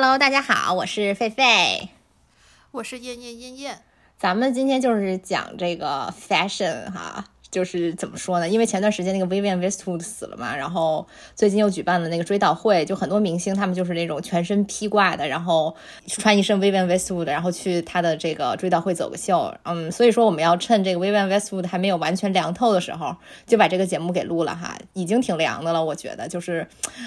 [0.00, 1.88] Hello，大家好，我是狒狒，
[2.70, 3.78] 我是燕燕燕燕，
[4.16, 7.24] 咱们今天就是讲这个 fashion 哈。
[7.50, 8.48] 就是怎么说呢？
[8.48, 15.74] 因为前段时间那个 Vivienne Westwood 死了嘛，然后最近又举办了那个追悼会，就很多明星他们就是那种全身披挂的，然后
[16.06, 19.54] 穿一身 Vivienne Westwood，然后去他的这个追悼会走个秀。
[19.64, 23.16] 嗯，所以说我们要趁这个 Vivienne Westwood 还没有完全凉透的时候，
[23.46, 26.66] 就把这个节目给录了哈，已经挺凉的了，我觉得就是，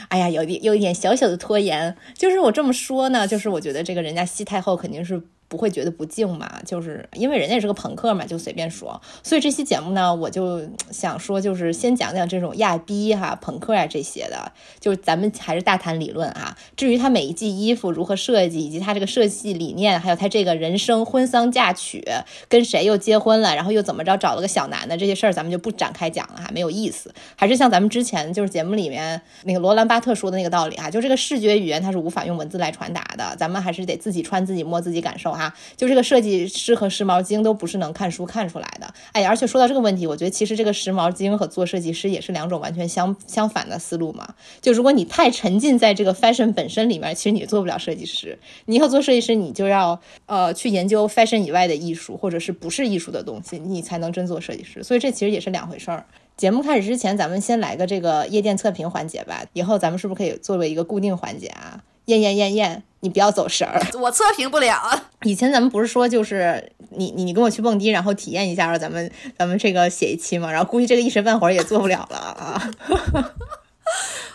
[0.09, 1.95] 哎呀，有点有一点小小的拖延。
[2.15, 5.21] 就是我这么说呢，就是我觉得这个人家西太后肯定是。
[5.51, 6.49] 不会觉得不敬嘛？
[6.65, 9.01] 就是因为人家也是个朋克嘛，就随便说。
[9.21, 10.61] 所以这期节目呢，我就
[10.91, 16.55] 想说，就是先讲讲这种亚逼哈、朋克啊这些的，就是咱们还是大谈理论啊。
[16.77, 22.01] 至于他每一季衣服如何设计，以及他这个设计理念，还有他这个人生婚丧嫁娶，
[22.47, 27.13] 跟谁又结婚了，然后又怎么着找了个小男的这些事儿，咱们就不展开讲了哈，没有意思。
[27.35, 38.93] 还是像咱们之前就是节目里面那个罗兰巴特说的那个道理啊，就这个视觉语言它是无法用文字来传达的，咱们还是得自己穿、自己摸、自己感受啊，就这个设计师和时髦精都不是能看书看出来的。
[39.13, 44.35] 哎，而且说到这个问题，我觉得其实这个时髦精和做设计师也是两种完全相相反的思路嘛。
[44.61, 48.37] 就如果你太沉浸在这个 fashion 本身里面，其实你做不了设计师。
[48.65, 54.83] 你要做设计师，你就要呃去研究 fashion 以外的艺术，或者是不是艺术的东西，你才能真做设计师。
[54.83, 56.05] 所以这其实也是两回事儿。
[56.37, 59.45] 节目开始之前，咱们先来个这个夜店测评环节吧。
[59.53, 61.83] 以后咱们是不是可以作为一个固定环节啊？
[62.05, 64.79] 验验验验，你不要走神儿， 我测评不了。
[65.23, 72.71] 以前咱们不是说就是你你你跟我去蹦迪，然后体验一下，咱们咱们这个写一期嘛，然后估计这个一时半会儿也做不了了啊。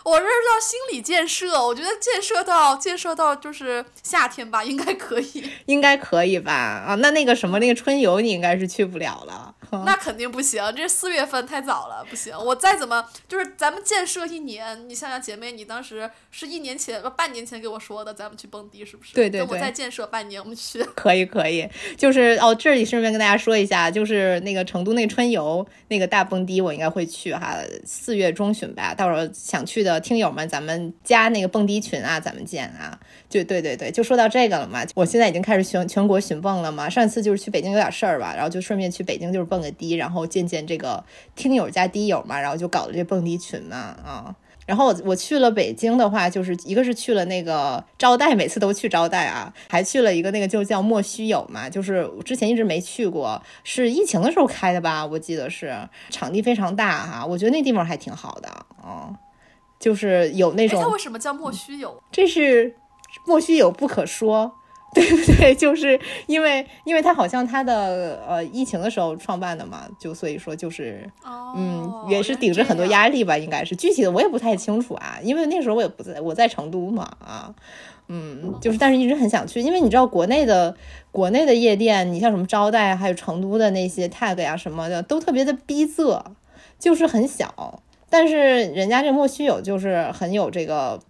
[0.04, 6.52] 我这是叫心理建设，我觉得建设到建设到就是夏天吧，应该可以，应该可以吧？
[6.52, 9.52] 啊，那那个什么那个春游，你应该是去不了了。
[9.72, 12.36] 那肯定不行，这四月份太早了，不行。
[12.36, 19.14] 我再怎么就是咱们建设一年，你想想姐妹，你当时是一年前半年前给我说的，咱们去蹦迪是不是？
[19.14, 19.46] 对对对。
[19.46, 20.82] 我再建设半年，我们去。
[20.94, 30.00] 可以可以，就是哦，这里顺便跟大家说一下，就是那个成都那个春游那个大蹦迪，我应该会去哈，四月中旬吧，到时候想去的。
[30.00, 32.96] 听友们，咱们加那个蹦迪群啊，咱们见啊！
[33.28, 34.84] 就对对对，就说到这个了嘛。
[34.94, 36.88] 我现在已经开始全全国巡蹦了嘛。
[36.88, 41.04] 上一次就是去北京有点事儿吧，然后就顺便去北京就是蹦个迪，然后见见这个
[41.34, 44.34] 听友加迪友嘛，然后就搞了这蹦迪群嘛啊。
[44.64, 55.72] 然后我我去了北京的话，就是一个是去了那个招待，每次都去招待啊，还去了一个那个就叫莫须有嘛，就是之前一直没去过，是疫情的时候开的吧，我记得是
[56.10, 58.48] 场地非常大哈，我觉得那地方还挺好的
[58.82, 59.10] 啊。
[59.78, 62.02] 就是有那种，它为什么叫莫须有？
[62.10, 62.74] 这是
[63.24, 64.52] 莫须有不可说，
[64.94, 65.54] 对不对？
[65.54, 71.10] 就是因为，因为他好像他的呃疫情的时候创办的嘛，就所以说就是，
[71.56, 77.54] 嗯，也是顶着很多压力吧，应该是具体的我也不太清楚啊，因为那时候我也不在，我在成都嘛，啊，
[78.08, 80.74] 嗯，就是但是一直很想去，因为你知道国内的
[81.10, 86.22] 国内的夜店，你像什么招待，还有成都的那些 tag 呀什么的，都特别的逼仄，
[86.78, 87.82] 就是很小。
[88.08, 91.00] 但是人家这莫须有就是很有这个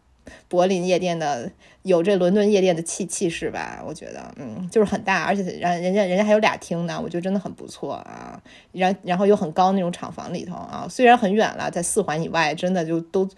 [0.49, 1.51] 柏林夜店的，
[1.87, 3.83] 有这伦敦夜店的气气势吧？
[3.87, 8.41] 我觉得，嗯，就是很大，而且让人家人家还有俩厅呢，我觉得真的很不错啊。
[8.73, 13.29] 然然后又很高那种厂房里头啊，虽然很远了，在四环以外，真的就都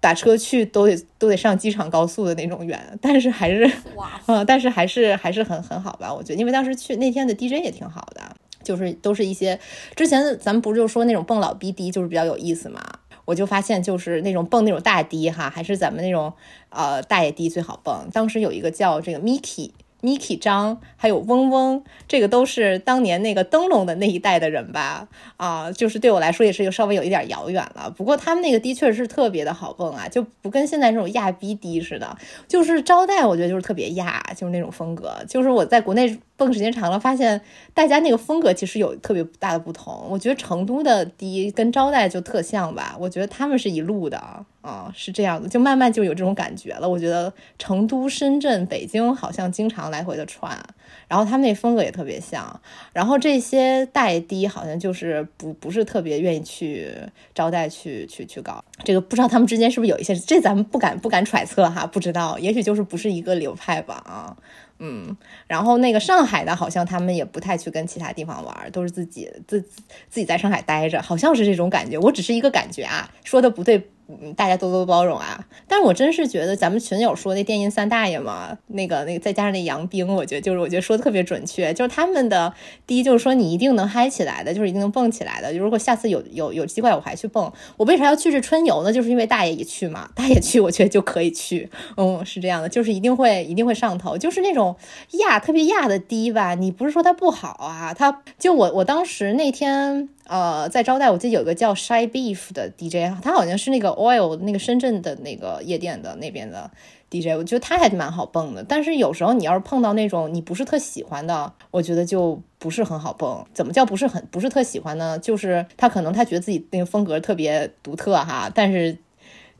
[0.00, 3.64] 打车去都得都得上机场高速的那种远，但是还是
[3.96, 6.12] 哇，嗯，但是还是还是很很好吧？
[6.12, 8.22] 我觉得，因为当时去那天的 DJ 也挺好的。
[8.64, 9.58] 就是都是一些
[9.94, 12.82] 之前咱们不是就说那种蹦老逼迪就是比较有意思嘛？
[13.28, 16.32] 我就发现就是那种蹦那种大迪哈，还是咱们那种
[16.70, 18.08] 呃大爷迪最好蹦。
[18.10, 19.72] 当时有一个叫这个 Miki。
[20.00, 25.08] Miki 张还有嗡嗡，这个都是当年那个灯笼的那一代的人吧？
[25.36, 27.90] 啊，就是对我来说也是有稍微有一点遥远了。
[27.90, 32.16] 不过他们那个的确是特别的好蹦啊，就不跟现在这种亚逼迪似的。
[32.46, 35.12] 就是招待，我觉得就是特别亚，就是那种风格。
[35.28, 37.38] 就是我在国内蹦时间长了，发现
[37.74, 40.06] 大家那个风格其实有特别大的不同。
[40.08, 44.46] 我觉得成都的迪跟招待就特像吧，我觉得他们是一路的。
[44.60, 46.86] 啊，是这样的，就慢慢就有这种感觉了。
[46.86, 50.58] 我觉得成都、深圳、北京好像经常来回的串，
[51.06, 52.60] 然后他们那风格也特别像。
[52.92, 56.92] 然后这些带低好像就是不不是特别愿意去
[57.34, 64.36] 招待去去去搞这个，不知道他们之间是不是有一些，这咱们不敢不敢揣测哈，不知道，也许就是不是一个流派吧啊。
[64.78, 65.16] 嗯，
[65.46, 71.98] 然后那个上海的，好像他们也不太去跟其他地方玩，都是自己自自己在上海待着，好像是这种感觉。
[71.98, 73.90] 我只是一个感觉啊，说的不对。
[74.36, 75.46] 大家多多包容啊。
[75.66, 82.52] 但是我真是觉得咱们群友说那电音三大爷嘛，那个那个再加上那杨冰，我觉得就是我觉得说的特别准确，就是他们的
[82.86, 85.52] 第一就是说你一定能嗨起来的，就是一定能蹦起来的。
[85.52, 88.92] 如果下次有有有机会我还去蹦，我为啥要去这春游呢？
[88.92, 91.70] 就是因为大爷也去嘛，大爷去我觉得就可以去。
[91.96, 94.76] 嗯，是这样的，就是一定会一定会上头，就是那种
[95.20, 96.54] 亚特别亚的低吧。
[96.54, 100.08] 你不是说它不好啊，它就我我当时那天。
[100.28, 106.70] 呃，在招待，我记得有个叫 Shy Beef 的 DJ，他好像是那个 Oil 那个深圳的那个夜店的那边的
[107.10, 108.62] DJ，我觉得他还蛮好蹦的。
[108.62, 113.44] 但是有时候你要是碰到那种你不是特喜欢的，我觉得就不是很好蹦。
[113.52, 115.18] 怎么叫不是很不是特喜欢呢？
[115.18, 118.96] 就是他可能他觉得自己那个风格特别独特哈，但是。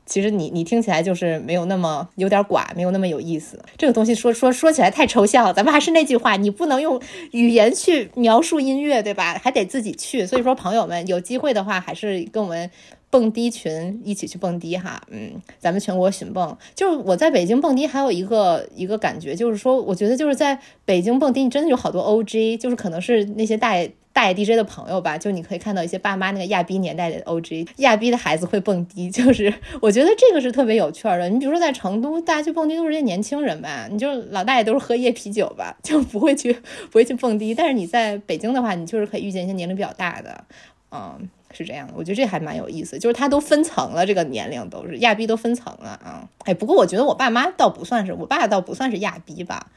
[0.09, 3.57] 其实你你听起来就是没有那么有点寡，没有那么有意思。
[3.77, 6.99] 这个东西说说说起来太抽象了，咱们还是那句话，你不能用
[7.31, 9.39] 语言去描述音乐，对吧？
[9.41, 10.25] 还得自己去。
[10.25, 12.69] 所以说，朋友们有机会的话，还是跟我们
[13.11, 14.99] 蹦迪群一起去蹦迪哈。
[15.11, 23.91] 嗯，咱们全国巡蹦，就是我在北京蹦迪，还有一个一个感觉，就是说，我觉得就是在北京蹦迪，你真的有好多 OG，就是可能是那些大爷。
[24.19, 31.29] 大爷 DJ 的朋友吧，就你可以看到一些爸妈那个亚逼年代的 OG，亚逼的孩子会蹦迪， 就是我觉得这个是特别有趣的。
[31.29, 37.55] 你比如说在成都，大家去蹦迪都是些年轻人吧，你就老大爷都是喝夜啤酒吧，就不会去不会去蹦迪。
[37.55, 40.43] 但是你在北京的话，你就是可以遇见一些年龄比较大的，
[40.91, 41.93] 嗯，是这样的。
[41.95, 46.27] 我觉得这还蛮有意思，就是他都分层了，这个年龄都是亚逼都分层了啊。
[46.43, 49.67] 哎，不过我觉得我爸妈倒不算是，我爸倒不算是亚逼吧。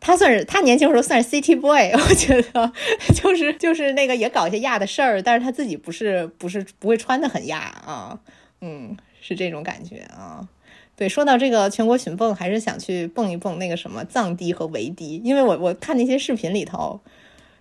[0.00, 2.72] 他算是他年轻时候算是 City Boy， 我觉得
[3.14, 8.18] 就是就是那个也搞一些亚的事儿，但是他自己不是不是不会穿的很亚啊，
[8.60, 10.48] 嗯，是这种感觉啊。
[10.94, 17.00] 对，说到这个全国巡蹦，还是想去蹦一蹦那个什么藏地和维迪，因为我我看那些视频里头，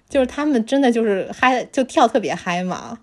[0.08, 3.00] 就是他们真的就是嗨，就跳特别嗨嘛，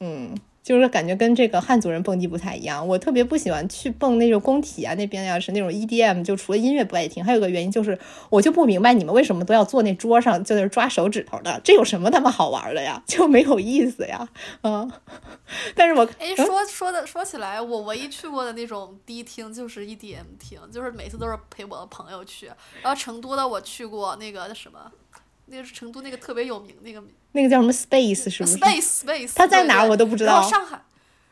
[0.00, 0.34] 嗯。
[0.66, 7.96] 就是感觉跟这个汉族人蹦迪不太一样，我特别不喜欢去蹦那种工体啊，那边要是那种 EDM，就除了音乐不爱听，还有个原因就是，
[8.30, 13.00] 我就不明白你们为什么都要坐那桌上就那抓手指头的，这有什么他妈好玩的呀？
[13.06, 14.28] 就没有意思呀，
[14.62, 14.90] 嗯。
[15.76, 22.46] 但是我哎，说说的说起来，我唯一去过的那种迪厅就是 EDM 厅，就是每次都是陪我的朋友去，
[22.82, 24.90] 然后成都的我去过那个什么。
[25.46, 27.02] 那个是成都那个特别有名那个，
[27.32, 30.34] 那个叫什么 Space 是不是？Space Space，它在哪我都不知道。
[30.34, 30.82] 然后上海，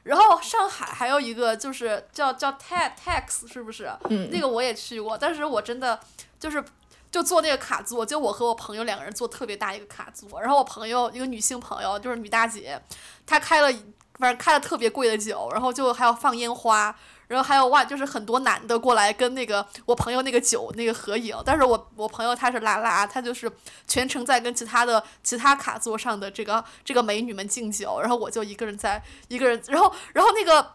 [0.04, 3.90] 然后上海还有一个就是叫叫 Tax Tax 是不是？
[4.10, 4.30] 嗯。
[4.30, 5.98] 那个我也去过，但是我真的
[6.38, 6.64] 就是
[7.10, 12.80] 就坐那个卡座，就我和我朋友两个人坐特别大一个卡座，然后我朋友一个女性朋友就是女大姐，
[13.26, 13.70] 她开了
[14.18, 16.94] 反正开了特别贵的酒，然后就还要放烟花。
[17.34, 23.50] 然后还有哇，就是很多男的过来跟那个我朋友那个酒那个合影，但是我我朋友他是拉拉，他就是
[23.88, 30.74] 全程在跟其他的其他卡座上的这个这个美女们敬酒，然后我就一个人在一个人，然后然后那个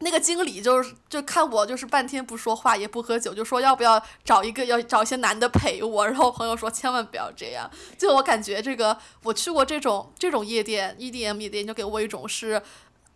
[0.00, 12.60] 那个经理就是就看我就是半天不说话也不喝酒，就说要不要找一个要找一些男的陪我，然后我朋友说千万不要这样，就我感觉这个我去过这种这种夜店 EDM 夜店，就给我一种是。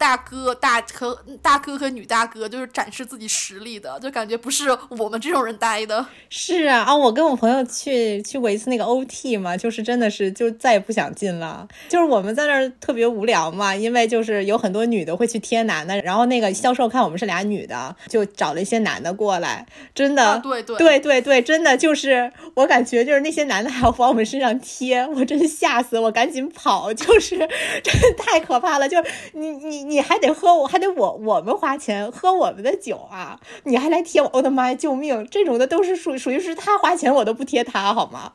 [0.04, 6.04] 大哥大和大哥和女大哥就是展示自己实力的，就感觉不是我们这种人待的。
[6.28, 11.66] 是啊，啊，我跟我朋友去去过一次那个 OT 嘛，就是真的是就再也不想进了。
[11.88, 19.66] 就是我们在那儿特别无聊嘛，因为就是有很多女的会去贴男的，然后那个销售看我们是俩女的，就找了一些男的过来。
[19.94, 28.86] 真的，对对对对对，真的就是我感觉就是那些男的还要往我们身上贴，我真是吓死我，赶紧跑，就是真的太可怕了。
[28.86, 28.98] 就
[29.32, 29.93] 你你。
[29.93, 33.38] 你你还得喝，我还得我我们花钱喝我们的酒啊！
[33.62, 35.24] 你还来贴我，我的妈呀，救命！
[35.30, 38.32] 这种的都是属属于是他花钱，我都不贴他，好吗？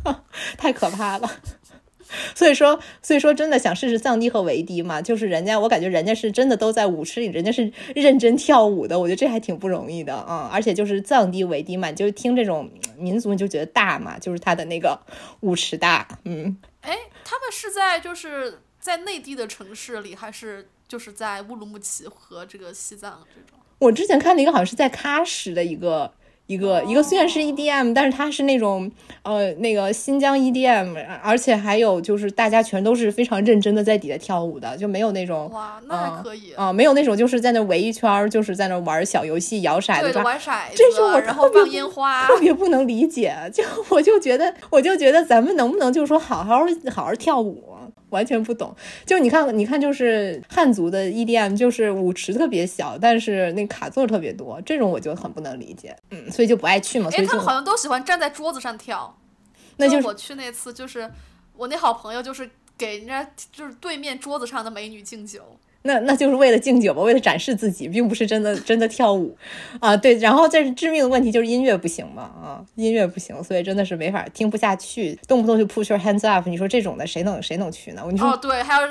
[0.58, 1.30] 太可怕了。
[2.34, 5.00] 所以说，所以说，真的想试试藏地和维迪嘛？
[5.00, 8.98] 就是人家，我感觉人家是真的都在舞池里，人家是认真跳舞的。
[8.98, 10.50] 我觉得这还挺不容易的啊！
[10.52, 15.00] 而且就是藏地维迪嘛，就是听这种民族，你就觉得大嘛，就是他的那个
[15.40, 16.06] 舞池大。
[16.24, 20.68] 嗯，哎，他们是在就是在内地的城市里，还是？
[20.90, 26.10] 就是在乌鲁木齐和这个西藏这种，我之前看了一个，好像是在喀什的一个
[26.48, 28.90] 一个一个，虽然是 EDM，但是它是那种
[29.22, 46.58] 呃那个新疆 EDM，而且还有就是大家全都是非常认真的在底下跳舞的，就没有那种哇，那还可以啊，没有那种就是在那围一圈，就是在那玩小游戏摇骰子，玩骰子，这是我然后放烟花，特别不能理解，就我就觉得我就觉得咱们能不能就是说好好
[46.90, 47.69] 好好跳舞。
[48.10, 48.74] 完全不懂，
[49.06, 57.08] 就你看，你看，就是汉族的 EDM，就是舞池特别小，但是那卡座特别多，这种我就很不能理解，嗯，所以就不爱去嘛。
[57.12, 59.16] 哎，他们好像都喜欢站在桌子上跳。
[59.76, 61.10] 那就我去那次，就是
[61.56, 65.42] 我那好朋友，就是给人家就是对面桌子上的美女敬酒。
[65.82, 69.36] 那那就是为了敬酒吧，为了展示自己，并不是真的真的跳舞
[69.80, 69.96] 啊。
[69.96, 76.48] 对，然后这是致命的问题，就是音乐不行嘛啊，音乐不行，所以真的是没法听不下去，动不动就 push your hands up。
[76.48, 78.02] 你说这种的谁能谁能去呢？
[78.10, 78.88] 你说哦，对，还有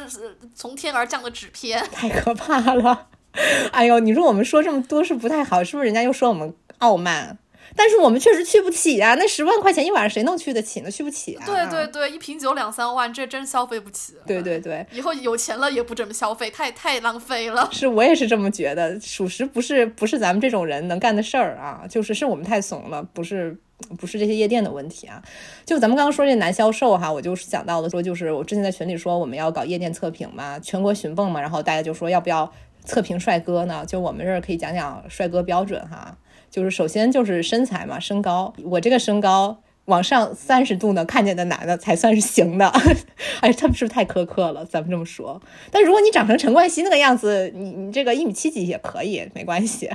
[0.55, 3.07] 从天而降的纸片， 太可怕了。
[3.71, 5.85] 哎呦，你说我们说这么多是不太好，是不是？
[5.85, 7.37] 人家又说我们傲慢。
[7.75, 9.15] 但是我们确实去不起啊！
[9.15, 10.89] 那十万块钱一晚上谁能去得起呢？
[10.89, 11.45] 去不起啊！
[11.45, 14.13] 对对对，一瓶酒两三万，这真消费不起。
[14.25, 17.69] 对对对，以后有钱了也不这么消费，太太浪费了。
[17.71, 23.57] 是我也是这么觉得，属实不是不是咱们这种人能干的事儿啊，就是是我们太怂了，不是
[23.97, 25.21] 不是这些夜店的问题啊。
[25.65, 32.51] 就咱们刚刚说这男销售哈，我就是想到了说，就是我之前在群里说我们要搞夜店测评嘛，全国巡蹦嘛，然后大家就说要不要
[32.83, 33.85] 测评帅哥呢？
[33.85, 36.17] 就我们这儿可以讲讲帅哥标准哈。
[36.49, 42.71] 就是首先就是身材嘛，身高，我这个身高往上三十度呢，看见的男的才算是行的。
[43.41, 44.65] 哎，他们是不是太苛刻了？
[44.65, 45.41] 咱们这么说。
[45.71, 49.89] 但如果你长成陈冠希那个样子，你你这个一米七几也可以，没关系。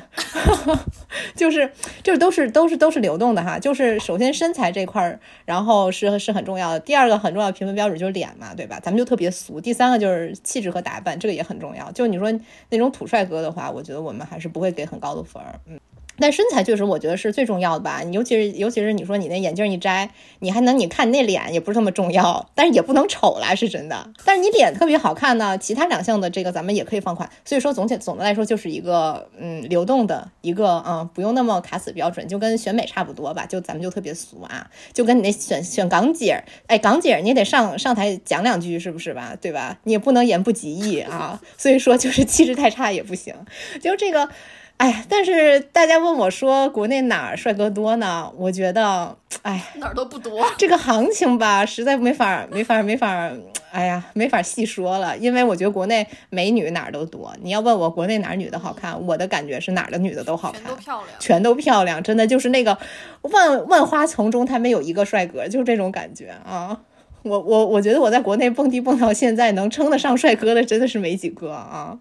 [1.37, 1.71] 就是
[2.03, 3.59] 就是都是都是都是流动的哈。
[3.59, 6.81] 就是首先身材这块儿，然后是是很重要的。
[6.81, 8.81] 第二个很重要的评分标准就是脸嘛，对吧？
[8.83, 9.61] 咱们就特别俗。
[9.61, 11.93] 第三个就是气质和打扮，这个也很重要。
[11.93, 12.33] 就你说
[12.71, 15.61] 那种土帅哥的话，我觉得我们还是不会给很高的分儿。
[15.67, 15.79] 嗯。
[16.19, 18.03] 但身材确实，我觉得是最重要的吧。
[18.05, 24.11] 你尤其是尤其是你说你那眼镜一摘，你还能你看你那脸也不是那么重要，但是也不能丑来，是真的。
[24.25, 27.29] 但是你脸特别好看呢，其他两项的这个咱们也可以放宽。
[27.45, 33.45] 所以说总体总的来说就是一个嗯流动的一个嗯不用那么卡死标准，就跟选美差不多吧。
[33.47, 39.37] 就咱们就特别俗啊，就跟你那选选港姐，哎港姐你也得上上台讲两句是不是吧？
[39.41, 39.79] 对吧？
[39.85, 41.41] 你也不能言不及义啊。
[41.59, 43.35] 所以说就是气质太差也不行，
[43.83, 44.29] 就这个。
[44.77, 48.31] 哎，但是大家问我说国内哪儿帅哥多呢？
[48.37, 50.45] 我觉得，哎，哪儿都不多。
[50.59, 53.31] 这个行情吧，实在没法、没法、没法，
[53.71, 55.17] 哎呀，没法细说了。
[55.17, 57.33] 因为我觉得国内美女哪儿都多。
[57.41, 62.03] 你要问我国内哪儿女的好看，我的感觉是哪儿的女的都好看，全都漂亮，全都漂亮。
[62.03, 62.77] 真的就是那个
[63.23, 66.81] 万万花丛中，他没有一个帅哥，就是这种感觉啊。
[67.23, 71.97] 我我我觉得我在国内蹦迪蹦到现在，能称得上帅哥的真的是没几个啊。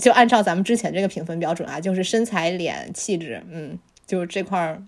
[0.00, 4.82] 就按照咱们之前这个评分标准啊，就是身材、脸、气质，嗯，就是这块儿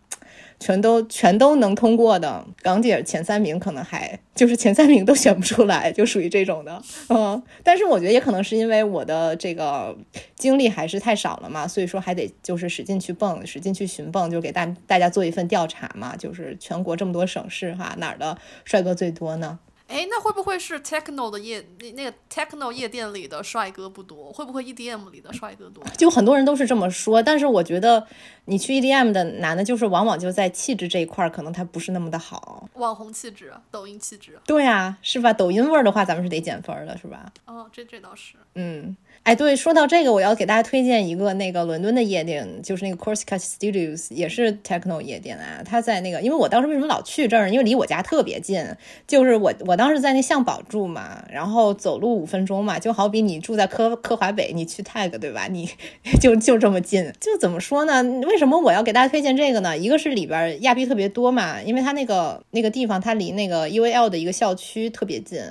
[0.58, 2.46] 全都全都能通过的。
[2.62, 7.42] 港姐前三名可能还就是前三名都选不出来，就属于这种的，嗯。
[7.62, 9.94] 但是我觉得也可能是因为我的这个
[10.34, 19.58] 经历还是太少了嘛，所以说还得就是使劲去蹦，使劲去寻蹦，就给大大家做一份调查嘛，就是全国这么多省市哈，哪儿的帅哥最多呢？
[19.88, 24.32] 哎，那会不会是 techno 的夜那那个 techno 夜店里的帅哥不多？
[24.32, 25.82] 会不会 EDM 里的帅哥多？
[25.96, 28.04] 就很多人都是这么说，但是我觉得
[28.46, 32.68] 你去 EDM 的男的，就是往往就在气质这一块儿，可能他不是那么的好。
[32.74, 34.38] 网红气质，抖音气质。
[34.44, 35.32] 对啊，是吧？
[35.32, 37.32] 抖音味儿的话，咱们是得减分的，是吧？
[37.44, 38.34] 哦，这这倒是。
[38.54, 38.96] 嗯。
[39.26, 45.64] 哎，对，说到这个，我要给大家推荐一个那个伦敦的夜店，就是那个 Corsica Studios，也是 techno 夜店啊。
[45.64, 47.50] 它在那个，因为我当时为什么老去这儿？
[47.50, 48.64] 因为离我家特别近，
[49.08, 55.48] 就是我我当时在那向宝住嘛，然后走路五分钟嘛，就好比你住在科科华北，你去 tag 对吧？
[55.50, 55.68] 你
[56.20, 58.04] 就就这么近，就怎么说呢？
[58.28, 59.76] 为什么我要给大家推荐这个呢？
[59.76, 65.42] 一个是里边亚庇特别多嘛，因为它那个那个地方它离那个 UAL 的一个校区特别近，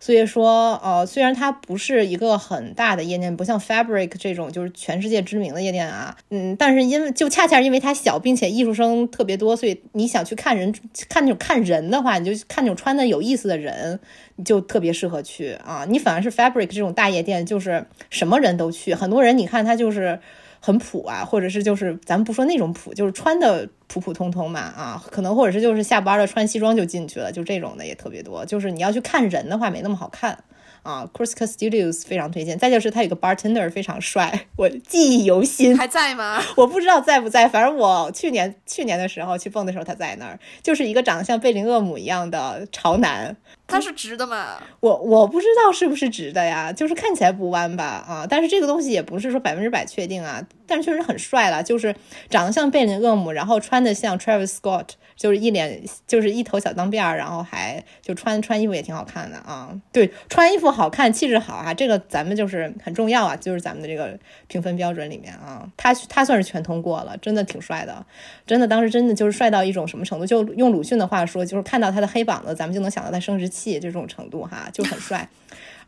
[0.00, 3.17] 所以说呃，虽然它不是一个很大的夜。
[3.36, 10.74] 不像 Fabric 这种就是全世界知名的夜店啊，嗯，但是因为就恰恰因为它小，并且艺术生特别多，所以你想去看人
[11.08, 13.98] 看那种看人的话，你就看那种穿的有意思的人，
[14.36, 15.84] 你就特别适合去啊。
[15.88, 20.20] 你反而是 Fabric 这种大夜店，就是什么人都去，很多人你看他就是
[20.60, 28.44] 很普啊，或者是就是咱们不说那种普，就是穿的普普通通嘛啊，可能或者是就是下班了穿西装就进去了，就这种的也特别多。
[28.44, 30.38] 就是你要去看人的话，没那么好看。
[30.82, 32.58] 啊，Corsica Studios 非常推荐。
[32.58, 35.76] 再就是他有个 bartender 非常帅，我记忆犹新。
[35.76, 36.42] 还在吗？
[36.56, 43.36] 我不知道在不在，反正我去年去年的时候去蹦的时候他在那儿，就是一个长得像贝林厄姆一样的潮男。
[43.68, 44.60] 他是直的吗？
[44.80, 48.26] 我我不知道是不是直的呀，就是看起来不弯吧啊。
[48.28, 51.94] 但是这个东西也不是说百分之百确定啊，但是确实很帅了，就是
[52.28, 54.88] 长得像贝林厄姆，然后穿的像 Travis Scott。
[55.18, 59.68] 就是一脸就是一头小脏辫儿，然后还就穿穿衣服也挺好看的啊。
[59.90, 68.06] 对，穿衣服好看，气质好啊，这个咱们就是很重要啊，就是咱们的这个评分标准里面啊，他他算是全通过了，真的挺帅的，
[68.46, 70.24] 真的当时真的就是帅到一种什么程度？
[70.24, 75.28] 就用鲁迅的话说，就是看到他的黑膀子，咱们就能想到他生殖器这种程度哈，就很帅。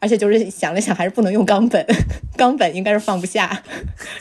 [0.03, 1.85] 而且就是想了想，还是不能用冈本，
[2.35, 3.63] 冈本应该是放不下，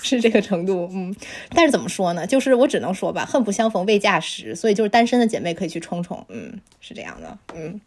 [0.03, 0.89] 是这个程度。
[0.91, 1.15] 嗯，
[1.51, 2.27] 但是怎么说呢？
[2.27, 6.25] 就是我只能说吧，恨不相逢未嫁时，所以就是单身的姐妹可以去冲冲。
[6.27, 7.37] 嗯，是这样的。
[7.55, 7.79] 嗯，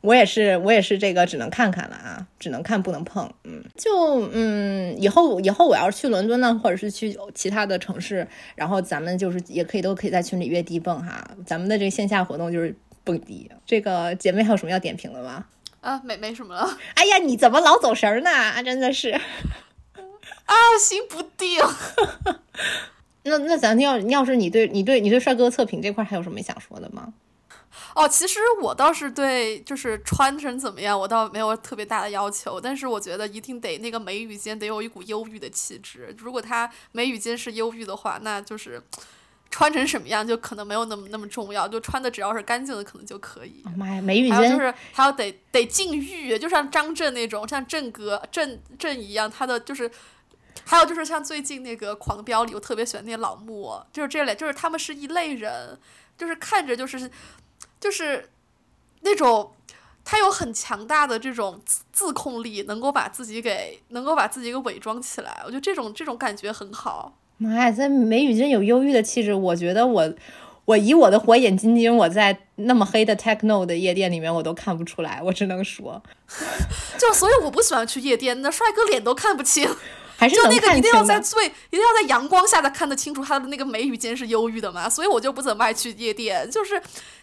[0.00, 3.32] 我也是，我也是这个只能看看了啊，只能看不能碰。
[3.44, 11.30] 嗯，就嗯，以后以后我要是去伦敦呢，或者是去其他的城市，然后咱们就是也可以都可以在群里约迪蹦哈。
[11.46, 13.50] 咱们的这个线下活动就是蹦迪。
[13.66, 15.44] 这个姐妹还有什么要点评的吗？
[15.80, 16.78] 啊，没没什么了。
[16.96, 18.30] 哎呀，你怎么老走神呢？
[18.30, 19.10] 啊真的是
[20.46, 21.60] 啊，心不定。
[23.24, 27.12] 那那咱要要是你对你对你对帅哥测评这块还有什么想说的吗？
[27.94, 32.60] 哦，其实我倒是对，就是穿成怎么样，我倒没有特别大的要求。
[32.60, 36.14] 但是我觉得一定得那个眉宇间得有一股忧郁的气质。
[36.18, 38.82] 如果他眉宇间是忧郁的话，那就是
[39.50, 41.66] 穿成什么样就可能没有那么那么重要。
[41.68, 43.62] 就穿的只要是干净的，可能就可以。
[43.76, 44.02] 妈呀，
[44.34, 49.90] 还有就是还有得得禁欲，就像张震那种，像震哥震震一样，他的就是
[50.64, 55.78] 还有就是像最近那个《狂飙》里，我特别喜欢那个老穆，就是这类，就是他们是一类人，
[56.18, 57.10] 就是看着就是。
[57.80, 58.30] 就是
[59.02, 59.54] 那种
[60.06, 65.42] 他有很强大的这种自自控力，能够把自己给能够把自己给伪装起来。
[65.44, 67.14] 我觉得这种这种感觉很好。
[67.36, 70.14] 妈呀，在眉宇间有忧郁的气质，我觉得我
[70.64, 75.20] 我以我的火眼金睛，我在那么黑的 techno 的夜店里面，我都看不出来。
[75.22, 76.02] 我只能说，
[76.98, 79.68] 就所以我不喜欢去夜店，那帅哥脸都看不清。
[80.16, 86.78] 还是就那个一定要在最一定要在阳光下才看得清楚他的那个眉宇间是忧郁的嘛，所以我就不怎么爱去夜店，就是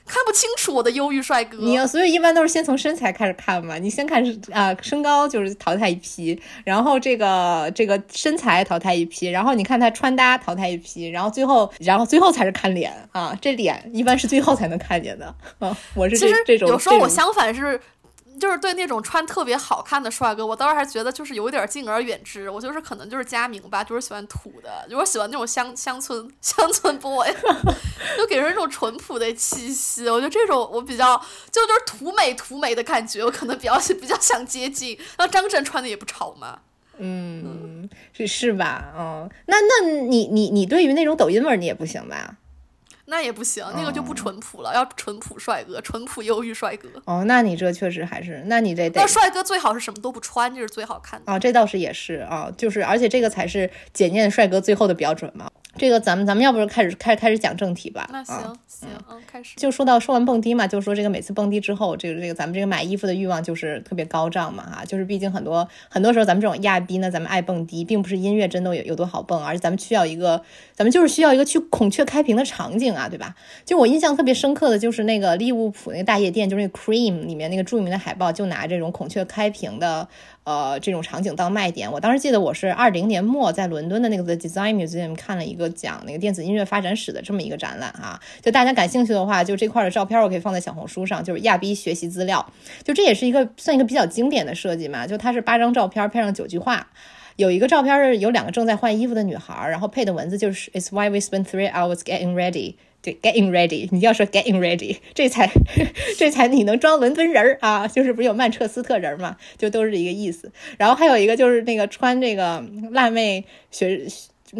[0.05, 1.57] 看不清楚我的忧郁帅哥。
[1.59, 15.75] 你所以一般都是先从身材开始看嘛，你先看啊身高就是淘汰一批，然后这个这个身材淘汰一批，然后你看他穿搭淘汰一批，然后最后然后最后才是看脸啊，这脸一般是最后才能看见的 啊。
[15.95, 17.79] 我是这这种有时候我相反是。
[18.41, 22.49] 就是对那种穿特别好看的帅哥，我倒是还觉得就是有点敬而远之。
[22.49, 27.31] 我就是可能就是佳明吧，就是喜欢土的，就是喜欢那种乡乡村 乡村 boy，
[28.17, 30.09] 就给人一种淳朴的气息。
[30.09, 31.15] 我觉得这种我比较
[31.51, 34.97] 就就是土美土美的感觉，我可能比较 比较想接近。
[35.19, 36.59] 那张震穿的也不潮嘛，
[36.97, 38.91] 嗯，是是吧？
[38.97, 42.37] 嗯，那那你你你对于那种抖音味儿你也不行吧？
[43.11, 46.87] 那也不行，那个就不淳朴了，要淳朴帅哥，淳朴忧郁帅哥。
[47.03, 49.01] 哦，那你这确实还是，那你这得。
[49.01, 51.29] 那帅哥最好是什么都不穿，这是最好看的。
[51.29, 55.51] 啊，这倒是也是啊，就是而且这个才是检验帅哥最后的标准嘛。
[55.77, 58.07] 这个咱们咱们要不开始开开始讲正题吧？
[58.11, 59.55] 那行行，嗯，开始。
[59.55, 73.35] 就说到说完蹦迪嘛，就说这个每次蹦迪之后，这个这个咱们这个买衣服的欲望就是特别高涨嘛，哈，就是毕竟很多很多时候咱们这种亚逼呢，咱们爱蹦迪，并不是音乐真的有有多好蹦，而是咱们需要一个，咱们就是需要一个去孔雀开屏的场景啊，对吧？
[73.65, 80.07] 就我印象特别深刻的就是那个利物浦那个大夜店，就是那个 Cream 里面那个著名的海报，就拿这种孔雀开屏的。
[80.43, 92.43] 呃，这种场景当卖点，我当时记得我是二零年末在伦敦的那个 The Design Museum 看了一个讲那个电子音乐发展史的这么一个展览啊，就大家感兴趣的话，就这块的照片我可以放在小红书上，就是亚逼学习资料，
[92.83, 96.87] 就这也是一个算一个比较经典的设计嘛，就它是八张照片配上九句话，
[97.35, 102.75] 有一个照片是有两个正在换衣服的女孩，然后配的文字就是 It's why we spend three hours getting ready。
[103.01, 105.49] 对，getting ready，你要说 getting ready， 这才
[106.17, 110.51] 这才你能装伦敦人儿啊，就是不是有曼彻斯特人嘛，就都是一个意思。
[110.77, 114.05] 然后还有一个就是那个穿这个辣妹学。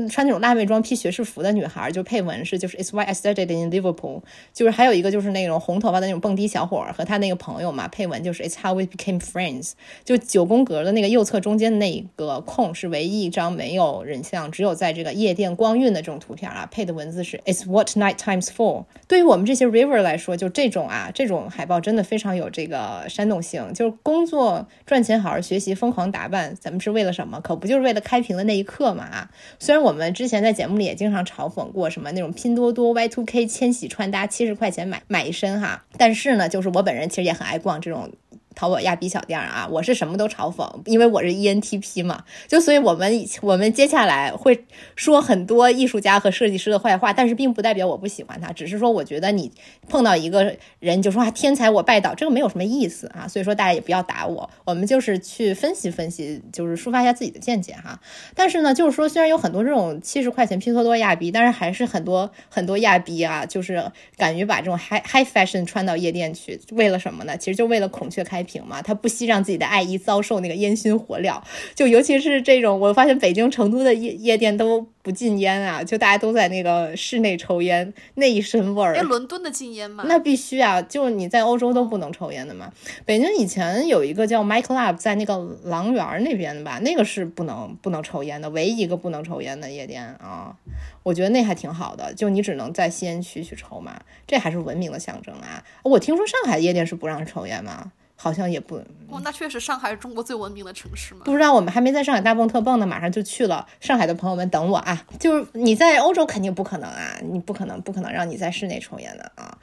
[0.09, 4.21] 穿那种辣妹装披学士服的女孩，就配文是就是 It's why I studied in Liverpool。
[4.53, 9.73] 就是还有一个就是那种红头发的那种蹦迪小伙和他那个朋友嘛，配文就是 It's how we became friends。
[10.05, 18.85] 就九宫格的那个右侧中间那一个空是唯一一张没有人像，只有在这个夜店光晕的这种图片啊，配的文字是 It's what night times for。
[19.09, 23.73] 对于我们这些 River 来说，就这种啊，这种海报真的非常有这个煽动性。
[23.73, 27.41] 就是工作赚钱，好好学习，疯狂打扮，咱们是为了什么？
[27.41, 29.27] 可不就是为了开屏的那一刻嘛？
[29.59, 29.80] 虽然。
[29.81, 35.83] 我们之前在节目里也经常嘲讽过什么那种拼多多 Y two K 千禧穿搭，七十块钱买买一身哈。
[35.97, 38.11] 但是呢，就是我本人其实也很爱逛这种。
[38.53, 49.51] 淘宝亚逼小店啊，我是什么都嘲讽，因为我是 ENTP 嘛，就所以我们我们接下来会说很多艺术家和设计师的坏话，但是并不代表我不喜欢他，只是说我觉得你
[49.87, 58.01] 碰到一个人就说啊天才我拜倒，这个没有什么意思啊，所以说大家也不要打我，我们就是去分析分析，就是抒发一下自己的见解哈。
[58.35, 67.37] 但是呢，就是说虽然有很多这种七十块钱拼多多亚逼，但是还是很多很多亚逼啊，就是敢于把这种 high high fashion 穿到夜店去，为了什么呢？
[67.37, 68.40] 其实就为了孔雀开。
[68.43, 71.41] 屏嘛，他不惜让自己的爱意遭受那个烟熏火燎，
[71.75, 78.95] 就尤其是这种，我发现北京、成都的夜夜店都不禁烟啊，就大家都在那个室内抽烟，那一身味儿。
[78.95, 80.03] 哎，伦敦的禁烟吗？
[80.07, 82.71] 那必须啊，就你在欧洲都不能抽烟的嘛。
[83.05, 90.55] 北京以前有一个叫 My Club，在那个狼园那边的吧，那个是不能不能抽烟的，唯一一个不能抽烟的夜店啊。
[91.03, 95.63] 我觉得那还挺好的，就你只能在吸烟区去抽嘛，这还是文明的象征啊。
[95.83, 97.91] 我听说上海夜店是不让抽烟吗？
[98.21, 98.75] 好像也不
[99.09, 101.21] 哦，那确实，上海是中国最文明的城市嘛。
[101.25, 103.65] 不知道，我们还没在上海大蹦特蹦呢，马上就去了。
[103.79, 105.03] 上海的朋友们等我啊！
[105.19, 109.57] 就是你在欧洲肯定不可能啊，你不可能不可能让你在室内抽烟的啊。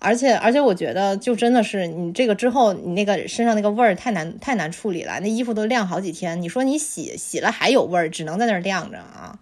[0.00, 5.20] 而且而且，我觉得就真的是你这个之后，你那个身上那个味儿太难太难处理了。
[5.20, 9.38] 那衣服都晾好几天，你说你洗洗了还有味儿，只能在那儿晾着啊。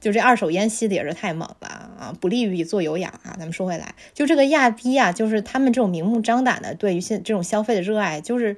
[0.00, 3.36] 就这二手烟吸的也是太猛了啊，不利于做有氧啊。
[3.38, 8.56] 咱们说回来，就这个亚逼啊，就是他们这种明目张胆的对于现这种消费的热爱，就是。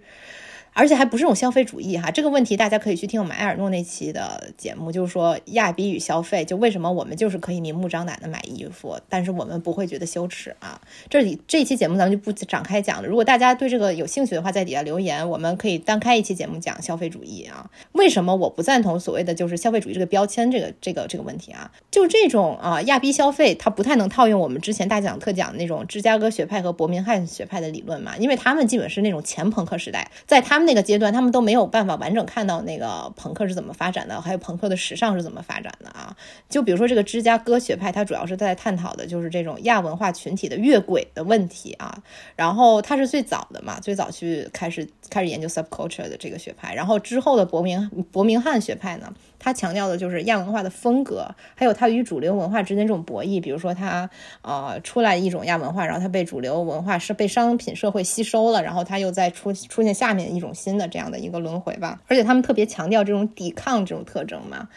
[0.74, 10.80] 而且还不是这种消费主义哈，这个问题大家可以去听我们埃尔诺那期的节目，就是说亚逼与消费，就为什么我们就是可以明目张胆的买衣服，但是我们不会觉得羞耻啊。
[11.11, 13.06] 这里这期节目咱们就不展开讲了。
[13.06, 17.70] 如果大家对这个有兴趣的话，在底下留言，我们可以单开一期节目讲消费主义啊。
[17.92, 21.70] 为什么我不赞同所谓的就是消费主义这个标签这个这个这个问题啊？
[21.90, 30.62] 就这种啊亚逼消费，它不太能套用我们之前大讲特讲那种芝加哥学派和伯明翰学派的理论嘛，因为他们基本是那种前朋克时代，在他们。
[30.64, 36.16] 那个阶段，他们都没有办法完整看到那个朋克是怎么发展的，还有朋克的时尚是怎么发展的啊？
[36.48, 42.03] 就比如说这个芝加哥学派，它主要是在探讨的就是这种亚文化群体的越轨的问题啊。
[42.37, 46.75] 然后它是最早的嘛，最早去开始开始研究 subculture 的这个学派。
[46.75, 49.12] 然后之后的伯明伯明翰学派呢？
[49.44, 51.26] 他强调的就是亚文化的风格，
[51.57, 53.42] 还有它与主流文化之间这种博弈。
[53.42, 54.09] 比如说，它
[54.42, 62.00] 呃出来一种亚文化，然后它被主流文化是被商品社会吸收了，然后它又再出出现下面一种新的这样的一个轮回吧。
[62.07, 64.68] 而且他们特别强调这种抵抗这种特征嘛。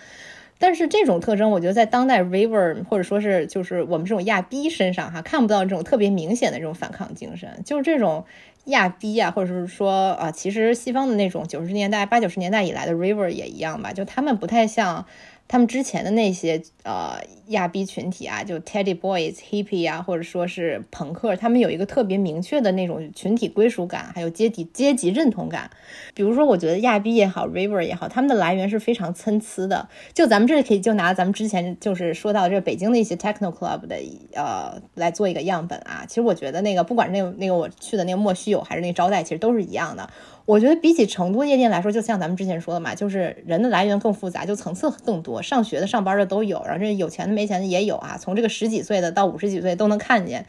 [0.58, 8.26] 但是这种特征，我觉得在当代 River 或者说是就是我们这种亚逼身上哈，看不到这种特别明显的这种反抗精神，就是这种。
[8.66, 15.06] 亚低啊，或者是说啊，其实西方的那种九十年代、八九十年代以来的 River 也一样吧，就他们不太像。
[15.48, 25.70] 他们之前的那些呃亚逼群体啊，就 Teddy Boys、Hippie 啊，或者说是朋克，他们有一个特别明确的那种群体归属感，还有阶级阶级认同感。
[26.16, 29.88] 比如说，我觉得亚逼也好，River 也好，他们的来源是非常参差的。
[30.14, 33.98] 就咱们这里可以就拿咱们之前就是说到这北京的一些 Techno Club 的
[34.34, 36.06] 呃来做一个样本啊。
[36.08, 40.10] 其实我觉得那个不管那个那个我去的那个莫须有，还是那个招待，其实都是一样的。
[40.46, 50.46] 我觉得比起成都夜店来说，就像咱们之前说的嘛，就是人的来源更复杂，就层次更多，上学的、上班的都有，然后这有钱的、没钱的也有啊，从这个十几岁的到五十几岁都能看见。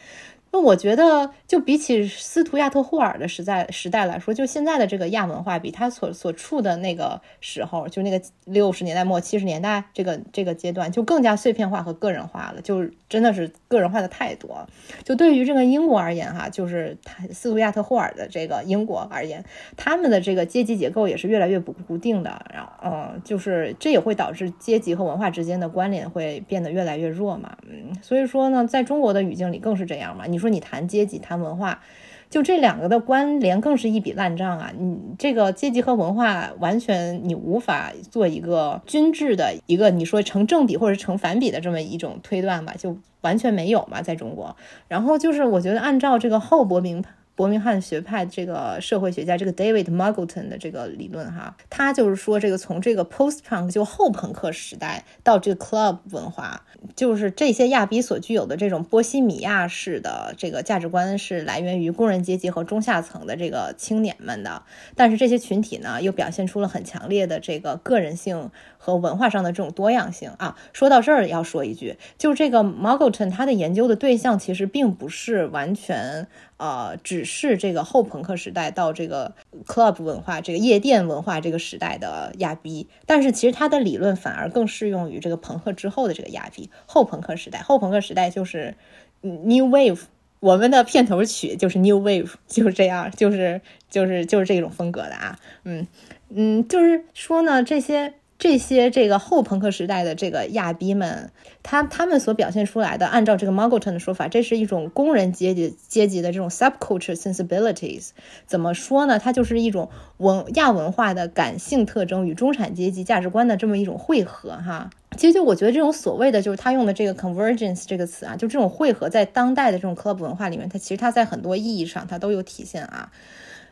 [0.52, 14.66] 那我觉得，就比起斯图亚特霍尔的时代时代来说，就现在的这个亚文化，比他所所处的那个时候，就那个六十年代末七十年代这个这个阶段，就更加碎片化和个人化了，就真的是个人化的太多。
[15.04, 19.44] 就对于这个英国而言，哈，就是他斯图亚特霍尔的这个英国而言，
[19.76, 30.36] 他们的这个阶级结构也是越来越不固定的，然后嗯，就是这也会导致阶级和文化之间的关联会变得越来越弱嘛，嗯，所以说呢，在中国的语境里更是这样嘛，你。
[30.37, 31.81] 你说你谈阶级谈文化，
[32.29, 34.70] 就这两个的关联更是一笔烂账啊！
[34.79, 44.55] 你这个阶级和文化完全你无法做一个均质的一个你说成正比或者成反比的这么一种推断吧，就完全没有嘛，在中国。
[44.88, 47.03] 然后就是我觉得按照这个后伯明。
[47.37, 56.64] 伯明翰学派这个社会学家，这个 David Muggleton 的这个理论哈，他就是说，这个从这个 post punk 就后朋克时代到这个 club 文化，
[56.96, 64.62] 就是这些亚比所具有的这种波西米亚式的这个价值观是来源于工人阶级和中下层的这个青年们的，
[64.94, 68.51] 但是这些群体呢，又表现出了很强烈的这个个人性
[68.87, 70.57] 和文化上的这种多样性啊。
[70.72, 76.29] 说到这儿要说一句，就这个 Muggleton 他的研究的对象其实并不是完全。
[76.59, 79.35] 呃，只是这个后朋克时代到这个
[79.66, 86.70] club 文化、这个夜店文化这个时代的亚逼，但是其实他的理论反而更适用于这个朋克之后的这个亚逼。
[86.87, 88.75] 后朋克时代，后朋克时代就是
[89.20, 90.01] new wave，
[90.40, 95.87] 我们的片头曲就是 new wave，就是这样，就是就是就是这种风格的啊，嗯
[96.31, 98.14] 嗯，就是说呢，这些。
[98.38, 101.31] 这些这个后朋克时代的这个亚逼们，
[101.62, 108.11] 他他们所表现出来的，按照这个 Muggleton 的说法，这是一种工人阶级阶级的这种 subculture sensibilities。
[108.46, 109.18] 怎么说呢？
[109.18, 114.90] 它就是一种文亚文化的感性特征与中产阶级价值观的这么一种汇合哈。
[115.16, 123.11] 其实就我觉得这种所谓的就是他用的这个 convergence 这个词啊，就这种汇合在当代的这种 club 文化里面，它其实它在很多意义上它都有体现啊。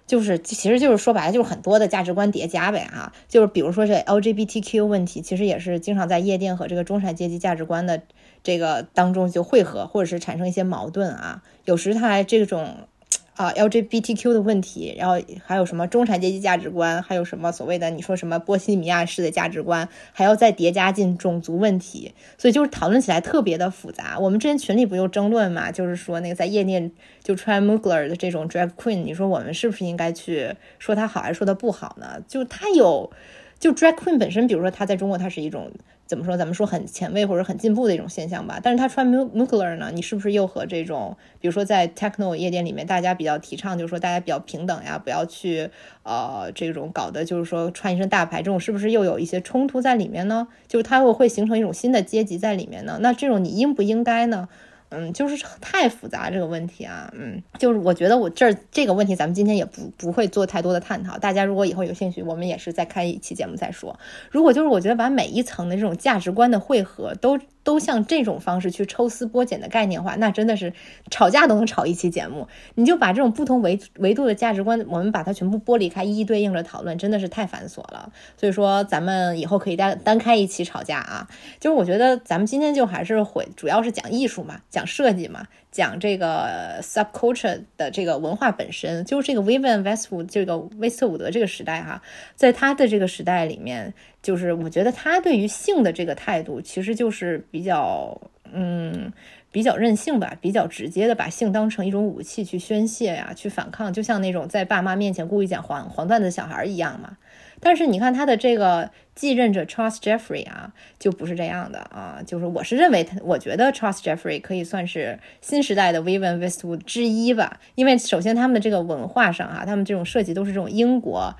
[0.06, 8.02] 就是，其实就是说白了，就是很多的价值观叠加呗啊，就是比如说这 LGBTQ 问题，其实也是经常在夜店和这个中产阶级价值观的
[8.42, 11.42] 这个当中就汇合，或者是产生一些矛盾啊。
[11.64, 12.86] 有时他还这种，
[13.35, 24.18] 啊 LGBTQ 的问题，然后还有什么中产阶级价值观，还有什么所谓的你说什么波西米亚式的价值观，还要再叠加进种族问题，所以就是讨论起来特别的复杂。
[24.18, 26.92] 我们之前群里不就争论嘛，就是说那个在夜店
[27.23, 32.23] 就穿 Mugler 的这种 drag queen，你说我们是不是应该去说他好还是说他不好呢？
[32.29, 33.11] 就他有，
[33.59, 35.73] 就 drag queen 本身，比如说他在中国它是一种。
[36.06, 36.36] 怎么说？
[36.36, 38.60] 咱们说很前卫或者很进步的一种现象吧。
[38.62, 39.90] 但是他穿 mu mucler 呢？
[39.92, 45.70] 你是不是又和这种，比如说在 Techno 夜店里面，大家比较提倡，就是说大家比较平等呀，不要去
[46.02, 50.48] 呃这种搞的，就是说穿一身大牌这种，是不是又有一些冲突在里面呢？
[50.68, 52.98] 就是它会会形成一种新的阶级在里面呢？
[53.00, 54.48] 那这种你应不应该呢？
[54.94, 61.18] 嗯，就是太复杂这个问题啊，嗯，就是我觉得我这儿这个问题咱们今天也不不会做太多的探讨。
[61.18, 63.98] 大家如果以后有兴趣，我们也是再开一期节目再说。
[64.30, 67.38] 如果就是我觉得把每一层的这种价值观的汇合都。
[67.64, 70.72] 都像这种方式去抽丝剥茧的概念化，那真的是
[71.11, 72.46] 吵架都能吵一期节目。
[72.74, 78.12] 你就把这种不同维维度的价值观，我们把它全部剥离开，一一对应着讨论，真的是太繁琐了。
[78.37, 81.27] 所以说，咱们以后可以单单开一期吵架啊。
[81.59, 89.05] 就是我觉得咱们今天就还是会主要是讲艺术嘛，讲设计嘛，讲这个 subculture 的这个文化本身。
[89.07, 92.03] 就是这个 Vivian Westwood 这个威斯特伍德这个时代哈，
[92.35, 93.94] 在他的这个时代里面。
[94.24, 98.18] 就是我觉得他对于性的这个态度，其实就是比较，
[98.50, 99.12] 嗯，
[99.52, 107.18] 比较任性吧，比较直接的把性当成一种武器去宣泄呀，去反抗，就像那种在爸妈面前故意讲黄黄段子的小孩一样嘛。
[107.60, 112.22] 但是你看他的这个继任者 Charles Jeffrey 啊，就不是这样的啊。
[112.26, 117.60] 就是我是认为他，我觉得 Charles Jeffrey 可以算是新时代的 Vivian Westwood 之一吧。
[117.74, 121.34] 因为首先他们的这个文化上啊，他们这种设计都是这种英国、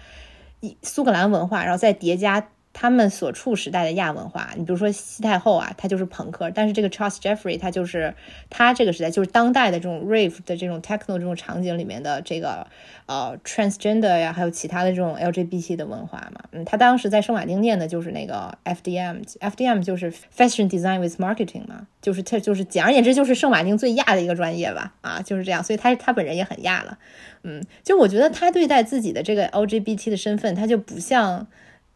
[0.83, 2.49] 苏格兰文化，然后再叠加。
[2.75, 8.13] 他们所处时代的亚文化，你比如说西太后啊，她就是朋克；但是这个 Charles Jeffrey 他就是
[8.51, 12.67] 他这个时代就是当代的这种 rave 的这种 techno 这种场景里面的这个
[13.07, 16.41] 呃 transgender 呀，还有其他的这种 LGBT 的文化嘛。
[16.51, 24.93] 嗯，他当时在圣马丁念的就是那个 FDM，FDM 就是 Fashion Design with Marketing 嘛，就是他就是简而言之就是圣马丁最亚的一个专业吧。
[25.01, 26.99] 啊，就是这样，所以他他本人也很亚了。
[27.45, 31.47] 嗯，就我觉得他对待自己的这个 LGBT 的身份，他就不像。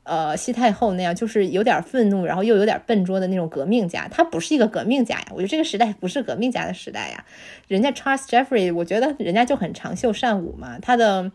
[0.09, 5.27] 呃，西太后那样就是有点愤怒，然后又有点笨拙的那种革命家，他不是一个革命家呀。
[5.33, 7.23] 我觉得这个时代不是革命家的时代呀。
[7.67, 11.31] 人家 Charles Jeffrey，我觉得人家就很长袖善舞嘛，他的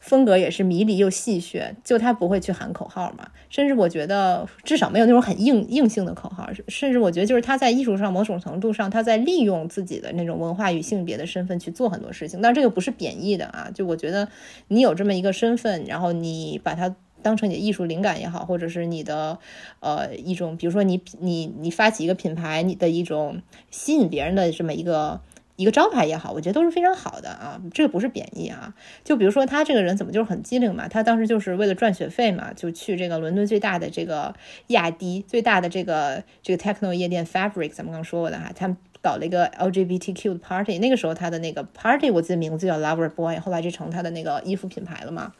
[0.00, 14.28] 风格也是迷离又戏谑，就他不会去喊口号嘛，甚至我觉得至少没有那种很硬硬性的口号，甚至我觉得就是他在艺术上某种程度上，他在利用自己的那种文化与性别的身份去做很多事情，但这个不是贬义的啊，就我觉得
[14.68, 16.94] 你有这么一个身份，然后你把它。
[17.26, 19.36] 当成你的艺术灵感也好，或者是你的
[19.80, 25.20] 呃一种，比如说你你你发起一个品牌，你的一种吸引别人的这么一个
[25.56, 27.60] 一个招牌也好，我觉得都是非常好的啊。
[27.74, 28.72] 这个不是贬义啊。
[29.02, 30.86] 就比如说他这个人怎么就是很机灵嘛？
[30.86, 34.32] 他当时就是为了赚学费嘛，就去这个伦敦最大的这个
[34.68, 40.78] 亚迪最大的这个这个 techno 夜店 Fabric，咱们刚说过的哈，他们搞了一个 LGBTQ 的 party。
[40.78, 45.32] 那个时候他的那个 party 我记得名字叫 Lover Boy，后来就成他的那个衣服品牌了嘛。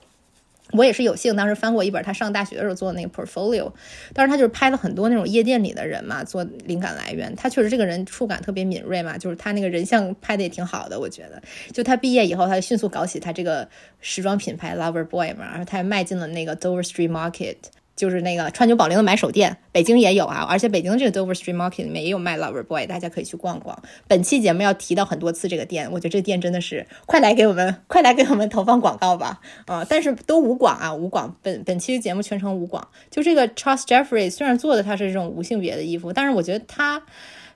[0.73, 3.73] 我也是有幸当时翻过一本他上大学的时候做的那个 portfolio，
[4.13, 7.35] 当时他就是拍了很多那种夜店里的人嘛，做灵感来源。
[7.37, 11.41] 他确实这个人触感特别敏锐嘛，就是他那个人像拍的也挺好的，我觉得。
[11.73, 13.69] 就他毕业以后，他就迅速搞起他这个
[14.01, 17.57] 时装品牌 Lover Boy 嘛，然后他也迈进了那个 Dover Street Market。
[17.97, 23.83] 就是那个川久保玲的买手店，北京也有啊，而且北京的这个 Dover Street Market 里面也有卖 Lover Boy，大家可以去逛逛。
[24.07, 29.85] 本期节目要提到很多次这个店，我觉得这个店真的是，快来给我们，快来给我们投放广告吧，啊！
[29.89, 31.35] 但是都无广啊，无广。
[31.43, 32.87] 本本期节目全程无广。
[33.11, 37.03] 就这个 Charles Jeffrey 虽然做的他是这种无性别的衣服，但是我觉得他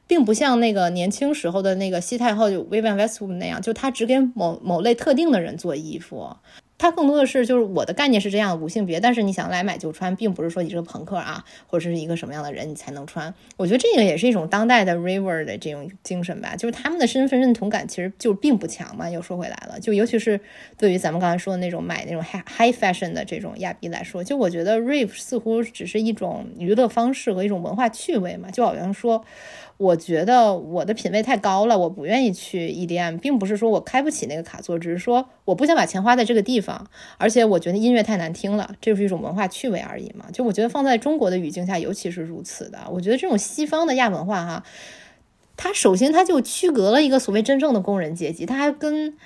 [0.07, 6.35] 并不像那个年轻时候的那个西太后就 Vivienne Westwood 那样，就他只给某某类特定的人做衣服。
[6.81, 8.99] 它更多的是，就是我的概念是这样，无性别。
[8.99, 13.35] 但是你想来买就穿，并不是说你是个朋克啊，或者是一个什么样的人你才能穿。
[13.59, 19.11] 我觉得这个也是一种当代的 River 的这种精神吧，就是他们的身份认同感其实就并不强嘛。
[19.11, 20.41] 又说回来了，就尤其是
[20.79, 29.23] 对于咱们刚才说的那种买那种 high high fashion 的这种亚逼来说，就我觉得 Rave 似乎只是一种娱乐方式和一种文化趣味嘛，就好像说。
[29.81, 40.27] 我觉得我的品位太高了，我不愿意去 EDM，并不是说我开不起那个卡座，只是说我不想把钱花在这个地方，而且我觉得音乐太难听了，这是一种文化趣味而已嘛。
[40.35, 42.79] 就我觉得放在中国的语境下，尤其是如此的。
[42.91, 44.63] 我觉得这种西方的亚文化哈，
[45.57, 49.17] 它首先它就区隔了一个所谓真正的工人阶级，它还跟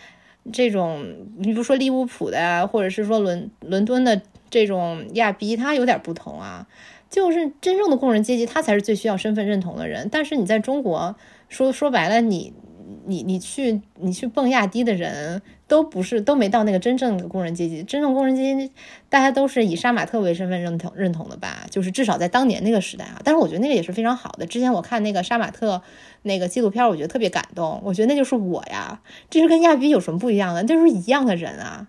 [0.53, 1.05] 这种
[1.39, 6.69] 你比如说利物浦的呀，或者是说伦伦敦的这种亚逼，它有点不同啊。
[7.15, 10.09] 就是真正的工人阶级，他才是最需要身份认同的人。
[10.11, 11.15] 但是你在中国，
[11.49, 12.53] 说说白了，你
[13.07, 17.85] 你你去你去蹦亚迪的人，都不是都没到那个真正的工人阶级。
[17.85, 18.73] 真正工人阶级，
[19.09, 21.65] 大家都是以杀马特为身份认同认同的吧？
[21.71, 23.21] 就是至少在当年那个时代啊。
[23.23, 24.45] 但是我觉得那个也是非常好的。
[24.45, 25.81] 之前我看那个杀马特
[26.23, 27.81] 那个纪录片，我觉得特别感动。
[27.85, 29.01] 我觉得那就是我呀，
[29.31, 30.65] 这是跟亚迪有什么不一样的？
[30.65, 31.87] 就是一样的人啊。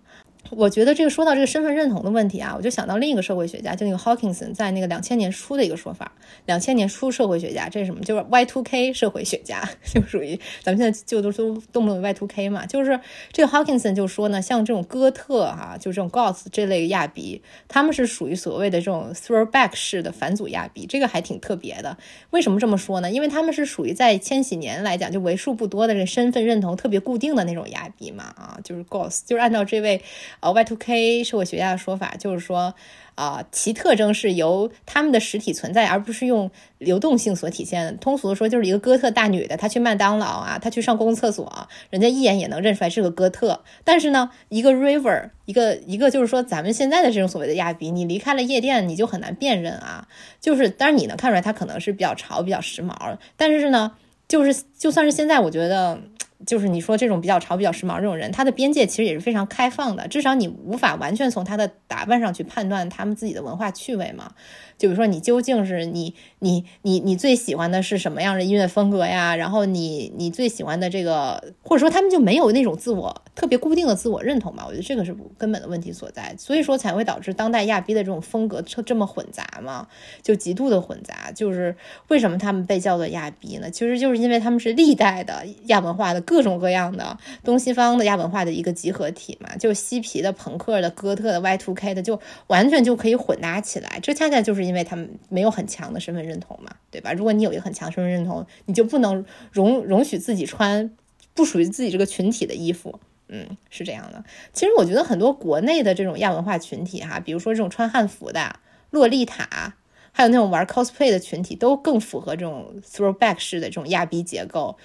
[0.51, 6.11] 我觉得这个说到这个身份认同的问题啊，我就想到另一个社会学家，就那个 Hawkinson 在那个两千年初的一个说法。
[6.45, 8.01] 两千年初社会学家，这是什么？
[8.01, 12.65] 就是 Y2K 社会学家， 就属于咱们现在就都都动不动 Y2K 嘛。
[12.65, 12.99] 就是
[13.31, 21.97] 这个 Hawkinson 就说呢，像这种哥特哈，就这种 Goths 这类亚比，他们是属于所谓的这种 Throwback 式的反祖亚比，这个还挺特别的。
[22.29, 23.09] 为什么这么说呢？
[23.09, 30.01] 因为他们是属于在千禧年来讲就为数不多的这身份认同特别固定的那种亚比嘛啊，就是 Goths，就是按照这位。
[30.45, 32.75] 呃，Y2K 社会学家的说法就是说，
[33.15, 37.97] 啊，其特征是由他们的实体存在，而不是用流动性所体现。
[37.97, 43.63] 通俗的说，就是一个哥特大女的，她去麦当劳啊，她去上公共厕所，人家一眼也能认出来是个哥特。
[43.83, 50.07] 但是呢，一个 River，一个一个就是说，咱们现在的这种所谓的亚比，你离开了夜店，你就很难辨认啊。
[50.39, 53.17] 就是，当然你能看出来，他可能是比较潮、比较时髦。
[53.35, 53.93] 但是呢，
[54.27, 55.99] 就是就算是现在，我觉得。
[56.45, 64.31] 就是你说这种比较潮、比较时髦这种人，他的边界其实也是非常开放的，至少你无法完全从他的打扮上去判断他们自己的文化趣味嘛。
[64.77, 69.33] 就比如说，你究竟是你你你你最喜欢的是什么样的音乐风格呀？
[69.33, 74.65] 然后你你最喜欢的这个，或者说他们就没有那种自我特别固定的自我认同嘛？
[74.67, 79.87] 我觉得这个是根本的问题所在，所以说才会导致当代亚逼的这种风格这这么混杂嘛，
[80.21, 81.31] 就极度的混杂。
[81.33, 81.73] 就是
[82.09, 83.71] 为什么他们被叫做亚逼呢？
[83.71, 94.01] 其实就是因为他们是历代的亚文化的各种各样的东西方的亚文化的一个集合体嘛，就嬉皮的、朋克的、哥特的、Y2K 的，就完全就可以混搭起来。
[94.03, 94.65] 这恰恰就是。
[94.65, 97.13] 因为他们没有很强的身份认同嘛，对吧？
[97.13, 100.89] 如果你有一个很强身份认同，你就不能容容许自己穿
[101.35, 104.25] 不属于自己这个群体的衣服，嗯，是这样的。
[104.53, 108.55] 其实我觉得很多国内的这种亚文化群体哈，比如说这种穿汉服的
[108.89, 109.75] 洛丽塔，
[110.17, 114.77] 还有那种玩 cosplay 的群体，都更符合这种 throwback 式的这种亚逼结构。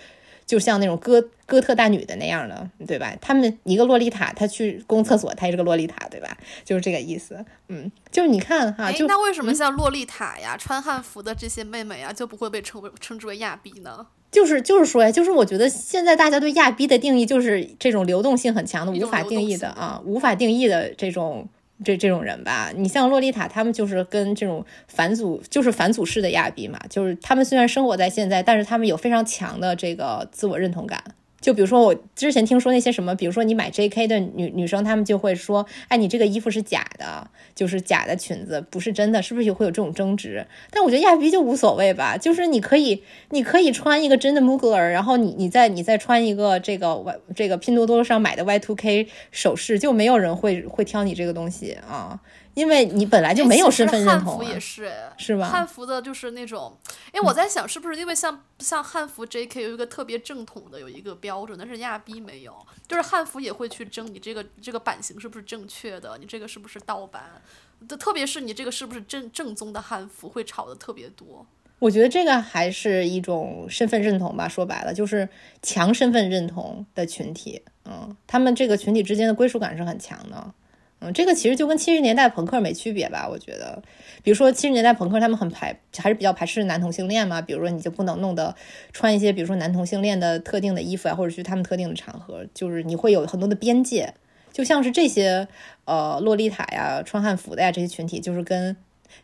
[0.45, 3.17] 就像那种哥哥特大女的那样的，对吧？
[3.21, 6.37] 他们一个洛丽塔，她去公厕所，她也是个洛丽塔，对吧？
[6.65, 7.45] 就是这个意思。
[7.69, 14.05] 嗯，就是你看哈，就那为什么像洛丽塔呀、穿汉服的这些妹妹呀，就不会被称为称之为亚逼呢？
[14.33, 21.49] 就是就是说呀，就是我觉得现在大家对亚逼的定义就是这种流动性很强的、无法定义的啊，无法定义的这种。
[21.85, 31.03] 这这种人吧，你像洛丽塔，他们就是跟这种反祖，就是反祖式的亚比嘛，就是他们虽然生活在现在，但是他们有非常强的这个自我认同感。
[31.41, 34.07] 就比如说，我之前听说那些什么，比如说你买 J.K.
[34.07, 40.47] 的女女生，她们就会说，哎，你这个衣服是假的，就是假的裙子，不是真的，是不是也会有这种争执？
[40.71, 52.21] 但我觉得亚比就无所谓吧，就是你可以，你可以穿一个真的 Mugler，然后你你再你再穿一个这个 Y 这个拼多多上买的 Y2K 首饰，就没有人会会挑你这个东西啊。
[52.55, 55.49] 因为你本来就没有身份认同，汉服也是，是吧？
[55.49, 56.77] 汉服的就是那种，
[57.13, 59.63] 哎，我在想是不是因为像像汉服 J.K.
[59.63, 62.55] 有一个特别正统的有一个标准，但是亚逼没有，
[62.89, 67.41] 就是汉服也会去争你这个这个版型是不是正确的，你这个是不是盗版，
[67.89, 71.47] 的特别是你这个是不是正正宗的汉服会吵的特别多。
[71.79, 75.27] 我觉得这个还是一种身份认同吧，说白了就是
[75.63, 80.53] 强身份认同的群体，嗯，他们这个群体之间的归属感是很强的。
[81.01, 83.27] 嗯，这个其实就跟七十年代朋克没区别吧？
[83.27, 83.83] 我觉得，
[84.23, 87.41] 比如说七十年代朋克，他们很排，还是比较排斥男同性恋嘛。
[87.41, 88.55] 比如说，你就不能弄得
[88.93, 94.13] 穿一些，比如说男同性恋的特定的衣服啊，或者去他们特定的场合，就是你会有很多的边界。
[94.53, 95.49] 就像是这些
[95.85, 98.77] 呃洛丽塔呀、穿汉服的呀这些群体，就是跟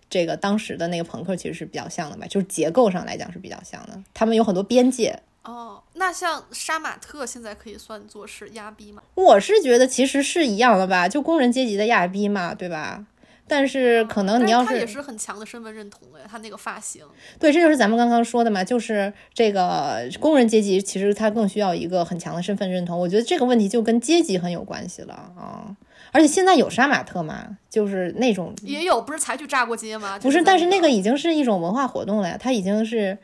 [0.09, 2.27] 这个当时的那个朋克其实是比较像的吧？
[2.27, 5.19] 就是结构上来讲是比较像的，他们有很多边界。
[5.45, 9.03] 哦，那像杀马特现在可以算作是亚逼吗？
[9.15, 13.05] 我是觉得其实是一样的吧，就工人阶级的亚逼嘛，对吧？
[13.49, 17.05] 但是可能你要是他也是很强的身份认同哎，他那个发型。
[17.39, 22.99] 对，这就是咱们刚刚说的嘛，就是这个工人阶级其实他更需要一个很强的身份认同。
[22.99, 25.77] 我觉得这个问题就跟阶级很有关系了啊。
[26.13, 30.19] 而且现在有杀马特嘛，就是那种也有，不是才去炸过街吗？
[30.19, 33.17] 不是，但是那个已经是一种文化活动了呀，它已经是。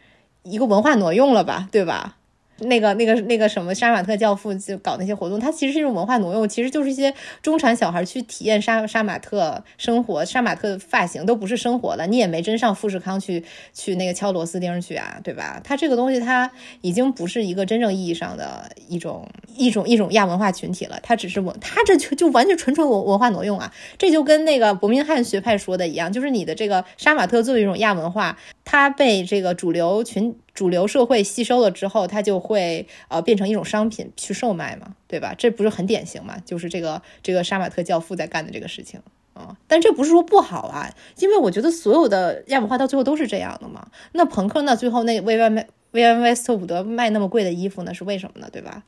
[0.44, 2.16] 一个文化挪用了吧，对吧？
[2.58, 7.12] 那个、那个、那个什么杀马特教父就搞那些活动，它其实是一种文化挪用，其实就是一些
[7.42, 15.60] 中产小孩去体验杀杀马特生活，杀马特发型都不是生活了，你也没真上富士康去去那个敲螺丝钉去啊，对吧？
[15.64, 16.50] 它这个东西它
[16.82, 23.72] 已经不是一个真正意义上的一种一种一种亚文化群体了，它只是文，它这就就完全纯纯文文化挪用啊！
[23.98, 28.38] 这就跟那个伯明翰学派说的一样，就是你的这个杀马特作为一种亚文化。
[28.72, 35.34] 它被这个主流群、主流社会吸收了之后，它就会呃变成一种商品去售卖嘛，对吧？
[35.36, 36.38] 这不是很典型嘛？
[36.46, 38.98] 就是这个这个杀马特教父在干的这个事情
[39.34, 39.54] 啊。
[39.68, 43.88] 但这不是说不好啊，因为我觉得所有的亚文化到最后都是这样的嘛。
[44.12, 45.68] 那朋克那最后那为外卖。
[45.90, 48.48] 维安威斯特伍德卖那么贵的衣服呢，是为什么呢？
[48.50, 48.82] 对吧？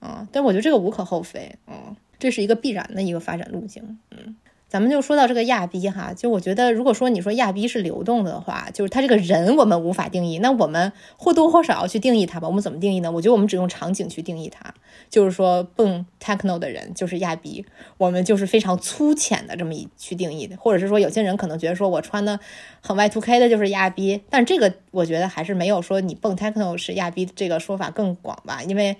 [0.00, 4.34] 嗯，但我觉得这个无可厚非，嗯，这是一个必然的一个发展路径，嗯。
[4.68, 12.48] 咱们就说到这个亚逼哈，就我觉得，如果说你说亚逼是流动的话，就是他这个人我们无法定义，那我们或多或少要去定义他吧。
[12.48, 13.12] 我们怎么定义呢？
[13.12, 14.74] 我觉得我们只用场景去定义他，
[15.08, 17.64] 就是说蹦 techno 的人就是亚逼，
[17.96, 22.40] 我们就是非常粗浅的这么一去定义的，或者是说有些人可能觉得说我穿的
[22.80, 28.96] 很 Y2K 的就是亚逼，但这个我觉得还是没有说你蹦 techno 是亚逼这个说法更广吧，因为。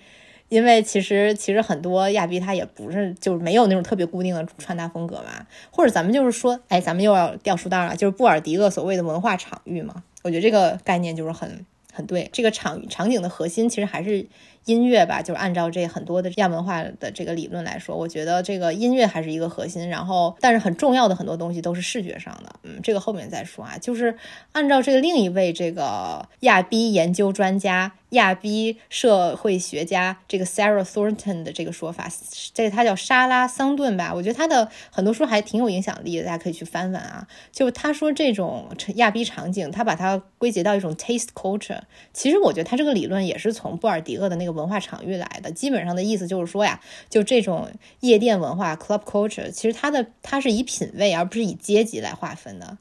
[0.48, 14.26] 因为其实其实很多亚逼他也不是就是没有那种特别固定的穿搭风格嘛，或者咱们就是说，哎，咱们又要掉书袋了，就是布尔迪厄所谓的文化场域嘛，我觉得这个概念就是很很对，这个场场景的核心其实还是。
[14.66, 19.88] 音乐吧，就是按照这很多的亚文化的这个理论来说，我觉得这个音乐还是一个核心。
[19.88, 23.78] 然后，但是很重要的很多东西都是视觉上的，嗯，这个后面再说啊。
[23.78, 24.16] 就是
[24.50, 32.10] 按照这个另一位这个亚逼研究专家、亚逼社会学家这个 Sarah Thornton 的这个说法，
[32.52, 34.12] 这个他叫莎拉桑顿吧？
[34.12, 37.28] 我觉得他的很多书还挺有影响力的，大家可以去翻翻啊。
[37.52, 41.82] 就他说这种亚逼场景，他把它归结到一种 taste culture。
[42.12, 44.56] 其实我觉得他这个理论也是从布尔迪厄的那个。
[44.56, 46.80] 文化场域来的，基本上的意思就是说呀，
[47.10, 47.68] 就这种
[48.00, 52.78] 夜店文化 （club culture），其实它的它是以品味而不是以阶级来划分的。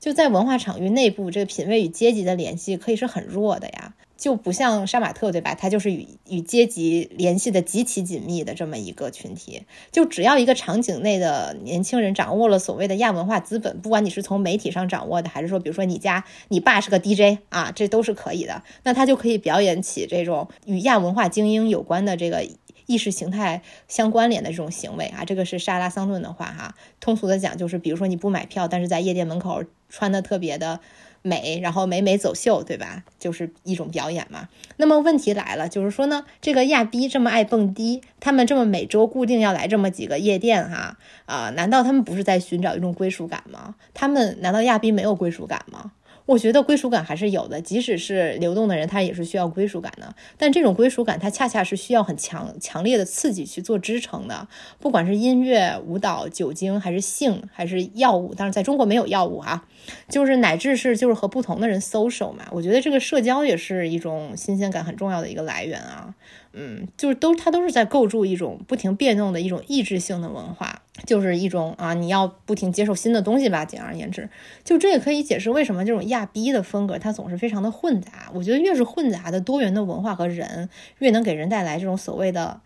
[0.00, 3.94] 就在文化场域内部，这个品味与阶级的联系可以是很弱的呀。
[4.16, 5.54] 就不像杀马特，对吧？
[5.54, 9.64] 他就是与与阶级联系的极其紧密的这么一个群体。
[9.90, 18.62] 就只要一个场景内的年轻人掌握了所谓的亚文化资本，不管你是从媒体上掌握的，还是说，比如说你家你爸是个 DJ 啊，这都是可以的。
[18.84, 22.46] 那他就可以表演起这种与亚文化精英有关的这个
[22.86, 25.24] 意识形态相关联的这种行为啊。
[25.24, 26.74] 这个是沙拉桑顿的话哈。
[27.00, 30.80] 通俗的讲，就是比如说你不买票，但是在夜店门口穿的特别的。
[31.26, 33.02] 美，然后美美走秀，对吧？
[33.18, 34.50] 就是一种表演嘛。
[34.76, 43.74] 那么问题来了，就是说呢，这个亚逼这么爱蹦迪，他们这么每周固定要来这么几个夜店，哈啊，难道他们不是在寻找一种归属感吗？
[43.94, 45.92] 他们难道亚逼没有归属感吗？
[46.26, 50.14] 我觉得归属感还是有的，即使是流动的人，他也是需要归属感的。
[50.38, 54.48] 但这种归属感，它恰恰是需要很强强烈的刺激去做支撑的。
[54.78, 59.66] 不管是音乐、舞蹈、酒精，还是性，还是药物，当然在中国没有药物啊，
[60.08, 62.44] 就是乃至是就是和不同的人 social 嘛。
[62.50, 66.14] 我觉得这个社交也是一种新鲜感很重要的一个来源啊。
[66.56, 73.64] 嗯，就是都它都是在构筑一种不停变动的一种意志性的文化，就是一种啊，你要不停接受新的东西吧。
[73.64, 74.28] 简而言之，
[74.62, 78.30] 就这也可以解释为什么这种亚逼的风格它总是非常的混杂。
[78.32, 80.68] 我觉得越是混杂的多元的文化和人，
[80.98, 82.60] 越能给人带来这种所谓的。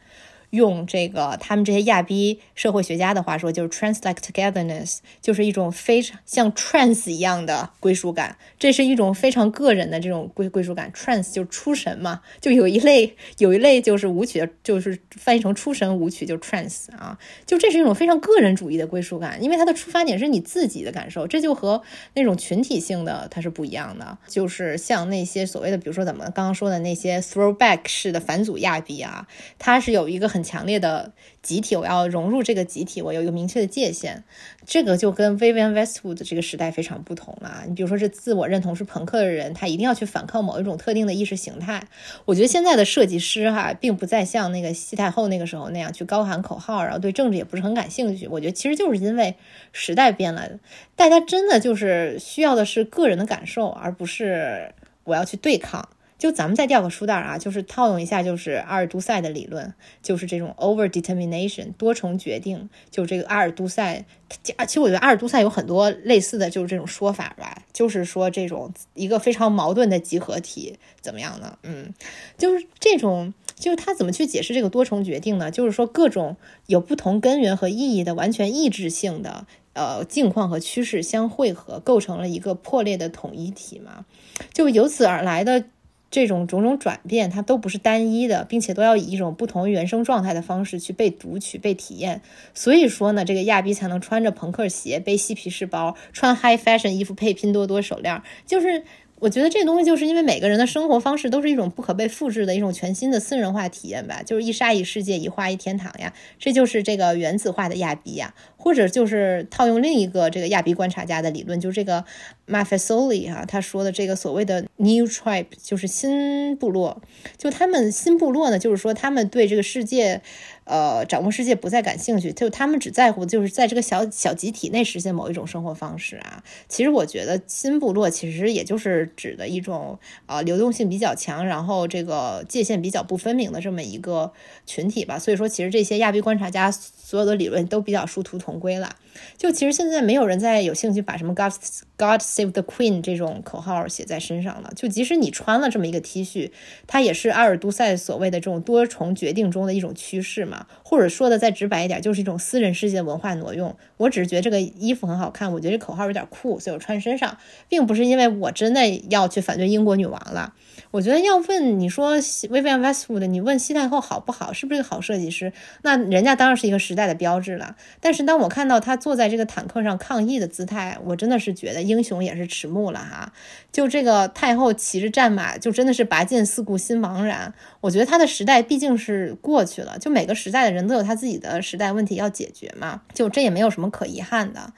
[0.51, 8.39] 用这个他们这些亚逼社会学家的话说，就是 translike togetherness，就是一种非常像 trance 一样的归属感。
[8.59, 10.91] 这是一种非常个人的这种归归属感。
[10.93, 21.83] trance 就出神嘛，就有一类有一类就是舞曲，就是翻译成出神舞曲，就 trance 啊，就这是一种非常个人主义的归属感，因为它的出发点是你自己的感受，这就和
[22.15, 24.17] 那种群体性的它是不一样的。
[24.27, 29.29] 就是像那些所谓的，比如说咱们刚刚说的那些 throwback 式的反祖亚逼啊，
[29.59, 30.38] 它是有一个很。
[30.39, 31.13] 很强烈的
[31.43, 34.23] 集体，我要融入这个集体，我有一个明确的界限，
[34.65, 37.65] 这个就跟 Vivian Westwood 的这个时代非常不同了。
[37.67, 41.83] 你比如说，这自我认同是朋克的人，他一定要去反抗某一种特定的意识形态。
[42.25, 48.29] 我觉得现在的设计师哈，并不再像那个西太后那个时候那样去高喊口号，然后对政治也不是很感兴趣。
[48.29, 49.35] 我觉得其实就是因为
[49.73, 50.49] 时代变了，
[50.95, 54.73] 大家真的就是需要的是个人的感受，而不是
[55.05, 55.89] 我要去对抗。
[56.19, 62.69] 就咱们再掉个书袋啊，就是套用一下，就是阿尔都塞的理论，就是这种 over determination 多重决定。
[62.91, 64.05] 就这个阿尔都塞，
[64.45, 71.57] 其实我觉得阿尔都塞有很多类似的就是这种说法吧，就是说这种一个非常矛盾的集合体怎么样呢？
[71.63, 71.95] 嗯，
[72.37, 75.53] 就是这种，就是他怎么去解释这个多重决定呢？
[75.53, 84.05] 就是说各种有不同根源和意义的完全意志性的呃境况和趋势相汇合，构成了一个破裂的统一体嘛，
[84.53, 85.67] 就由此而来的。
[86.11, 92.23] 这种种种转变，它都不是单一的，并且都要以一种不同于原生状态的方式去被读取、被体验。
[92.55, 98.85] 所以说呢，这个亚逼才能穿着朋克鞋、背嬉皮士包、穿 high fashion 衣服、配拼多多手链，就是
[99.21, 112.05] 我觉得这东西就是因为每个人的生活方式都是一种不可被复制的一种全新的私人化体验吧，就是一沙一世界，一花一天堂呀，这就是这个原子化的亚比呀，或者就是套用另一个这个亚比观察家的理论，就是这个
[112.47, 117.03] Maffesoli 哈，他说的这个所谓的 New Tribe，就是新部落，
[117.37, 120.23] 就他们新部落呢，就是说他们对这个世界。
[120.69, 126.45] 呃，掌握世界不再感兴趣，就他们只在乎就是在这个小小集体内实现某一种生活方式啊。
[126.69, 134.33] 其实我觉得新部落其实也就是指的一种啊流动性比较强，然后这个界限比较不分明的这么一个
[134.67, 135.19] 群体吧。
[135.19, 136.71] 所以说，其实这些亚裔观察家
[137.09, 138.95] 所有的理论都比较殊途同归了。
[139.39, 141.51] 就其实现在没有人再有兴趣把什么 God
[141.97, 144.71] God Save the Queen 这种口号写在身上了。
[144.77, 146.51] 就即使你穿了这么一个 T 恤，
[146.87, 150.67] 它也是阿尔都塞所谓的这种多重决定中的一种趋势嘛。
[150.83, 153.75] 或者说的再直白一点，就是一种私人世界文化挪用。
[153.97, 157.39] 我只是觉得这个衣服很好看，我觉得这口号有点酷，所以我穿身上，
[157.71, 160.53] 并不是因为我真的要去反对英国女王了。
[160.91, 165.53] 我觉得要问你说 Vivienne Westwood，你问西太后好不好，是不是个好设计师？
[165.83, 167.77] 那人家当然是一个时代的标志了。
[168.01, 173.33] 但是当我看到他坐在这个坦克上抗议的姿态，我真的是觉得英雄也是迟暮了哈。
[173.71, 177.53] 就这个太后骑着战马，就真的是拔剑四顾心茫然。
[177.81, 184.73] 我觉得他的时代毕竟是过去了，就每个时代的人都有他自己的时代问题要解决嘛，就这也没有什么可遗憾的。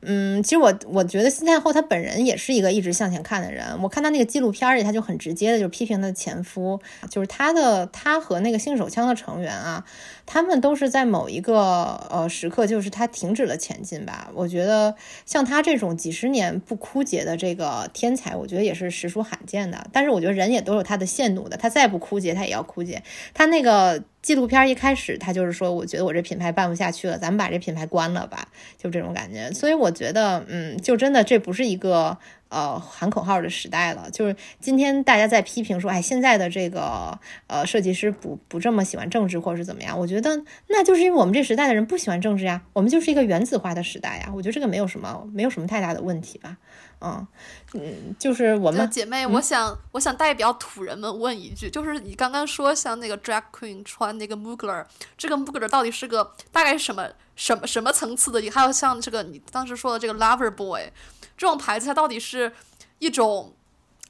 [0.00, 3.64] 嗯，其实我我觉得西太后她本人也是一个一直向前看的人。
[3.82, 6.80] 我看她那个纪录片里，她就很直接的就批评她的前夫，
[7.10, 9.84] 就是她的她和那个性手枪的成员啊，
[10.30, 14.30] 他们都是在某一个呃时刻，就是他停止了前进吧。
[14.34, 19.86] 我觉得像他这种几十年不枯竭的这个天才，我觉得也是实属罕见的。
[19.90, 23.02] 但是我觉得人也都有他的限度的，他再不枯竭，他也要枯竭。
[23.32, 24.04] 他那个。
[24.20, 29.50] 纪录片一开始，他就是说，我觉得我这品牌办不下去了，咱们把这品牌关了吧，就这种感觉。
[29.52, 32.18] 所以我觉得，嗯，就真的这不是一个
[32.48, 34.10] 呃喊口号的时代了。
[34.10, 37.16] 就是今天大家在批评说，哎，现在的这个
[37.46, 39.98] 呃设计师不不这么喜欢政治，或者是怎么样？
[39.98, 40.17] 我觉得
[40.68, 44.30] 那就是因为我们这时代的人不喜欢政治呀，我们就是一个原子化的时代呀。
[44.34, 46.56] 我觉得这个没有什么没有什么太大的问题吧。
[47.00, 47.26] 嗯
[47.74, 54.84] 嗯，就是我们姐妹，我想我想代表土人们问一句，就是你刚刚说像那个 drag queen 穿那个 Mugler，
[55.16, 58.50] 这个 Mugler 到底是个大概是什么什么什么层次的？
[58.50, 60.90] 还有像这个你当时说的这个 Lover Boy
[61.36, 62.52] 这种牌子，它到底是
[62.98, 63.54] 一种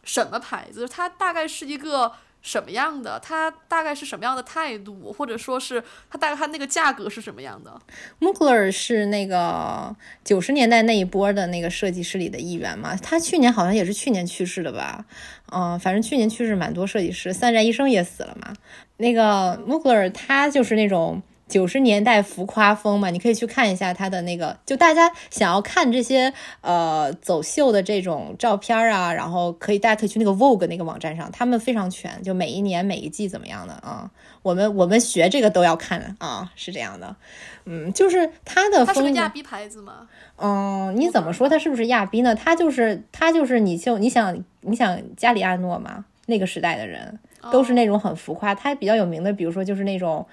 [0.04, 0.88] 什么牌子？
[0.88, 2.12] 它大概是一个。
[2.48, 3.20] 什么样的？
[3.20, 7.78] 他大概是什么样的态度，或者说是他大概他那个价格是什么样的
[8.20, 9.94] ？Mugler 是那个
[10.24, 12.96] 九十年代那一波的那个设计师里的一员嘛？
[12.96, 15.04] 他去年好像也是去年去世的吧？
[15.52, 18.54] 嗯，反正去年去世蛮多设计师，三宅一生也死了嘛。
[18.96, 21.22] 那个 Mugler 他就是那种。
[21.48, 34.10] 九十年代浮夸风嘛，你可以去看一下他的那个，就大家想要看这些呃走秀的这种照片啊，然后可以大家可以去那个 Vogue 那个网站上，他们非常全，就每一年每一季怎么样的啊？
[34.42, 37.16] 我们我们学这个都要看啊，是这样的，
[37.64, 38.86] 嗯，就是他的风。
[38.86, 40.06] 它是个亚逼牌子吗？
[40.36, 42.34] 嗯，你怎么说他是不是亚逼呢？
[42.34, 47.18] 他就是他就是你就你想你想加里亚诺嘛，那个时代的人
[47.50, 50.26] 都是那种很浮夸，他比较有名的，比如说就是那种。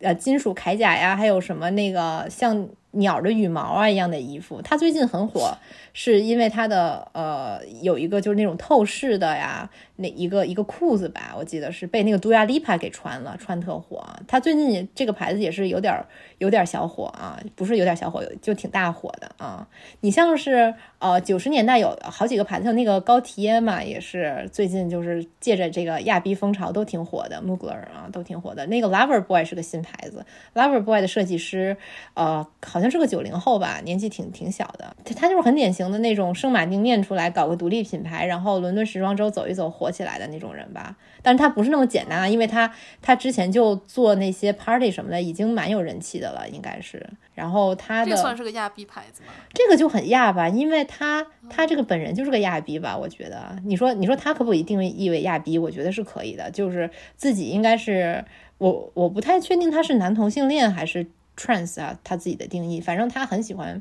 [0.00, 5.56] 呃，金属铠甲呀，还有什么那个像鸟的羽毛啊一样的衣服，它最近很火，
[5.92, 9.68] 是因为它的呃有一个就是那种透视的呀。
[10.00, 14.00] 那一个一个裤子吧，我记得是被那个杜亚丽帕给穿了，穿特火。
[14.28, 15.92] 他最近这个牌子也是有点
[16.38, 19.66] 有点小火啊，不是有点小火，就挺大火的啊。
[20.00, 28.64] 你像是呃九十年代有好几个牌子，像那个高缇耶嘛，也是最近就是借着这个亚逼风潮都挺火的，Mugler 啊都挺火的。
[28.66, 30.24] 那个 Lover Boy 是个新牌子
[30.54, 31.76] ，Lover Boy 的设计师
[32.14, 34.94] 呃好像是个九零后吧，年纪挺挺小的。
[35.16, 39.87] 他就是很典型的那种圣马丁念出来搞个独立品牌，然后伦敦时装周走一走火。
[39.90, 47.04] 起来的那种人吧，但是他不是那么简单啊，因为他他之前就做那些 party 什么的，已经蛮有人气的了，应该是。
[47.34, 49.28] 然后他的这算是个亚逼牌子吗？
[49.54, 53.56] 这个就很亚吧，因为他他这个本人就是个亚逼吧，我觉得。
[53.64, 55.58] 你说你说他可不可以定义意为亚逼？
[55.58, 58.24] 我觉得是可以的，就是自己应该是
[58.58, 63.80] 我我不太确定他是男同性恋还是 trans 啊，他自己的定义，反正他很喜欢。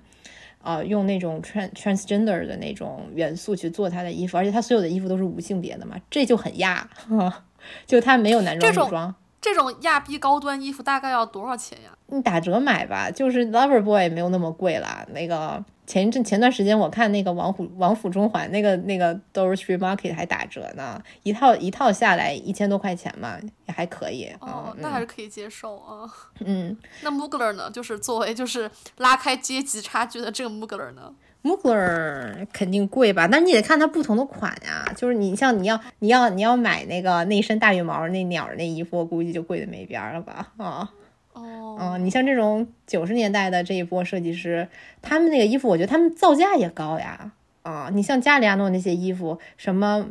[0.67, 6.89] 啊，用那种 trans transgender 的那种元素去做他的衣服，而且他所有的衣服都是无性别的嘛，这就很亚，
[7.87, 9.15] 就他没有男装女装。
[9.47, 11.91] 这种亚逼高端衣服大概要多少钱呀？
[12.07, 15.05] 你打折买吧，就是 Lover Boy 没有那么贵啦。
[15.13, 23.37] 那个前一阵前段时间我看那个王府王府中环那个那个 Dover Street Market 还打折呢，一套一套下来一千多块钱嘛，
[23.67, 24.29] 也还可以。
[24.41, 26.09] 哦，那还是可以接受啊。
[26.41, 27.71] 嗯，那 Mugler 呢？
[27.71, 31.13] 就是作为就是拉开阶级差距的这个 Mugler 呢
[31.43, 34.91] ？Mugler 肯定贵吧，但是你得看它不同的款呀。
[34.95, 40.51] 就是你像你要你要你要买那个那身大羽毛那鸟那衣服，我估计就贵的没边了吧？
[40.57, 40.91] 啊。
[41.33, 44.67] 哦，嗯，你像这种九十年代的这一波设计师，
[45.01, 47.31] 他们那个衣服，我觉得他们造价也高呀。
[47.61, 50.07] 啊，你像加里亚诺那些衣服，什么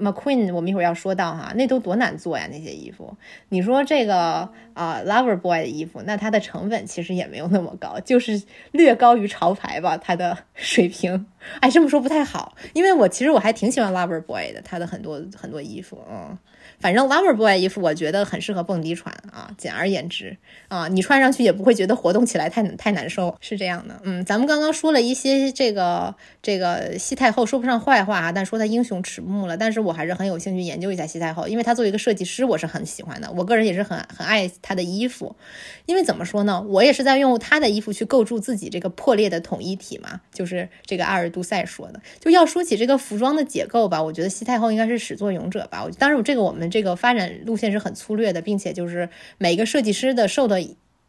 [0.00, 3.16] McQueen，我们一会儿要说到哈，那都多难做呀，那些衣服。
[3.48, 8.42] 你说这个啊，Lover Boy 的衣服，那它的成本其实也没有那么高，就是
[8.72, 11.26] 略高于潮牌吧，它的水平。
[11.60, 16.36] 哎，这么说不太好，因为我其实我还挺喜欢 Lover Boy 的，他的很多很多衣服，嗯。
[16.80, 19.50] 反正 Lover Boy 衣服，我觉得很适合蹦迪穿啊。
[19.56, 20.36] 简而言之
[20.68, 23.98] 啊，你穿上去也不会觉得活动起来太太难受，是这样的。
[24.04, 29.56] 嗯，咱们刚刚说了一些这个这个西太后说不上坏话啊，但说她英雄迟暮了。
[29.56, 33.32] 但是我我还是很有兴趣研究一下西太后，因为她作为一个设计师，我是很喜欢的。
[33.32, 35.34] 我个人也是很很爱她的衣服，
[35.86, 40.20] 因为怎么说呢，我也是在用她的衣服去构筑自己这个破裂的统一体嘛。
[40.32, 45.84] 就是这个阿尔杜塞说的，就要说起这个服装的结构吧，我觉得西太后应该是始作俑者吧。
[45.98, 46.68] 当然，这个我们。
[46.68, 49.08] 这个发展路线是很粗略的，并且就是
[49.38, 50.60] 每个设计师的受的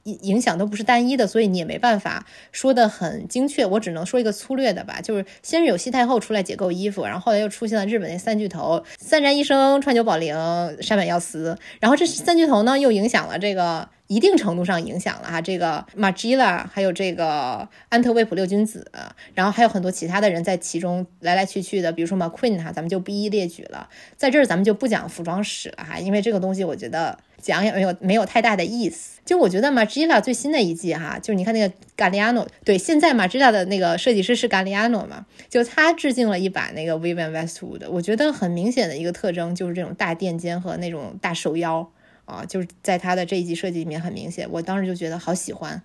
[0.04, 3.66] 影影响都不是单一的，所以你也没办法说的很精确。
[3.66, 10.36] 我只能说一个粗略的吧，就是先是有西太后出来解构衣服，然后后来又出现了日本那三巨头：三宅一生、川久保玲、
[10.82, 11.58] 山本耀司。
[11.80, 13.90] 然后这三巨头呢，又影响了这个。
[14.10, 18.92] 一定程度上影响了哈，这个马吉拉，还有这个安特卫普六君子，
[19.36, 23.88] 然后还有很多其他的人在其中来来去去的，比如说 McQueen 哈，咱们就不一一列举了。
[24.18, 29.20] 在这儿咱们就不讲服装史了哈，因为这个东西我觉得讲也没有没有太大的意思。
[29.26, 41.90] 就我觉得马吉拉最新的一季哈，就是你看那个 Galliano，对，现在马吉拉的那个设计师是 Galliano 嘛，就他致敬了一把那个 Vivienne Westwood，我觉得很明显的一个特征就是这种大垫肩和那种大手腰。
[42.26, 45.82] 啊，就是在他的这一季设计里面很明显，我当时就觉得好喜欢，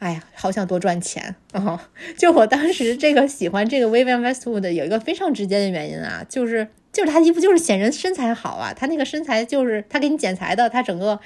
[0.00, 1.88] 哎呀，好想多赚钱啊！
[2.18, 11.18] 就我当时这个喜欢这个 Vivienne Westwood 有一个非常直接的原因啊，就是就是他衣服就是显人身材好啊，他那个身材就是他给你剪裁的，他整个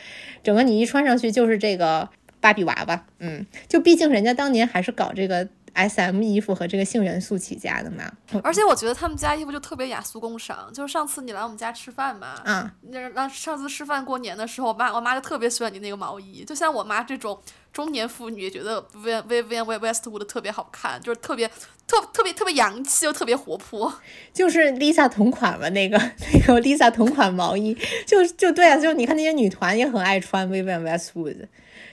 [0.42, 2.08] 整个你一穿上去就是这个
[2.40, 5.48] 芭比娃娃，嗯，就毕竟人家当年还是搞这个。
[5.76, 8.10] S M 衣服和这个性元素起家的嘛，
[8.42, 10.70] 而且我觉得他们家衣服就特别雅俗共赏。
[10.72, 16.42] 就是上次你来我们家吃饭嘛，嗯，那那上次吃饭过年的时候，我妈我妈就特别喜欢你那个毛衣。
[16.46, 17.38] 就像我妈这种
[17.76, 21.46] 中年妇女也，觉得 V V V V Westwood 特别好看，就是特别
[21.86, 23.92] 特特别特别洋气又特别活泼。
[24.32, 25.98] 就是 Lisa 同款嘛，那个
[26.32, 31.48] 那个 Lisa 同款毛衣，就就对啊，就你看那些女团也很爱穿 Viv Westwood。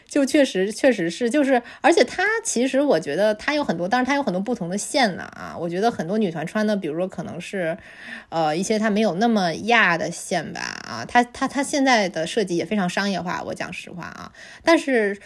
[0.08, 5.56] 就确实确实是，就是而且它其实我觉得它有很多，但是它有很多不同的线呢啊。
[5.60, 7.76] 我觉得很多女团穿的，比如说可能是，
[8.30, 11.04] 呃，一些它没有那么亚的线吧啊。
[11.06, 14.32] 它它它现在的设计也非常商业化，我讲实话啊。
[14.64, 15.20] 但是，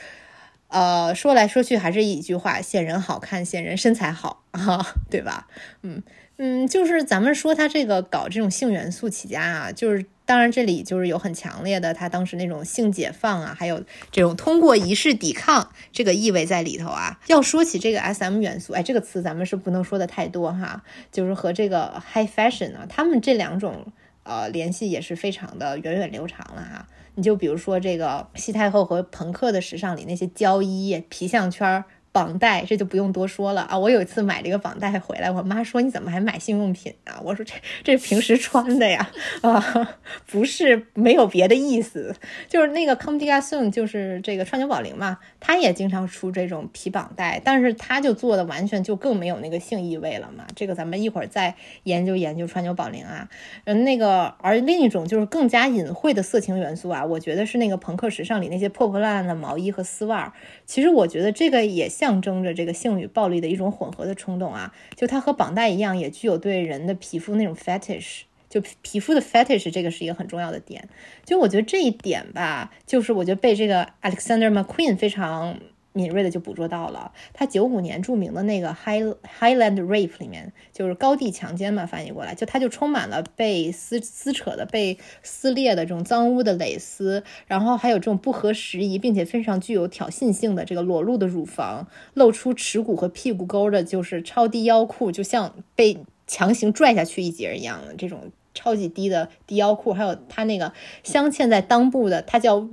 [0.68, 5.48] 呃，说来说去还是一句话：显人好看，显人身材好 啊，对吧？
[5.84, 6.04] 嗯
[6.38, 10.06] 嗯，就是咱们说它这个搞这种性元素起家啊，就是。
[10.28, 17.18] 当然，这里就是有很强烈的他当时那种性解放啊，还有这种通过仪式抵抗这个意味在里头啊。
[17.28, 23.86] 要说起这个 S M 元素，哎，这个词咱们是不能说的太多哈，就是和这个 High Fashion 呢，他们这两种
[24.24, 26.86] 呃联系也是非常的源远流长了哈。
[27.18, 31.86] 你就比如说这个西太后和朋克的时尚里那些胶衣、皮项圈儿。
[32.18, 33.78] 绑带这就不用多说了啊！
[33.78, 37.22] 我有一次买这个绑带回来，我妈说你怎么还买性用品啊？
[37.24, 37.54] 我说这
[37.84, 39.08] 这平时穿的呀
[39.44, 42.16] 啊，不是没有别的意思，
[42.50, 50.44] 就是那个 c o m d i a s o n 就是这个川久保玲嘛，他也经常出这种皮绑带，但是他就做的完全就更没有那个性意味了嘛。
[50.56, 51.54] 这个咱们一会儿再
[51.84, 53.30] 研究研究川久保玲啊。
[53.66, 60.34] 嗯，那个而另一种就是更加隐晦的色情元素啊，我觉得是那个朋克时尚里那些破破烂烂的毛衣和丝袜。
[60.66, 62.07] 其实我觉得这个也像。
[62.08, 70.88] 象征着这个性与暴力的一种混合的冲动啊，就它和绑带一样，也具有对人的皮肤那种 fetish，就皮肤的 fetish，这个是一个很重要的点。
[71.26, 75.60] 就我觉得这一点吧，就是我觉得被这个 Alexander McQueen 非常。
[75.98, 79.04] 敏锐的就捕捉到了，他九五年著名的那个 High
[79.40, 100.72] Highland Rape 里面，就是高地强奸嘛，翻译过来，就它就充满了被撕撕扯的、被撕裂的这种脏污的蕾丝，然后还有这种不合时宜并且非常具有挑衅性的这个裸露的乳房，露出耻骨和屁股沟的，就是超低腰裤，就像被强行拽下去一截一样的这种超级低的低腰裤，还有他那个
[101.04, 102.70] 镶嵌在裆部的，它叫。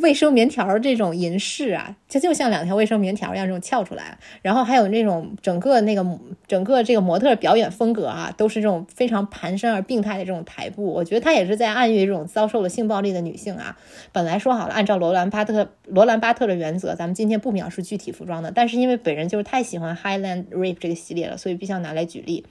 [0.00, 6.04] 卫生棉条这种银饰啊，它就像两条卫生棉条一样这种翘出来，然后还有那种整个那个
[6.46, 10.84] 整个这个模特表演风格啊，都是这种非常蹒跚而病态的这种台步。
[10.86, 13.76] 我觉得他也是在暗喻这种遭受了性暴力的女性啊。
[14.12, 22.44] 本来说好了，按照罗兰巴特罗兰巴特的原则，咱们今天不描述具体服装的，但是因为本人就是太喜欢 Highland Rape 这个系列了，所以必须要拿来举例。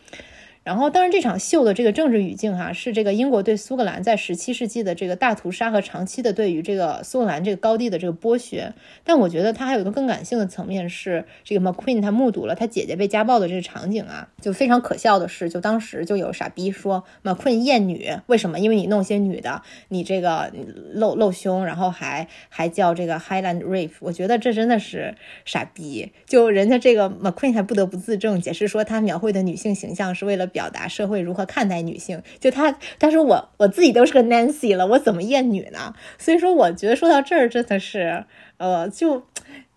[0.70, 8.72] 然后，当然，这场秀的这个政治语境哈，是这个英国对苏格兰在十七世纪的这个大屠杀和长期的对于这个苏格兰这个高地的这个剥削。
[9.04, 18.60] 但我觉得它还有一个更感性的层面，是这个 McQueen 他目睹了他姐姐被家暴的这个场景啊，就非常可笑的是，就当时就有傻逼说 McQueen 厌女，为什么？
[18.60, 20.54] 因为你弄些女的，你这个
[20.94, 23.94] 露露胸，然后还还叫这个 Highland Rape。
[24.02, 25.16] 我觉得这真的是
[25.46, 26.12] 傻逼。
[26.28, 30.59] 就人家这个 McQueen 还不得不自证，解释说他描绘的女性形象是为了表。
[30.60, 35.94] 表达社会如何看待女性，就他他说我我自己都是个 Nancy 了，我怎么厌女呢？
[36.18, 38.26] 所以说，我觉得说到这儿真的是，
[38.58, 39.24] 呃，就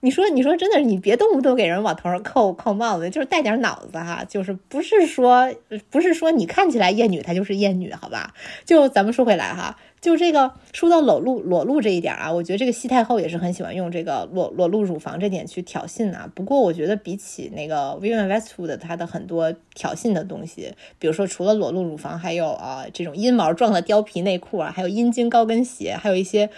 [0.04, 5.48] 你说你说真的，你别动不动给人往头上扣扣帽子，就是带点脑子哈，就是不是说
[5.90, 8.34] 不是说你看起来厌女，她就是厌女，好吧？
[8.64, 9.78] 就咱们说回来哈。
[10.00, 16.28] 就这个说到裸露裸露这一点啊，我觉得这个西太后也是很喜欢用这个裸裸露乳房这点去挑衅啊。
[16.34, 26.50] 不过我觉得比起那个 Vivian Westwood 她的很多挑衅的东西，比如说除了裸露乳房，还有啊这种阴毛状的貂皮内裤啊，还有阴茎高跟鞋，还有一些。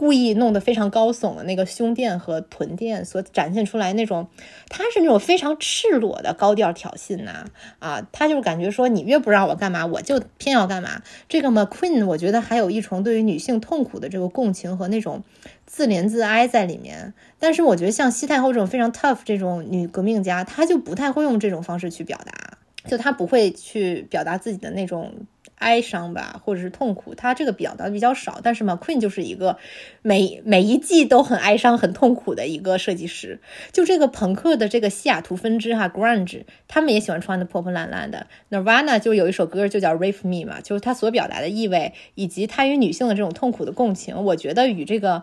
[0.00, 4.26] 故意弄得非常高耸的那个胸垫和臀垫所展现出来那种，
[4.70, 7.44] 他是那种非常赤裸的高调挑衅呐
[7.80, 11.02] 啊，他就是感觉说你越不让我干嘛，我就偏要干嘛。
[11.28, 15.22] 这个 McQueen 我觉得还有一重对于女性痛苦的这个共情和那种
[15.66, 17.12] 自怜自哀在里面。
[17.38, 22.56] 但是我觉得像西太后这种非常 tough 这种女革命家，她就不太会用这种方式去表达，
[22.88, 25.12] 就她不会去表达自己的那种。
[25.60, 28.40] 哀伤吧，或者是痛苦，他这个表达的比较少。
[28.42, 29.58] 但是嘛，Queen 就是一个
[30.02, 33.40] 每每一季都很哀伤、很痛苦的一个设计师。
[33.70, 38.26] 就这个朋克的这个西雅图分支哈，Grunge，他们也喜欢穿的破破烂烂的。
[38.50, 45.22] Nirvana 就有一首歌就叫 Rape Me 嘛，就是他所表达的意味，以及他与女性的这种痛苦的共情，我觉得与这个。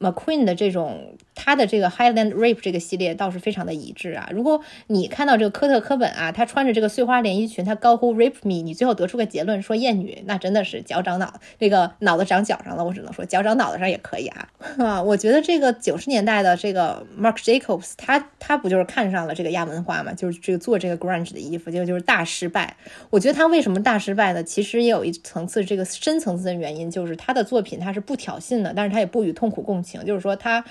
[0.00, 4.28] McQueen 的这种，他的这个 Highland Rape 这个系列倒是非常的一致啊。
[4.32, 12.84] 如果你看到这个科特·科本啊，他穿着这个碎花连衣裙，他高呼 Rape Me，你最后得出个结论说艳女，那真的是脚长脑，这个脑子长脚上了。
[12.84, 14.48] 我只能说脚长脑子上也可以啊。
[14.78, 20.12] 啊，我觉得这个九十年代的这个 Marc Jacobs，他他不就是看上了这个亚文化嘛？
[20.12, 22.76] 就是这个做这个 Grunge 的衣服，结果就是大失败。
[23.10, 24.44] 我觉得他为什么大失败呢？
[24.44, 30.04] 其实也有一层次这个深层次的原因，就是他的作品他是不挑衅的，但是他也不与痛苦共情。
[30.04, 30.64] 就是说，他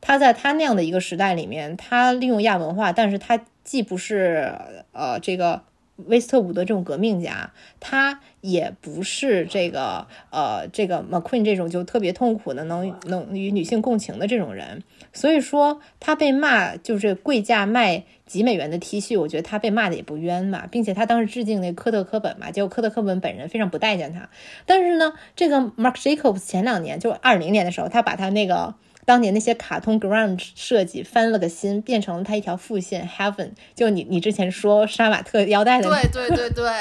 [0.00, 4.52] 他在他那样的一个时代里面，他利用亚文化，但是他既不是
[4.92, 5.62] 呃这个
[6.06, 14.82] 威斯特伍德这种革命家，他也不是这个呃这个 McQueen 这种就特别痛苦的能能与女性共情的这种人。
[15.12, 24.28] 所以说，他被骂就是贵价卖几美元的 T 恤，我觉得他被骂的也不冤嘛，并且他当时致敬那科特·科本嘛，结果科特·科本本人非常不待见他。
[24.66, 28.74] 但是呢，这个 Mark Jacobs 前两年就二零年的时候，他把他那个
[29.04, 36.72] 当年那些卡通 grunge 设计翻了个新，变成了他一条副线 Heaven，就你你之前说杀马特腰带的，对对对对。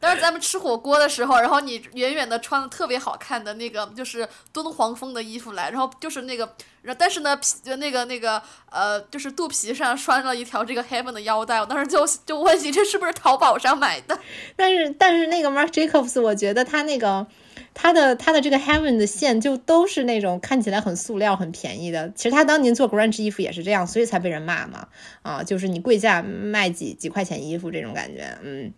[0.00, 6.54] 当时 咱们吃火锅的时候，然后你远远的穿的特别好看的那个，就是敦煌风的衣服来，然后就是那个，
[6.98, 14.18] 但是呢皮那个那个呃，就是肚皮上拴了一条这个 Heaven 的腰带，我当时就就问你这是不是淘宝上买的？
[14.56, 17.26] 但是但是那个 Marc Jacobs，我觉得他那个
[17.74, 22.10] 他的他的这个 Heaven 的线就都是那种看起来很塑料、很便宜的。
[22.14, 24.88] 其实他当年做 grunge 衣服也是这样，所以才被人骂嘛。
[25.22, 28.72] 啊，就是你贵价卖几几块钱衣服这种感觉，嗯。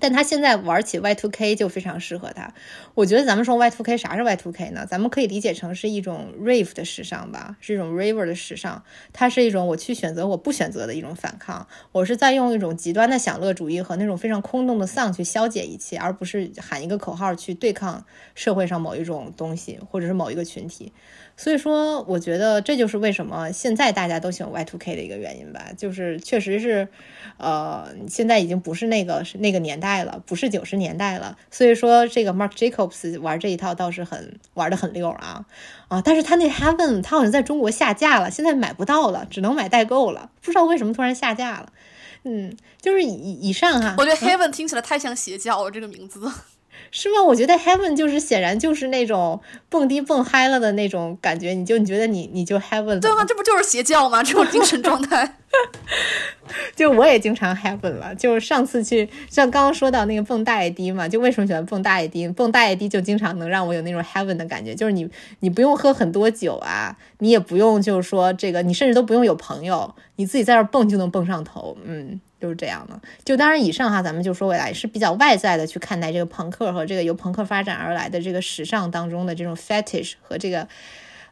[0.00, 2.52] 但他现在玩起 Y2K 就非常适合他。
[2.94, 4.86] 我觉得咱们说 Y2K 啥是 Y2K 呢？
[4.86, 8.82] 咱们可以理解成是一种 Rave 的时尚吧，是一种 Raver 的时尚。
[9.12, 11.66] 它是一种我去选择我不选择的一种反抗。
[11.92, 20.92] 我是在用一种极端的享乐主义和那种非常空洞的丧去消解一切，而不是喊一个口号去对抗社会上某一种东西或者是某一个群体。
[21.36, 26.88] 所以说，我觉得这就是为什么现在大家都喜欢 Y two K 的一个原因吧，就是确实是，
[27.36, 31.36] 呃，现在已经不是那个是那个年代了，不是九十年代了。
[31.50, 35.44] 所以说，这个 Mark Jacobs 玩这一套倒是很玩的很溜啊
[35.88, 36.00] 啊！
[36.02, 40.30] 但是他那 Heaven 他好像在中国下架了，现在买不到了，只能买代购了。
[40.40, 41.70] 不知道为什么突然下架了。
[42.24, 46.20] 嗯，就是以以上哈，我觉得 Heaven 听起来太像邪教了，这个名字。
[46.90, 47.22] 是吗？
[47.22, 53.24] 我觉得 heaven 就是显然就是那种蹦迪蹦嗨了的那种感觉，你就你觉得你你就 heaven 了对吗？
[53.26, 54.22] 这不就是邪教吗？
[54.22, 55.38] 这种精神状态。
[56.76, 62.28] 就我也经常 heaven 了，就是上次去像刚刚说到那个蹦大爷迪嘛，就为什么喜欢蹦大爷迪？
[62.28, 65.08] 蹦大爷迪就经常能让我有那种 heaven 的感觉，就是你
[65.40, 72.20] 你不用喝很多酒啊，你也不用就是说这个，你甚至都不用有朋友，你自己在这蹦就能蹦上头，嗯。
[72.46, 80.68] 就是这样的，就当然以上哈，咱们就说未来是比较外在的去看待这个朋克和这个由朋克发展而来的这个时尚当中的这种 fetish 和这个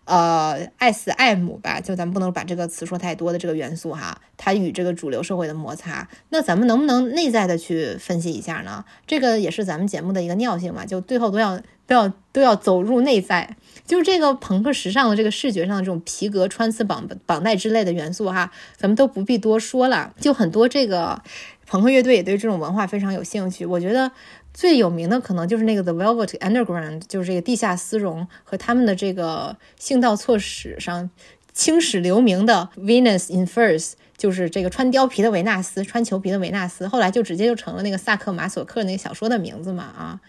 [0.05, 8.85] 呃 S M 吧，就咱们不能把这个词说太多的这个元素哈，它与这个主流社会的摩擦，那咱们能不能内在的去分析一下呢？
[9.07, 13.57] 这个也是咱们节目的一个尿性嘛，就最后都要都要都要走入内在。
[13.87, 20.15] 就是这个朋克时尚的这个视觉上的这种皮革、穿刺、绑绑带之类的元素哈，咱们都不必多说了。
[20.19, 21.23] 就很多这个
[21.67, 23.67] 朋克乐队也对这种文化非常有兴趣。
[23.67, 24.11] 我觉得
[24.55, 31.11] 最有名的可能就是那个 The Velvet Underground，就是这个地下丝绒和他们的这个性道错史上
[31.53, 40.21] 青史留名的 Venus in Furs，就是这个穿貂皮的维纳斯，穿裘皮的维纳斯，后来就直接就成了那个萨克马索克那个小说的名字嘛啊。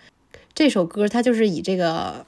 [0.53, 2.26] 这首歌它就是以这个。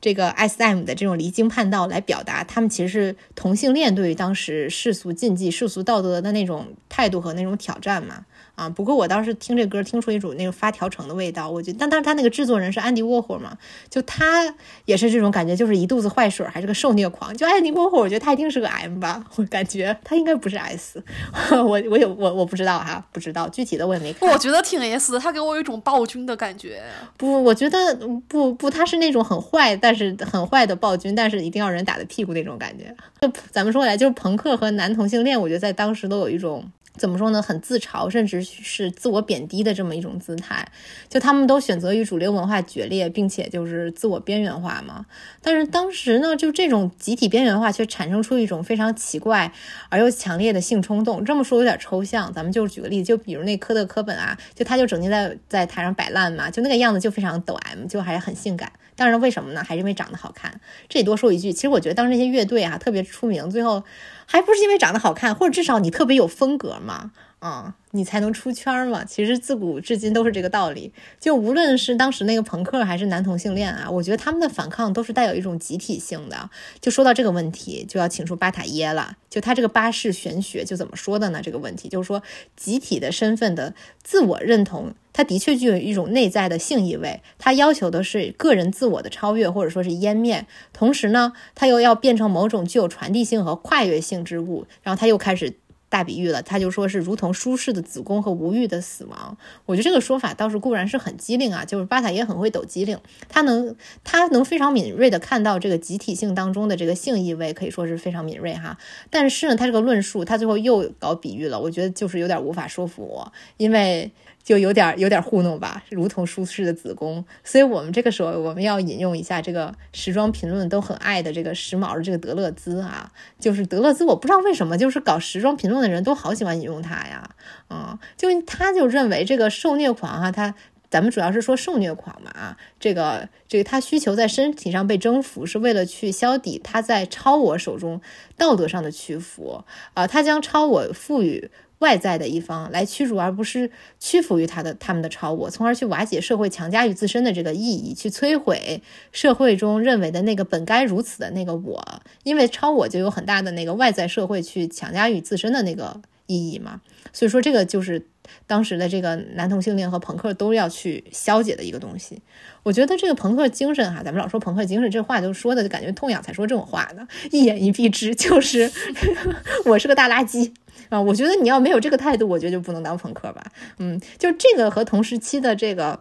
[0.00, 8.24] 这个 S.M 的这种离经叛道来表达，他们其实是同性恋对于当时世俗禁忌、世俗道德的那种态度和那种挑战嘛。
[8.58, 11.48] 啊，不过我当时听这歌，听出一种那个发条橙的味道。
[11.48, 13.56] 我觉得，但但是他那个制作人是安迪沃霍嘛，
[13.88, 14.52] 就他
[14.84, 17.32] 也是这种感觉，就是一肚子坏水，还是个受虐狂。
[17.36, 21.00] 就安迪沃霍，我觉得他一定是个 M 吧，我感觉他应该不是 S。
[21.54, 24.28] 我我有我我不知道哈，不知道具体的我也没看。
[24.28, 26.82] 我觉得挺 S 的，他给我有一种暴君的感觉。
[27.16, 27.94] 不，我觉得
[28.26, 32.92] 不不，他是那种很坏，但是很坏的暴君，但是一定要人打的屁股那种感觉。
[33.20, 36.68] 就咱们说回来，就是朋克和男同性恋，我觉得在当时都有一种。
[36.98, 37.40] 怎么说呢？
[37.40, 40.68] 很自嘲，甚至是自我贬低的这么一种姿态。
[41.08, 45.06] 就他们都选择与主流文化决裂，并且就是自我边缘化嘛。
[45.40, 49.52] 但是当时呢，就这种集体边缘化却产生出一种非常奇怪
[49.88, 51.24] 而又强烈的性冲动。
[51.24, 58.72] 这么说有点抽象，咱们就举个例子，就比如那科特·科本啊，就他就整天在在台上摆烂嘛，就那个样子就非常抖 M，就还是很性感。
[58.96, 59.62] 当然为什么呢？
[59.62, 60.60] 还是因为长得好看。
[60.88, 63.84] 这里多说一句，其实我觉得当时那些乐队啊特别出名，最后。
[64.30, 67.74] 还不是因为长得好看，或者至少你特别有风格嘛，啊。
[67.92, 69.02] 你才能出圈嘛？
[69.02, 70.92] 其实自古至今都是这个道理。
[71.18, 76.50] 就无论是当时那个朋克还是男同性恋啊，我觉得他们的反抗都是带有一种集体性的。
[76.82, 79.16] 就说到这个问题，就要请出巴塔耶了。
[79.30, 81.40] 就他这个巴士玄学就怎么说的呢？
[81.42, 82.22] 这个问题就是说，
[82.54, 83.72] 集体的身份的
[84.02, 87.20] 自我认同，它的确具有一种内在的性意味。
[87.38, 90.46] 它要求的是个人自我的超越，或者说是湮灭。
[90.72, 94.68] 同时呢，它又要变成某种具有传递性和跨越性之物。
[94.84, 95.54] 然后他又开始。
[95.90, 99.38] 大比喻了，他就说是如同舒适的子宫和无欲的死亡。
[99.64, 102.98] 我觉得这个说法倒是固然是很机灵啊，就是巴塔也很会抖机灵，
[103.30, 108.76] 他能他能非常敏锐的看到这个集体性当中的这个性意味，可以说是非常敏锐哈。
[109.08, 114.12] 但是呢，他这个论述他最后又搞比喻了，我觉得就是有点无法说服我，因为。
[114.48, 117.22] 就有点有点糊弄吧，如同舒适的子宫。
[117.44, 124.06] 所以，我们这个时候我们要引用一下这个时装评论都很爱的这个时髦的这个德勒兹啊，就是德勒兹。
[124.06, 127.28] 我不知道为什么，就是搞时装评论的人都好喜欢引用他呀。
[127.68, 130.54] 嗯，就他就认为这个受虐狂哈，他
[130.88, 138.00] 咱们主要是说受虐狂嘛啊，这个这个他需求在身体上被征服，是为了去消抵他在超我手中
[138.38, 141.50] 道德上的屈服啊，他将超我赋予。
[141.80, 143.70] 外在的一方来驱逐，而不是
[144.00, 151.82] 屈服于他的他们的超我，从而去瓦解社会强加于自身的这个意义，去摧毁社会中认为的那个本该如此的那个我，
[152.24, 156.80] 因为超我就有很大的那个外在社会去强加于自身的那个意义嘛，
[157.12, 158.06] 所以说这个就是
[158.46, 162.20] 当时的这个男同性恋和朋克都要去消解的一个东西。
[162.62, 168.70] 我觉得这个朋克精神哈，咱们老说朋克精神，这话就说的就感觉痛痒才说这种话呢，一言以蔽之就是
[169.64, 170.52] 我是个大垃圾。
[170.90, 173.44] 啊，我觉得你要没有这个态度，我觉得就不能当朋克吧。
[173.78, 176.00] 嗯，就这个和同时期的这个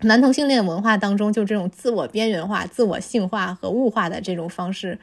[0.00, 4.98] 男同性恋文化当中，就这种自我边缘化、自我性化和物化的这种方式，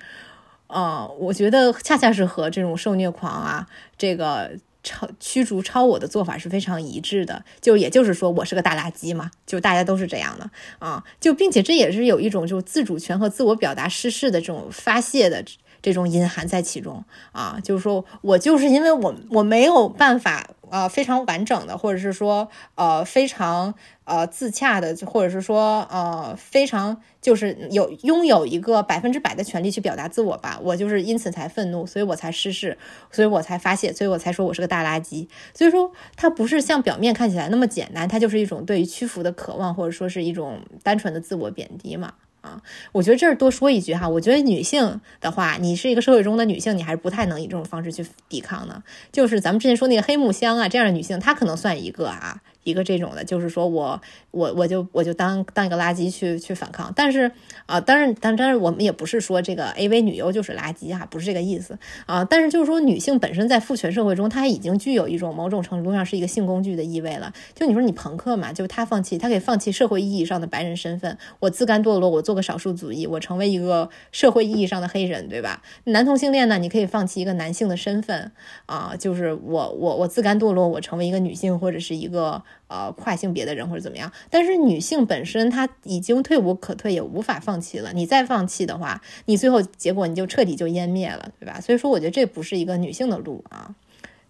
[0.68, 3.68] 呃，我觉得恰恰是和这种受虐狂啊，
[3.98, 4.52] 这个
[4.84, 7.44] 超驱逐超我的做法是非常一致的。
[7.60, 11.04] 就也就是说，我是个大垃圾嘛，就大家都是这样的啊。
[11.20, 15.44] 就并且这也是有一种就自主权和自我表达失势的这种发泄的。
[15.82, 23.74] 这种隐含在其中啊，就是说我就是因为我我没有办法呃非常完整的，或者是说呃非常
[24.04, 32.78] 呃自洽的，或者是说呃非常就是有拥有一个百分之百的权利去表达自我吧，我就是因此才愤怒，所以我才失势，
[33.12, 35.28] 所以我才发泄，所以我才说我是个大垃圾。
[35.54, 42.14] 所以说它不是像表面看起来那么简单，它就是一种对于屈服的渴望，或者说是一种单纯的自我贬低嘛。
[42.42, 42.62] 啊，
[42.92, 48.84] 我觉得这儿多说一句哈，我觉得女性的话，你是一个社会中的女性，你还是不太能以这种方式去抵抗呢。
[49.12, 52.42] 就是咱们之前说那个黑木香啊这样的女性，她可能算一个啊。
[52.64, 53.99] 一个这种的，就是说我
[54.32, 57.32] 我我就我就当当一个垃圾去去反抗，但是
[57.66, 67.34] 啊，当然当然我们也不是说这个 AV 女优就是垃圾哈，不是这个意思啊，但是就是说女性本身在父权社会中，她已经具有一种某种程度上是一个性工具的意味了。
[67.55, 75.64] 就你说你朋克嘛，就她放弃，她可以放弃社会意义上的白人身份，我自甘堕落，我做个少数族裔，我成为一个社会意义上的黑人，对吧？
[75.86, 78.32] 男同性恋呢，你可以放弃一个男性的身份
[78.68, 82.43] 啊，就是我我我自甘堕落，我成为一个女性或者是一个。
[82.72, 87.92] 呃，跨性别的人或者怎么样，但是女性本身她已经退无可退，也无法放弃了。
[87.92, 91.60] 你再放弃的话，你最后结果你就彻底就湮灭了，对吧？
[91.60, 93.76] 所以说，我觉得这不是一个女性的路啊。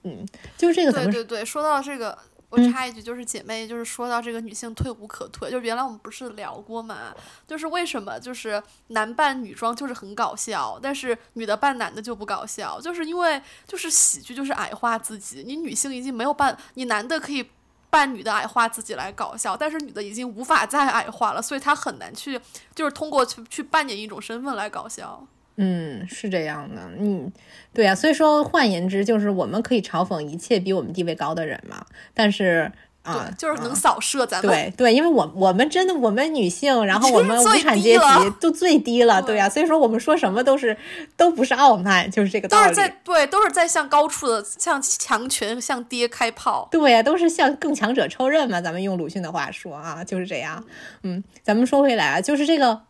[0.01, 0.25] 嗯，
[0.57, 0.91] 就是这个。
[0.91, 2.17] 对对对，说到这个，
[2.49, 7.13] 我插一句，就是姐妹，就是说到这个女性退无可退，就原来我们不是聊过嘛？
[7.47, 17.45] 就是为什么就是男扮女装就是很搞笑，但是女的扮男的就不搞笑，就是因为就是喜剧就是矮化自己，你女性已经没有办，你男的可以。
[17.91, 22.39] 扮女的矮化自己来搞笑，但是女的已经无法再矮化了，所以她很难去，
[22.73, 25.23] 就是通过去去扮演一种身份来搞笑。
[25.57, 27.31] 嗯，是这样的，嗯，
[27.71, 31.85] 对呀，所以说换言之，就是我们可以嘲讽一切比我们地位高的人嘛，
[32.15, 32.71] 但是。
[33.03, 34.53] 啊，就是能扫射咱们。
[34.53, 40.77] 对对，因为我我们真的我们女性，然后我们无产阶级都最低了，对呀，所以说我们说什么都是
[41.17, 42.67] 都不是傲慢，就是这个道理。
[42.67, 46.67] 都是在对，都是在向高处的向强权向爹开炮。
[46.71, 50.63] 对呀，都是向更强者抽刃嘛，咱们用鲁迅的话说啊，就是这样。
[51.01, 52.81] 嗯，咱们说回来啊，就是这个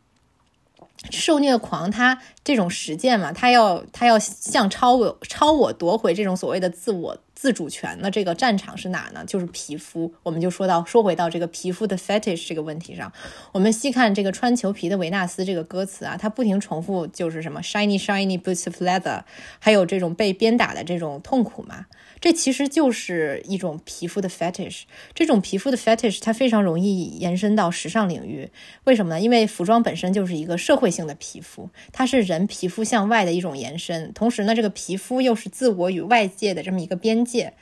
[1.09, 7.17] 受虐狂，他这种实践嘛，他要他要向超我超我夺回这种所谓的自我。
[7.41, 9.25] 自主权的这个战场是哪呢？
[9.25, 10.13] 就是皮肤。
[10.21, 13.11] 我们就说到说回到这个皮肤的 fetish 这个问题上，
[13.51, 19.23] 我们细看这个穿裘皮的维纳斯这个歌词啊，它不停重复就是什么 shiny shiny boots of leather，
[19.57, 21.87] 还有这种被鞭打的这种痛苦嘛。
[22.21, 24.83] 这其实就是一种皮肤的 fetish，
[25.15, 28.51] 这种皮肤的 fetish 它非常容易延伸到时尚领域。
[28.83, 29.19] 为什么呢？
[29.19, 34.13] 因为服装本身就是一个社会性的皮肤，它是人皮肤向外的一种延伸。
[34.13, 37.53] 同时呢，这个皮肤又是自我与外界的这么一个边界，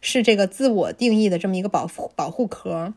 [0.00, 2.94] 是这个自我定义的这么一个保护保护壳。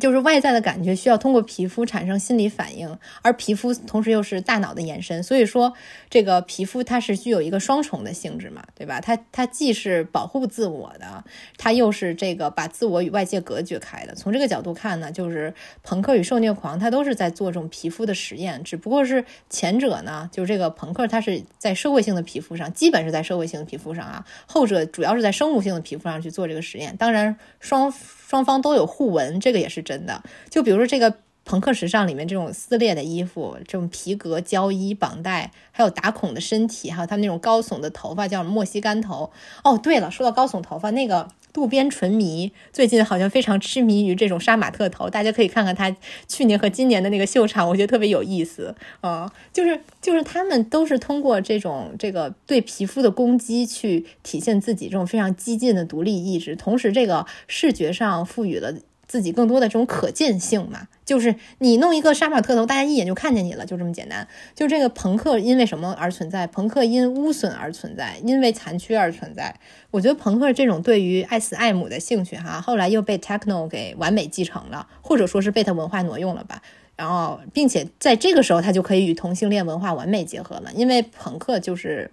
[0.00, 5.72] 就是外在的感觉需要通过皮肤产生心理反应，而皮肤同时又是大脑的延伸，所以说
[6.08, 9.00] 这个皮肤它是具有一个双重的性质嘛，对吧？
[9.00, 11.24] 它它既是保护自我的，
[11.56, 14.14] 它又是这个把自我与外界隔绝开的。
[14.14, 15.52] 从这个角度看呢，就是
[15.82, 26.96] 朋克与受虐狂，它都是在做这种皮肤的实验，只不过是前者呢，就是这个朋克，它是在社会性的皮肤上，基本是在社会性的皮肤上啊，后者主要是在生物性的皮肤上去做这个实验。
[26.96, 27.92] 当然双。
[28.32, 30.22] 双方都有互文，这个也是真的。
[30.48, 31.14] 就比如说这个
[31.44, 39.30] 朋克时尚里面这种撕裂的衣服，这种皮革胶衣绑带，还有打孔的身体，还有他们那种高耸的头发，叫莫西干头。
[39.62, 41.28] 哦，对了，说到高耸头发，那个。
[41.52, 45.94] 渡边淳弥最近好像非常痴迷于这种杀马特头，大家可以看看他
[46.26, 49.30] 去年和今年的那个秀场，我觉得特别有意思啊。
[49.52, 58.74] 就是就是他们都是通过这种这个对皮肤的攻击去体现自己这种非常激进的独立意志，同时这个视觉上赋予了。
[59.04, 64.26] 自己更多的这种可见性嘛，就是你弄一个杀马特头，大家一眼就看见你了，就这么简单。
[64.54, 66.46] 就这个朋克因为什么而存在？
[66.46, 69.54] 朋克因污损而存在，因为残缺而存在。
[69.90, 76.62] 我觉得朋克这种对于艾斯艾姆的兴趣，哈，后来又被 techno 给完美继承了，或者说是被他文化挪用了吧。
[76.96, 82.10] 然后，并且在这个时候，他就可以与同性恋文化完美结合了，因为朋克就是。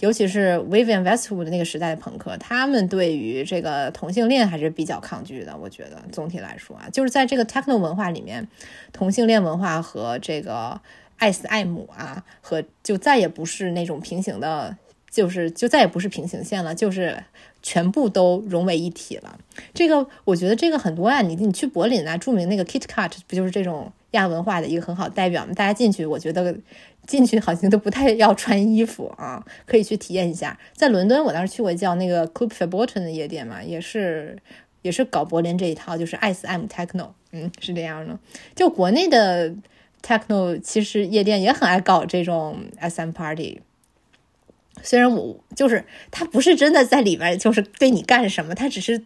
[0.00, 5.56] 尤其是 Vivian Westwood 那个时代的朋克，他们对于这个同性恋还是比较抗拒的。
[5.56, 8.46] 我觉得总体来说啊，就是在这个 techno 文化里面，
[8.92, 10.80] 同性恋文化和这个
[11.16, 14.76] 艾斯艾姆啊，和就再也不是那种平行的，
[15.10, 17.24] 就是就再也不是平行线了，就是
[17.62, 19.38] 全部都融为一体了。
[19.72, 25.52] 这个我觉得这个很多啊，你你去柏林啊，著名那个 KitKat 不就是这种亚文化的一个很好代表吗？
[25.54, 26.54] 大家进去，我觉得。
[27.06, 30.58] 进去好像都不太要穿衣服啊， 可以去体验一下。
[30.74, 34.38] 在伦敦，我当时去过叫那个 Club f a b o r t o n 的夜店嘛，也是
[34.82, 38.18] 也是搞柏林这一套，就是 S M Techno，嗯，是这样的。
[38.54, 39.54] 就国内的
[40.02, 43.60] techno 其实夜店也很爱搞这种 SM party。
[44.82, 49.04] 虽然我就是他不是真的在里边就是对你干什么，他只是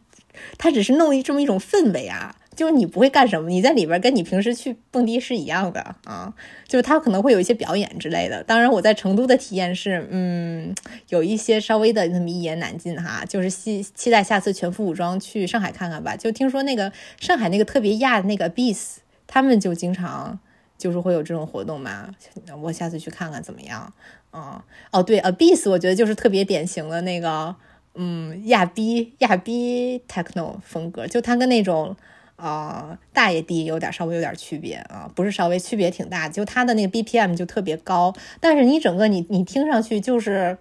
[0.57, 2.35] 他只是弄一这么一种氛围啊。
[2.59, 6.35] 就是你不会干什么，你在里边跟你平时去蹦迪是一样的啊。
[6.67, 8.43] 就是他可能会有一些表演之类的。
[8.43, 10.75] 当然，我在成都的体验是，嗯，
[11.11, 13.25] 有一些稍微的那么一言难尽哈。
[13.25, 16.17] 就是期期待下次全副武装去上海看看吧。
[16.17, 18.97] 就听说那个上海那个特别亚的那个 Beats，
[19.29, 20.37] 他们就经常
[20.77, 22.13] 就是会有这种活动嘛。
[22.61, 23.93] 我下次去看看怎么样？
[24.33, 27.55] 嗯，哦对，A Beats，我觉得就是特别典型的那个，
[27.95, 31.97] 嗯，亚逼亚逼 techno 风格，就它跟那种。
[32.39, 40.57] 啊，大爷低有点稍微有点区别啊，不是稍微区别挺大，就它的那个 BPM 就特别高，但是你整个你你听上去就是，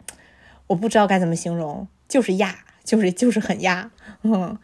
[0.65, 3.91] 我不知道该怎么形容，就是压，就是就是很压，
[4.23, 4.57] 嗯，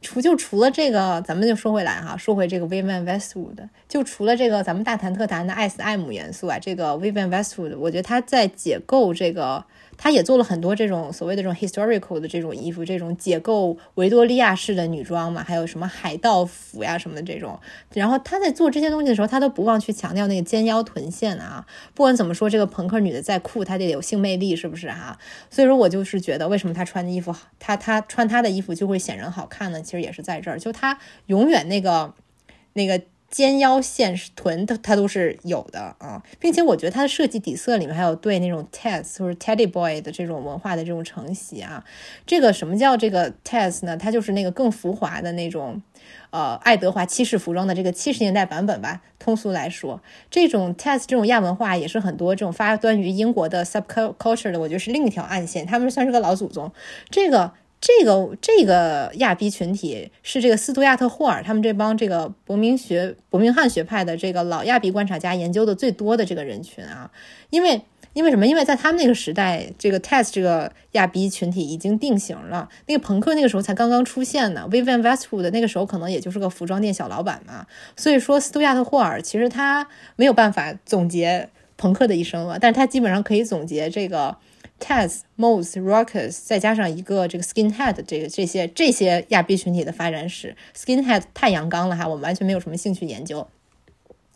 [0.00, 9.64] 除就除了这个，咱们就说回来哈，说回这个 Vivienne Westwood，就除了这个咱们大谈特谈的 SM 元素啊，这个 Vivian Westwood，我觉得他在解构这个。
[9.98, 17.58] 他也做了很多这种所谓的这种 historical 的这种衣服，这种解构维多利亚式的女装嘛，还有什么海盗服呀什么的这种。
[17.92, 21.66] 然后他在做这些东西的时候，他都不忘去强调那个肩腰臀线啊。
[21.94, 25.18] 不管怎么说，这个朋克女的再酷，她得有性魅力，是不是哈？
[25.50, 29.82] 所以说我就是觉得，为什么她穿的衣服，她她穿她的衣服就会显人好看呢？
[29.82, 32.14] 其实也是在这儿，就她永远那个
[32.74, 33.02] 那个。
[33.30, 41.84] 肩腰线是臀，它它都是有的啊，并且我觉得它的设计底色里面还有对那种 Tess 或者 Teddy Boy 的这种文化的这种承袭啊。
[42.26, 43.96] 这个什么叫这个 Tess 呢？
[43.96, 45.82] 它就是那个更浮华的那种，
[46.30, 49.02] 呃，爱德华七世服装的这个七十年代版本吧。
[49.18, 50.00] 通俗来说，
[50.30, 56.72] 这种 Tess 这种亚文化也是很多这种发端于英国的 subculture 的，我觉得是另一条暗线，他们算是个老祖宗。
[57.10, 57.52] 这个。
[57.80, 67.08] 这个这个亚逼群体是这个斯图亚特霍尔他们这帮这个伯明学伯明翰学派的这个老亚逼观察家研究的最多的这个人群啊，
[67.50, 67.80] 因为
[68.14, 68.44] 因为什么？
[68.44, 72.68] 因为在他们那个时代，这个 test 这个亚逼群体已经定型了。
[72.86, 77.64] 那个朋克那个时候才刚刚出现呢 Vivian Westwood 那个时候可能也就是个服装店小老板嘛。
[77.96, 84.36] 所以说，斯图亚特霍尔其实他没有办法总结朋克的一生了，但是他基本上可以总结这个。
[84.80, 93.48] Taz, Moss, Rockers，再加上一个这个 Skinhead，这个这些这些亚裔群体的发展史，Skinhead 太阳刚了哈，我们完全没有什么兴趣研究。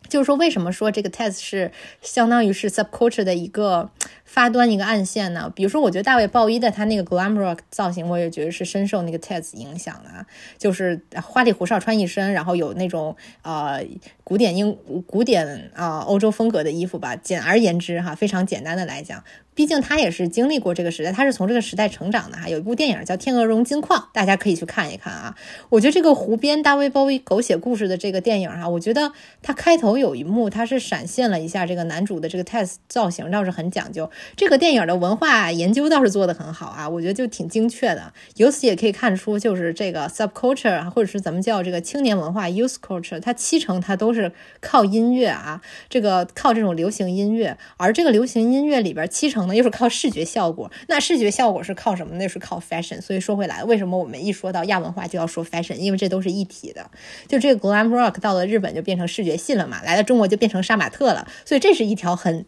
[0.09, 1.71] 就是说，为什么说这个 Taz 是
[2.03, 3.91] 相当于是 subculture 的一个
[4.27, 5.51] 发端一个暗线呢？
[5.55, 10.27] 比如说，我觉得大卫鲍伊的他那个 glam rock 造型，我也觉得是深受那个 Taz 影响的，
[10.59, 13.83] 就是花里胡哨穿一身，然后有那种呃
[14.23, 14.77] 古典英
[15.07, 17.17] 古典啊欧洲风格的衣服吧。
[17.17, 19.25] 简而言之哈，非常简单的来讲。
[19.55, 22.49] 毕竟他也是经历过这个时代，他是从这个时代成长的哈。
[22.49, 25.37] 有一部电影叫《天鹅绒金矿》，大家可以去看一看啊。
[25.69, 34.11] 我觉得这个湖边大卫鲍伊狗血故事的这个电影哈，我觉得他开头有一幕，他是闪现了一下这个男主的这个 Tess 造型，倒是很讲究。
[34.37, 38.15] 这个电影的文化研究倒是做得很好啊，我觉得就挺精确的。
[38.37, 44.33] 由此也可以看出，就是这个 subculture 或者是咱们叫这个青年文化 youth culture，它七成它都是
[44.63, 49.42] 靠音乐啊，这个靠这种流行音乐，而这个流行音乐里边七成。
[49.43, 52.17] 可能又是靠视觉效果，那视觉效果是靠什么？
[52.17, 53.01] 那是靠 fashion。
[53.01, 55.75] 所以说回来，为什么我们一说到亚文化就要说 fashion？
[55.75, 56.91] 因为这都是一体的。
[57.29, 61.27] 就这个 glam rock 到了日本就变成视觉系了嘛，来了中国就变成杀马特了。
[61.45, 62.45] 所以这是一条很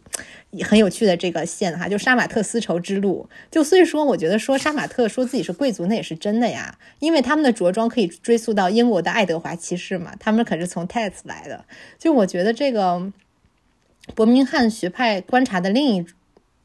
[0.61, 3.27] 很有趣的这个线哈，就杀马特丝绸之路。
[3.51, 11.65] 就所以说，我觉得说杀马特说自己是贵族，那也是真的呀，因为他们的着装可以追溯到英国的爱德华七世嘛，他们可是从 Tats 来的。
[11.99, 13.11] 就我觉得这个
[14.13, 16.05] 伯明翰学派观察的另一。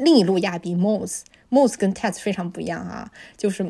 [0.00, 3.64] 另一路亚比 Moss，Moss 跟 Tats 非常不一样啊，就是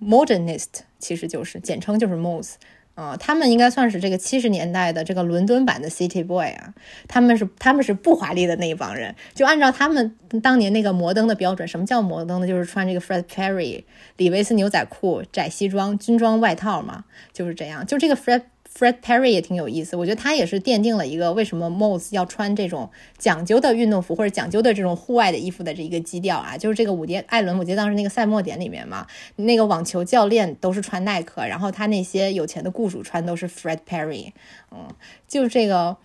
[0.00, 2.54] Modernist，其实就是简称就是 Moss
[2.94, 6.74] 啊，他们应该算是这个七十年代的这个伦敦版的 City Boy 啊，
[7.06, 12.46] 他们是他们是不华丽的那一帮人，就按照他们当年那个摩登的标准，什么叫摩登呢？
[12.46, 13.84] 就是穿这个 Fred Perry
[14.16, 18.42] 李维斯牛仔裤、窄西装、军装外套嘛，就是这样，就这个 Fred。
[18.76, 29.06] Fred Perry 也挺有意思，我觉得他也是奠定了一个为什么 Moss 要穿这种讲究的运动服或者讲究的这种户外的衣服的这一个基调啊，就是这个伍迪·艾伦，我记得当时那个赛末点里面嘛，
[29.36, 34.32] 那个网球教练都是穿耐克，然后他那些有钱的雇主穿都是 Fred Perry，
[34.72, 34.88] 嗯，
[35.28, 35.96] 就这个，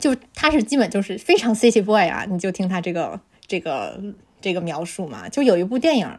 [0.00, 4.00] 就他是基本就是非常 City Boy 啊，你就听他这个这个
[4.40, 6.18] 这个描述嘛，就有一部电影。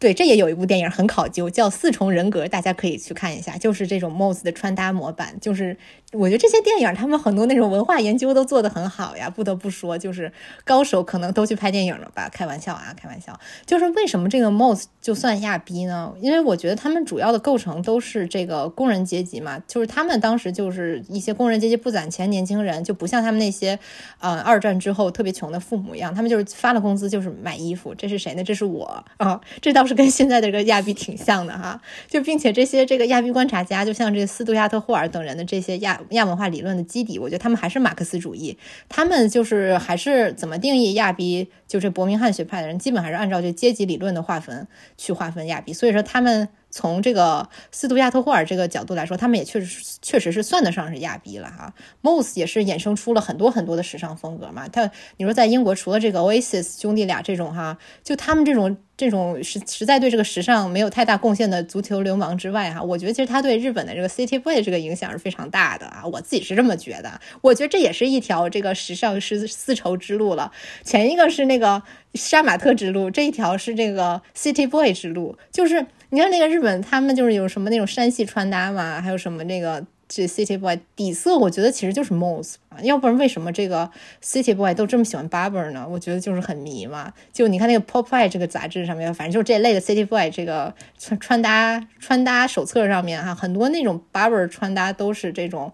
[0.00, 5.34] 对，这也有一部电影很考究，叫《四重人格》，大家可以去看一下，就是这种 MOS 的穿搭模板。
[5.40, 5.74] 就是
[6.14, 10.30] 我觉得这些电影他们很多那种文化研究都做得很好呀，不得不说，就是
[10.64, 12.28] 高手可能都去拍电影了吧？
[12.28, 13.38] 开玩笑啊，开玩笑。
[13.64, 16.12] 就是为什么这个 MOS 就算亚逼呢？
[16.20, 23.78] 因为我觉得他们主要的构成都是这个工人阶级嘛，就是他们当时就是一些工人阶级不攒钱年轻人，就不像他们那些
[24.18, 27.94] 呃二战之后特别穷的父母一样，他们就是发了工资就是买衣服。
[27.94, 28.44] 这是谁呢？
[28.44, 29.94] 这是我啊，这倒是。
[29.94, 38.58] 跟现在的这个亚逼挺像的哈，就并且这些这个亚逼观察家，就像这斯图亚特·霍尔等人的这些亚亚文化理论的基底，我觉得他们还是马克思主义，
[38.88, 44.66] 他们就是还是怎么定义亚裔，就这伯明翰学派的人，基本还是按照这阶级理论的划分
[44.96, 46.48] 去划分亚裔，所以说他们。
[46.74, 51.72] 从这个斯图亚特霍尔这个角度来说，他们也确实确实是算得上是亚逼了哈。
[52.00, 54.66] m o s e 也是衍生出了很多很多的时尚风格嘛。
[54.66, 66.02] 他你说在英国除了这个 Oasis 兄弟俩这种哈，就他们这种这种实实在对这个时尚没有太大贡献的足球流氓之外哈，我觉得其实他对日本的这个 City Boy 这个影响是非常大的啊。
[66.04, 70.50] 我自己是这么觉得，我觉得这也是一条这个时尚丝丝绸之路了。
[70.82, 71.80] 前一个是那个
[72.14, 75.86] 杀马特之路，这一条是这个 City Boy 之路，就是。
[76.14, 83.90] 你看那个日本，他们就是有什么那种山系穿搭嘛，还有什么那个这 City Boy 底色，我觉得其实就是 Mos 啊，要不然为什么这个
[84.22, 85.84] City Boy 都这么喜欢 Barber 呢？
[85.90, 87.12] 我觉得就是很迷嘛。
[87.32, 95.72] 就你看那个 Pop Eye 这个杂志上面，反正就是这类的 City Boy 这个穿穿搭穿搭手册上面哈，很多那种 Barber 穿搭都是这种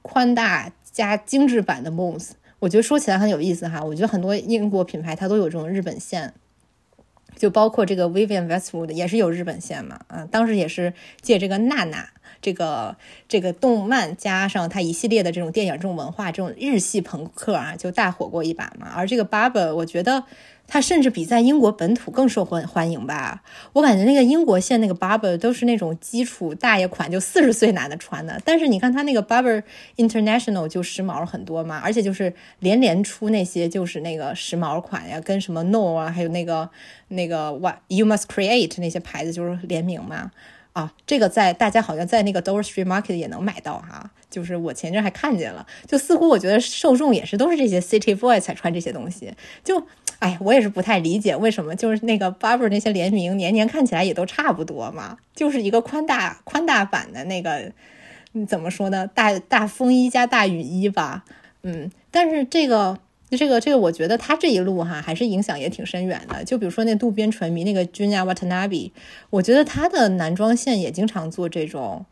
[0.00, 2.30] 宽大加精致版的 Mos。
[2.60, 6.32] 我觉得说起来很有意思哈，我觉得很多英国品牌它都有这种日本线。
[7.42, 12.08] 就包括这个 Vivian Westwood 也是有日本线嘛，啊，当时也是借这个娜娜
[12.40, 12.96] 这个
[13.26, 18.92] 这个动漫加上它一系列的这种电影这种文化这种日系朋克啊，就大火过一把嘛。
[18.94, 20.22] 而这个 Barber 我觉得。
[20.72, 23.42] 它甚至比在英国本土更受欢欢迎吧？
[23.74, 28.40] 我感觉那个英国线那个 Barber 都是那种基础大爷款，就四十岁男的穿的。
[28.42, 29.62] 但是你看它那个 Barber
[29.98, 36.70] International 就时髦很多嘛，而且就是连连出那些就是那个时髦款呀，跟什么 No 啊，还有那个
[37.08, 40.30] 那个 What You Must Create 那些牌子就是联名嘛。
[40.72, 49.86] 啊，这个在大家好像在那个 Dover Street Market 也能买到哈，就是我前阵还看见了，就似乎我觉得受众也是都是这些 City Boy 才穿这些东西，就。
[50.22, 57.72] 哎，我也是不太理解为什么，就是那个 Barber 那些联名，年年看起来也都差不多嘛，就是一个宽大宽大版的那个，
[58.46, 59.04] 怎么说呢？
[59.04, 61.24] 大大风衣加大雨衣吧，
[61.64, 61.90] 嗯。
[62.12, 63.00] 但是这个
[63.30, 66.44] 这个这个，我觉得他这一路哈，还是影响也挺深远的。
[66.44, 68.92] 就比如说那渡边淳迷那个 Junya Watanabe，
[69.30, 72.06] 我觉得他的男装线也经常做这种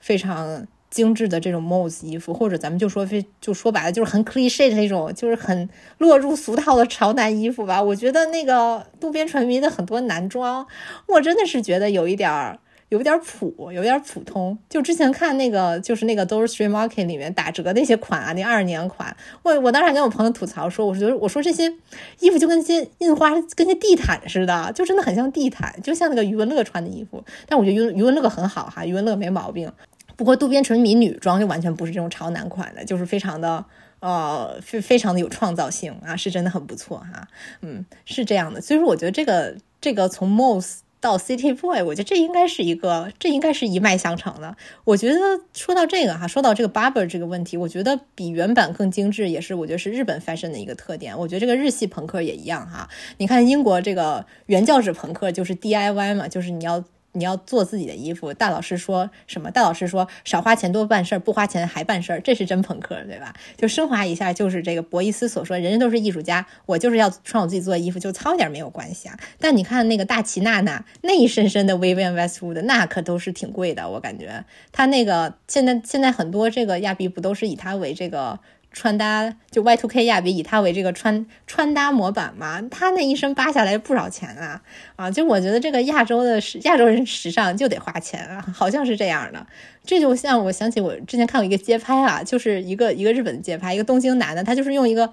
[0.00, 0.66] 非常。
[0.94, 5.68] 精致的这种 Mos 衣服，或者咱们就说非就说白了，就是很 cliche 的那种，就是很
[5.98, 7.82] 落入俗套的潮男衣服吧。
[7.82, 10.64] 我觉得那个渡边淳迷的很多男装，
[11.08, 12.56] 我真的是觉得有一点儿，
[12.90, 14.56] 有点普，有点普通。
[14.68, 21.72] 就之前看那个，就是那个 d o r Street Market 里面打折那些款啊，那二年款，我我当时还跟我朋友吐槽说，我觉得我说这些
[22.20, 27.24] 衣服就跟些印花，跟些地毯似的，就真的很像地毯，就像那个余文乐穿的衣服。
[27.48, 29.72] 但我觉得余余文乐很好哈，余文乐没毛病。
[30.16, 33.64] 不过渡边淳迷女装就完全不是这种潮男款的，就是非常的
[34.00, 37.26] 呃非非常的有创造性啊，是真的很不错哈，
[37.62, 38.60] 嗯，是这样的。
[38.60, 44.56] 所以说，我觉得这个这个从 Mos 到 City Boy，我觉得这应该是一个这应该是一脉相承的。
[44.84, 45.20] 我觉得
[45.52, 51.18] 说到这个哈，说到这个 Barber 这个问题，我觉得比原版更精致，也是我觉得是日本 fashion 的一个特点。
[51.18, 52.88] 我觉得这个日系朋克也一样哈。
[53.18, 56.84] 你看英国这个原教旨朋克就是 DIY 嘛，就是你要。
[57.14, 59.50] 你要做自己的衣服，大老师说什么？
[59.50, 63.34] 大老师说少花钱多办事儿，不花钱还办事儿，这是真朋克，对吧？
[63.56, 69.18] 就升华一下，就是这个博伊斯所说，人人都是艺术家，我就是要穿我自己做的衣服，就糙点没有关系啊。
[69.38, 78.38] 但你看那个大齐娜娜那一身身的 Vivienne Westwood，那可都是挺贵的，我感觉他那个现在现在很多这个亚比不都是以他为这个。
[78.74, 84.60] 穿搭就 Y Two K 亚比以他为这个穿穿搭模板嘛，他那一身扒下来不少钱啊
[84.96, 85.08] 啊！
[85.08, 89.46] 就我觉得这个亚洲的亚洲人时尚就得花钱啊，好像是这样的。
[89.84, 95.12] 这就像我想起我之前看过一个街拍啊，就是一个一个日本的街拍，一个东京男的，他就是用一个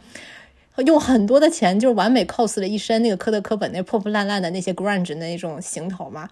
[0.77, 6.27] 用很多的钱，就是完美 cos 了一身那个科特·科本那破破烂烂的那些 grunge 的那种行头嘛。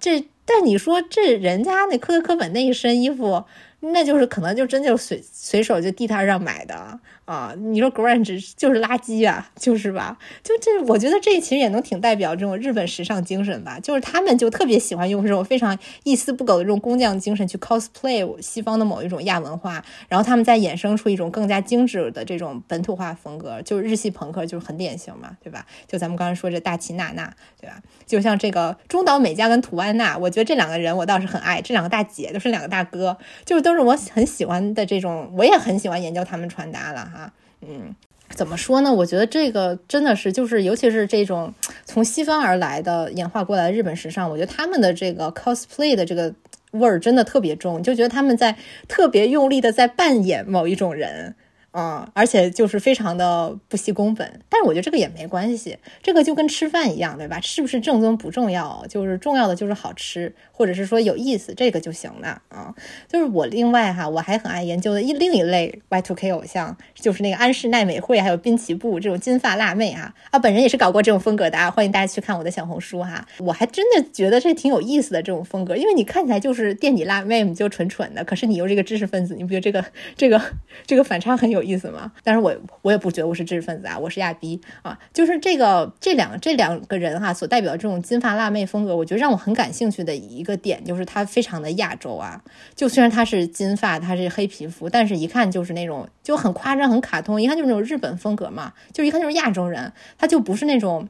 [0.00, 3.44] 这但你说这人家那科特科本那一身衣服。
[3.80, 6.98] 那就是可能就真就随随手就地摊上买的。
[7.28, 7.54] 啊！
[7.56, 10.16] 你说 grunge 就是垃圾啊，就是吧？
[10.42, 13.78] 就这，我觉得这其实也能挺代表这种日本时尚精神吧。
[13.78, 25.64] 就是他们就特别喜欢用这种非常一丝不苟的这种工匠精神去 cosplay 西方的某一种亚文化，然后他们再衍生出一种更加精致的这种本土化风格，就是日系朋克，就是很典型嘛，对吧？
[25.86, 27.80] 就咱们刚才说这大崎娜娜，对吧？
[28.06, 33.58] 就像这个中岛美嘉跟土安娜，我觉得这两个人我倒是很爱，这两个大姐都是两个大哥，就是。
[33.68, 37.17] 都是我很喜欢的这种，我也很喜欢研究他们穿搭了哈。
[37.60, 37.94] 嗯，
[38.30, 38.92] 怎么说呢？
[38.92, 41.52] 我觉得这个真的是，就是尤其是这种
[41.84, 46.34] 从西方而来的演化过来的日本时尚，我觉得他们的这个 cosplay 的这个
[46.72, 48.56] 味儿真的特别重，就觉得他们在
[48.86, 51.34] 特别用力的在扮演某一种人。
[51.78, 57.40] 嗯，而且就是非常的不惜工本，但是我觉得这个也没关系，这个就跟吃饭一样，对吧？
[57.40, 62.74] 是不是正宗不重要，就是重要的就是好吃，或者是说有意思，这个就行了啊。
[63.06, 73.24] 就是我另外哈，我还很爱研究的一另一类 Y2K 偶像，就是那个安室奈美惠还有滨崎步这种金发辣妹啊啊，本人也是搞过这种风格的啊，欢迎大家去看我的小红书哈。
[73.38, 79.84] 我还真的觉得这挺有意思的这种风格，因为你看起来就是垫底辣妹你，就蠢蠢的，可是你又是一个知识分子，你不觉得这个
[80.16, 80.42] 这个
[80.84, 81.67] 这个反差很有？
[81.68, 82.10] 意思吗？
[82.24, 84.98] 但是我我也不觉得我是知识分子啊，我是亚逼啊。
[85.12, 92.42] 就是这个这两这两个人哈，所代表的这种金发辣妹风格，我觉得让我很感兴趣的一个点就是他非常的亚洲啊。
[92.74, 101.08] 就虽然他是金发，他是黑皮肤，但是一看就是那种就很夸张、很卡通，一看就是那种日本风格嘛，就一看就是亚洲人，他就不是那种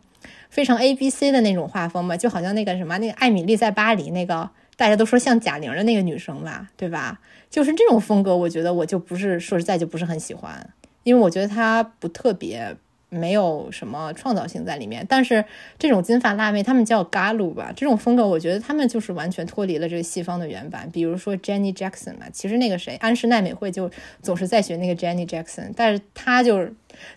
[0.50, 7.18] 非常 A B C 的那种画风嘛，就好像那个什么那个艾米丽在巴黎那个大家都说像贾玲的那个女生吧，对吧？
[7.50, 10.68] 就是这种风格，我觉得我就不是说实在就不是很喜欢，
[11.02, 12.76] 因为我觉得它不特别，
[13.08, 15.04] 没有什么创造性在里面。
[15.08, 15.42] 但是
[15.78, 20.88] 这种金发辣妹，他们叫 galu 吧，这种风格我觉得他们就是完全脱离了这个西方的原版。
[20.92, 23.90] 比如说 Jenny Jackson 嘛，其实那个谁安室奈美惠就
[24.22, 26.68] 总是在学那个 Jenny Jackson，但是她就，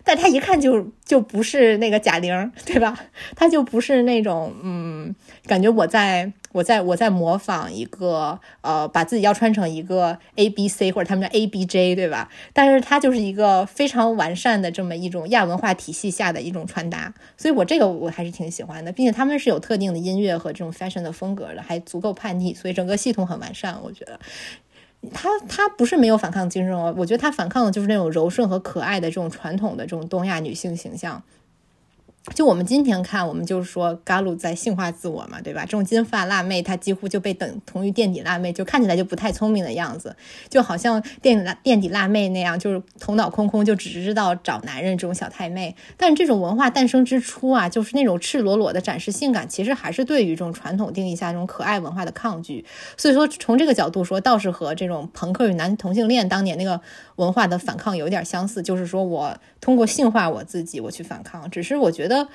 [0.04, 2.98] 但他一看就就不是那个贾玲，对吧？
[3.34, 5.14] 他就不是那种嗯，
[5.46, 6.32] 感觉我在。
[6.52, 12.28] 我在我在模仿一个呃，把自己要穿成一个 A B C 或者他们叫 A B J 对吧？
[12.52, 23.78] 但是他就是一个非常完善的这么一种亚文化体系下的一种穿搭，所以我这个我还是挺喜欢的，并且他们是有特定的音乐和这种 fashion 的风格的，还足够叛逆，所以整个系统很完善。
[23.82, 24.20] 我觉得
[25.12, 31.22] 他他不是没有反抗精神哦，我觉得他反抗的就是那种柔顺和可爱的这种传统的这种东亚女性形象。
[32.36, 35.62] 就我们今天看，我们就是说，嘎鲁在性化自我嘛，对吧？
[35.62, 40.14] 这种金发辣妹，她几乎就被等同于垫底辣妹，就看起来就不太聪明的样子，
[40.48, 45.74] 就好像垫底垫底辣妹那样，就是头脑空空，就只知道找男人这种小太妹。
[45.96, 52.64] 但这种文化诞生之初啊，就是那种赤裸裸的展示性感，其实还是对于这种传统定义下这种可爱文化的抗拒。
[52.96, 56.80] 所以说，从这个角度说，倒是和这种朋克与男同性恋当年那个
[57.16, 61.50] 文化的反抗有点相似，就是说我通过性化我自己，我去反抗。
[61.50, 62.11] 只是我觉得。
[62.12, 62.28] 的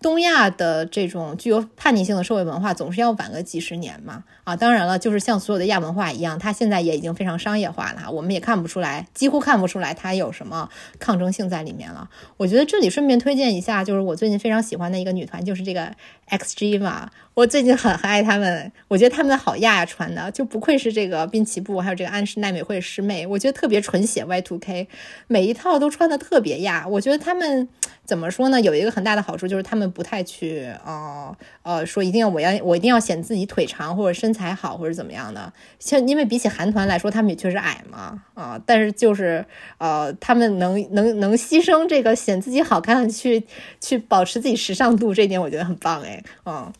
[0.00, 4.24] 东亚的这种具有叛逆性的社会文化，总是要晚个几十年嘛。
[4.44, 12.08] 啊，当然了，就是像所有的亚文化一样，它现在也已经非常商业化了，我们也看不出来，几乎看不出来它有什么抗争性在里面了。
[12.38, 15.92] 我觉得这里顺便推荐一下，就是我最近非常喜欢的一个女团，就是这个
[16.30, 17.10] XG 嘛。
[17.34, 24.88] 我最近很很爱他们，我觉得他们好亚呀穿的，就不愧是这个滨崎步，还有这个安室奈美惠师妹，我觉得特别纯血 Y2K，
[25.28, 26.84] 每一套都穿的特别亚。
[26.88, 27.68] 我觉得他们
[28.04, 28.60] 怎么说呢？
[28.60, 34.48] 有一个很大的好处就是他们不太去呃呃说一定要我要我一定要显自己腿长或者身材。
[34.58, 39.44] 好或者怎么样的，像因为比起韩团来说，他们也确实矮嘛，啊，但是就是
[39.78, 43.44] 呃，他们能能能牺牲这个显自己好看去
[43.80, 46.72] 去保持自己时尚度，这一点我觉得很棒哎，嗯。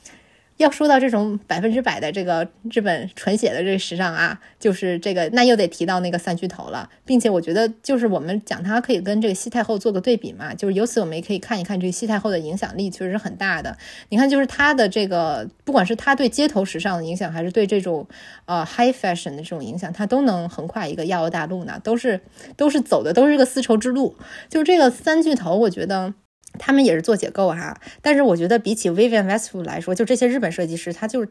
[0.58, 13.78] 要说到这种百分之百的这个日本纯血的这个时尚啊，就是这个那又得提到那个三巨头了，并且我觉得就是我们讲它可以跟这个西太后做个对比嘛，就是由此我们也可以看一看这个西太后的影响力确实是很大的。
[14.08, 18.04] 你看，就是她的这个不管是她对街头时尚的影响，还是对这种
[18.46, 22.20] 呃 high fashion 的这种影响，她都能横跨一个亚欧大陆呢，都是
[22.56, 24.16] 都是走的都是个丝绸之路。
[24.48, 26.14] 就是这个三巨头，我觉得。
[26.58, 31.28] 他们也是做解构哈，但是我觉得比起 Vivienne Westwood 来说，就这些日本设计师，他就是。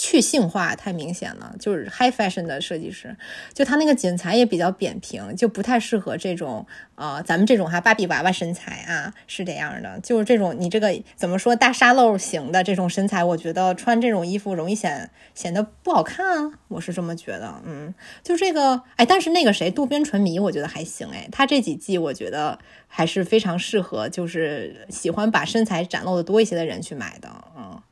[0.00, 3.16] 去性化太明显了，就是 high fashion 的设计师，
[3.52, 6.64] 就他那个剪裁也比较扁平，就不太适合这种
[6.94, 17.92] 呃咱们这种哈芭比娃娃身材啊，是这样的，就是这种你这个怎么说大沙漏型的这种身材，我觉得穿这种衣服容易显显得不好看啊，我是这么觉得，嗯，
[18.22, 22.56] 就这个哎，但是那个谁渡边淳弥，我觉得还行哎，他这几季我觉得
[22.86, 27.82] 还是非常适合，就是喜欢把身材展露的多一些的人去买的，嗯。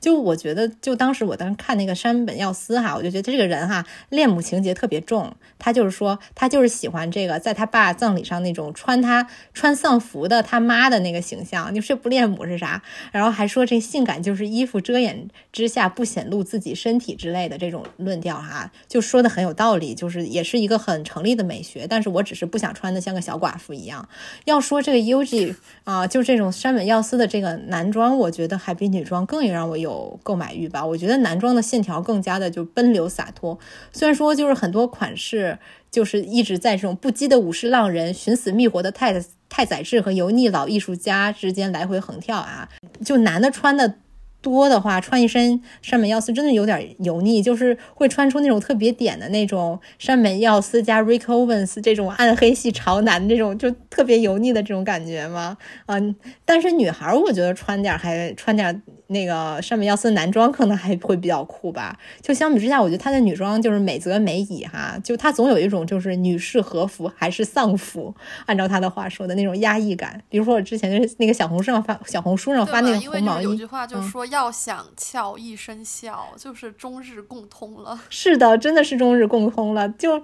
[0.00, 5.34] 就我觉得，就当时我当时看那个山本耀司哈，我就觉得这个人哈恋母情节特别重。
[5.58, 11.74] 他就是说，他就是喜欢这个在他爸葬礼上那种穿他穿丧服的他妈的那个形象。
[11.74, 12.82] 你说不恋母是啥？
[13.10, 21.86] 然后还说这性感就是衣服遮掩之下不显露自己身体之类的这种论调哈，就说的很有道理，就是也是一个很成立的美学。
[21.88, 24.08] 但是我只是不想穿的像个小寡妇一样。
[24.44, 25.54] 要说这个 UG
[25.84, 30.84] 啊，就这种山本耀司的这个男装，我觉得还比女装更让我有 有购买欲吧。
[30.84, 33.58] 我觉得男装的线条更加的就奔流洒脱，
[33.92, 35.58] 虽然说就是很多款式
[35.90, 42.68] 就是一直在这种不羁的武士浪人、寻死觅活的太太宰治和油腻老艺术家之间来回横跳啊，
[43.04, 43.96] 就男的穿的。
[44.42, 55.56] 多的话，穿一身山本耀司真的有点油腻，就是会穿出那种特别点的那种山本耀司加 Rick Owens 这种暗黑系潮男这种就特别油腻的这种感觉吗。
[55.86, 56.14] 嗯，
[56.44, 61.96] 但是女孩我觉得穿点还穿点那个山本耀司男装可能还会比较酷吧。
[62.20, 68.12] 就相比之下，我觉得他的女装就是美则美矣哈，就他总有一种就是女士和服还是丧服，
[68.46, 70.20] 按照他的话说的那种压抑感。
[70.28, 74.52] 比如说我之前就是那个小红书上发小红书上发那个红毛衣，有句话就说要。
[74.56, 78.00] 想俏一身笑，就是中日共通了。
[78.08, 79.86] 是的，真的是中日共通了。
[79.90, 80.18] 就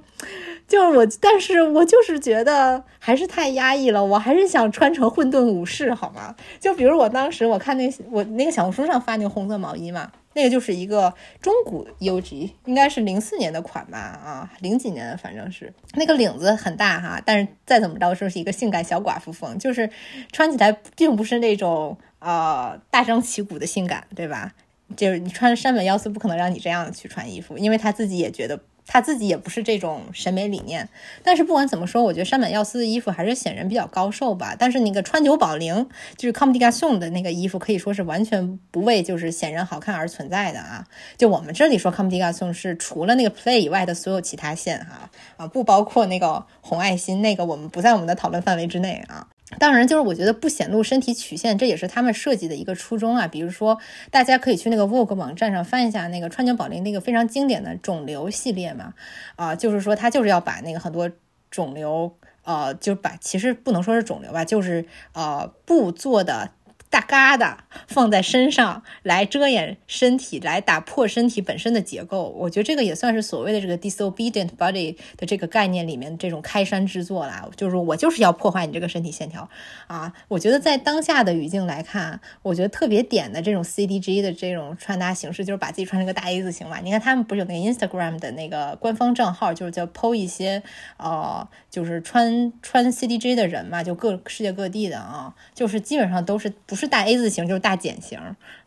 [0.66, 4.02] 就是我，但是我就是觉得还是太压抑了。
[4.02, 6.34] 我还是想穿成混沌武士，好吗？
[6.58, 13.98] 就比如我当时我看那我那个小红书上发那个红色毛衣嘛，那个就是一个中古 UG，应该是零四年的款吧？
[13.98, 19.90] 啊，零几年的，反正是那个领子很大哈，但是再怎么着就是一个性感小寡妇风，就是
[20.32, 21.96] 穿起来并不是那种。
[22.24, 24.52] 呃，大张旗鼓的性感，对吧？
[24.96, 30.88] 就是你穿山本耀司不可能让你这样去穿衣服，因为他自己也觉得他自己也不是这种审美理念。
[31.22, 34.56] 但是不管怎么说，我觉得山本耀司的衣服还是显人比较高瘦吧。
[34.58, 40.86] 但是那个川久保玲就是 Comme des Garçons 的那个衣服，可以说是完全不为就是显人好看而存在的啊。
[41.16, 49.28] 就我们这里说 Comme des Garçons 是除了那个 Play 以外的所有其他线哈啊，不包括那个红爱心那个，我们不在我们的讨论范围之内啊。
[49.58, 53.26] 当然，就是我觉得不显露身体曲线，这也是他们设计的一个初衷啊。
[53.26, 53.78] 比如说，
[54.10, 58.94] 大家可以去那个 Vogue 网站上翻一下那个川久保玲那个非常经典的肿瘤系列嘛，
[59.36, 61.10] 啊，就是说他就是要把那个很多
[61.50, 66.50] 肿瘤，呃，就把其实不能说是肿瘤吧，就是呃布做的。
[66.92, 67.56] 大疙瘩
[67.88, 72.28] 放在身上来遮掩身体，来打破身体本身的结构。
[72.36, 77.48] 我觉得这个也算是所谓的这个 disobedient body 的这个概念里面这种开山之作啦。
[77.56, 79.48] 就是我就是要破坏你这个身体线条
[79.86, 80.12] 啊！
[80.28, 86.78] 我觉得在当下的语境来看，我觉得特别点的这种 CDG 的这种穿搭形式，就是把自己穿成个大 A 字形嘛。
[86.80, 90.62] 你看他们不是有那个 Instagram 的那个官方账号，就是叫 PO 一些
[90.98, 96.81] 呃，就是穿穿 CDG 的人嘛，就各世界各地的啊，就是基本上都是不是。
[96.82, 98.18] 是大 A 字型就是大茧型，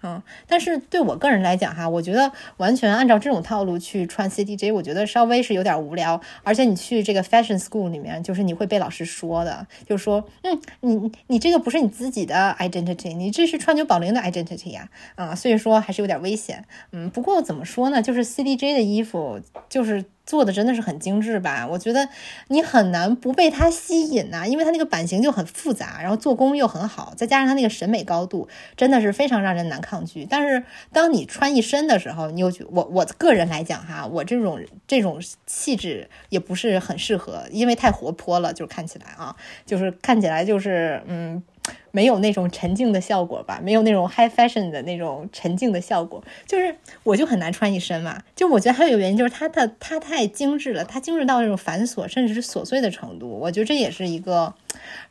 [0.05, 6.21] 嗯，但是对我个人来讲哈，我觉得完全按照这种套路去穿 CDJ，我觉得稍微是有点无聊。
[6.43, 16.65] 而且你去这个 fashion school 里面，就是你会被老师说的，就说，嗯，你你这个不是你自己的 identity，你这是川久保玲的 identity 呀，啊，所以说还是有点危险。
[16.91, 20.05] 嗯，不过怎么说呢，就是 CDJ 的衣服就是。
[20.25, 21.67] 做的真的是很精致吧？
[21.69, 22.09] 我觉得
[22.47, 30.25] 你很难不被它吸引呐，因为它那个版型就很复杂，然后做工又很好，再加上它那个审美高度，真的是非常让人难看抗拒。
[30.29, 39.35] 但是当你穿一身的时候，你又觉我我个人来讲哈，我这种这种气质也不是很适合，因为太活泼了，就看起来啊，
[39.65, 41.41] 就是看起来就是嗯。
[41.89, 48.21] 没有那种沉静的效果吧，没有那种 high fashion 的那种沉静的效果，就是我就很难穿一身嘛。
[48.35, 53.27] 就我觉得还有一个原因就是它的它太精致了，它精致到那种繁琐甚至是琐碎的程度。
[53.27, 54.53] 我觉得这也是一个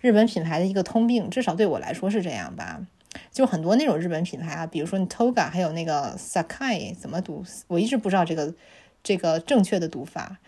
[0.01, 2.81] 日本品牌的一个通病，至少对我来说是这样吧。
[3.31, 8.55] 就很多那种日本品牌啊，比如说你 Toga，还有那个 Sakai 怎么读，我一直不知道这个
[9.03, 10.39] 这个正确的读法。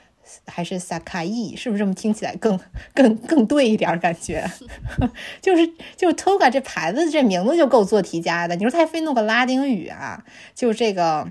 [0.44, 2.58] 还是 Sakai，，是不是这么听起来更
[2.92, 3.96] 更更对一点？
[4.00, 4.44] 感觉
[5.40, 5.64] 就是
[5.96, 8.56] 就是 Toga 这牌子这名字就够做题家的。
[8.56, 10.24] 你说他还非弄个拉丁语啊？
[10.52, 11.30] 就这个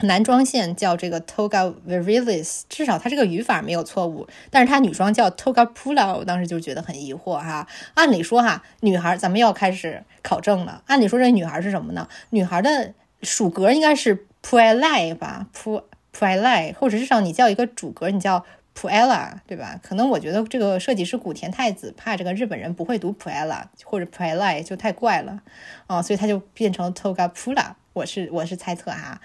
[0.00, 4.26] 男装线叫这个 Toga Virilis，至少它这个语法没有错误。
[4.50, 7.66] 但是它女装叫 Toga Pula，我当时就觉得很疑惑哈。
[7.94, 10.82] 按理说哈，女孩咱们要开始考证了。
[10.86, 12.06] 按理说这女孩是什么呢？
[12.30, 12.92] 女孩的
[13.22, 15.82] 属格应该是 Pulla 吧？Pu
[16.12, 18.44] p u e l a 或者至少你叫一个主格，你叫
[18.78, 19.80] Puella，对吧？
[19.82, 25.40] 可能我觉得这个设计师古田太子怕这个日本人不会读 Puella 或者 Puella 就太怪了
[25.86, 27.72] 啊，所以他就变成 Toga Pula。
[27.96, 29.18] 我是我是猜测哈，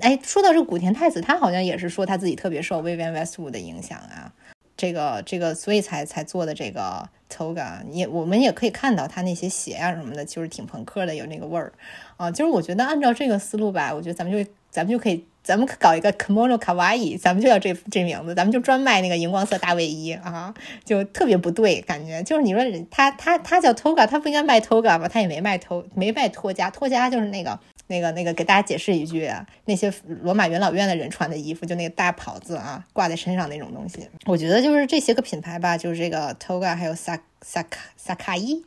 [0.00, 4.32] 哎，说到这古田太子，他好像也是说他自己特别受 Vivian Westwood 的影响啊，
[4.76, 11.72] 这个这个，所以才才做的这个 Toga，也我们也可以看到他那些鞋啊什么的，就是挺朋克的，有那个味儿
[12.16, 12.28] 啊。
[12.28, 20.52] 就是我觉得按照这个思路吧，我觉得咱们就咱们就可以，咱们搞一个 Kimono Kawaii，咱们就叫这这名字，咱们就专卖那个荧光色大卫衣啊，
[20.84, 25.06] 就特别不对，感觉就是你说他他他叫 Toga，他不应该卖 Toga 吧？
[25.06, 27.60] 他也没卖托没卖托家，托家就是那个。
[27.92, 29.92] 那个那个，给大家解释一句啊，那些
[30.22, 34.08] 罗马元老院的人穿的衣服，就那个大袍子啊，挂在身上那种东西。
[34.24, 37.20] 我觉得就是这些个品牌吧，就是这个 Toga，还有 Sak。
[37.44, 38.64] 萨卡萨卡伊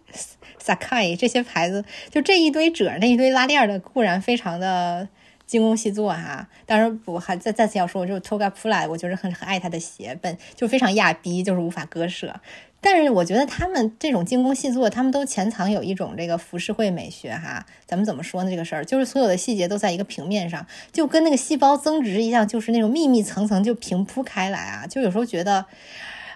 [0.59, 5.07] 萨卡伊这些牌子，就这一堆褶那一堆拉链的，固然非常的
[5.47, 6.45] 精工细作哈。
[6.65, 12.37] 当然，我还再再次要说，我就 Toga Pula，我就是很很爱他的鞋，本就非常亚逼，就是无法割舍。
[12.85, 17.65] 但是我觉得他们这种精工细作，他们都潜藏有一种这个浮世绘美学哈。
[17.87, 18.51] 咱们怎么说呢？
[18.51, 20.63] 这个事儿就是所有的细节都在一个平面上，
[20.93, 24.85] 就跟那个细胞增殖一样，就是那种密密层层就平铺开来啊。
[24.85, 25.65] 就有时候觉得，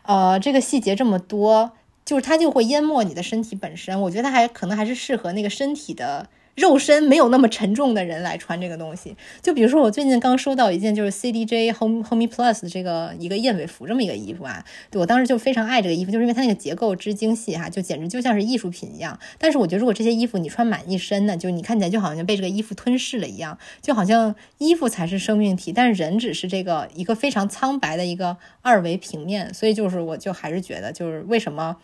[0.02, 1.74] 呃，这个细节这么多，
[2.04, 4.02] 就是它就会淹没你的身体本身。
[4.02, 6.28] 我觉得还可能还是适合那个身体的。
[6.60, 19.18] 肉身没有那么沉重的人来穿这个东西，就比如说我最近刚收到一件就是 CDJ Home Home Plus 的这个一个燕尾服这么一个衣服啊，我当时就非常爱这个衣服，就是因为它那个结构之精细哈，就简直就像是艺术品一样。
[19.38, 29.53] 但是我觉得如果这些衣服你穿满一身呢，就你看起来就好像被这个衣服吞噬了一样，就好像衣服才是生命体，但是人只是这个一个非常苍白的一个二维平面。
[29.53, 31.77] 所以就是我就还是觉得就是为什么。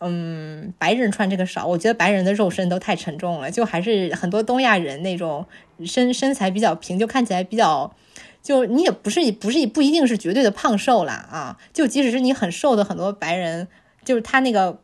[0.00, 5.46] 嗯，白人穿这个少，我觉得白人的肉身都太沉重了，就还是很多东亚人那种
[5.84, 7.94] 身身材比较平，就看起来比较，
[8.42, 13.68] 就你也不是不是不一定是绝对的胖瘦啦啊，就即使是你很瘦的很多白人，
[14.04, 14.80] 就是他那个。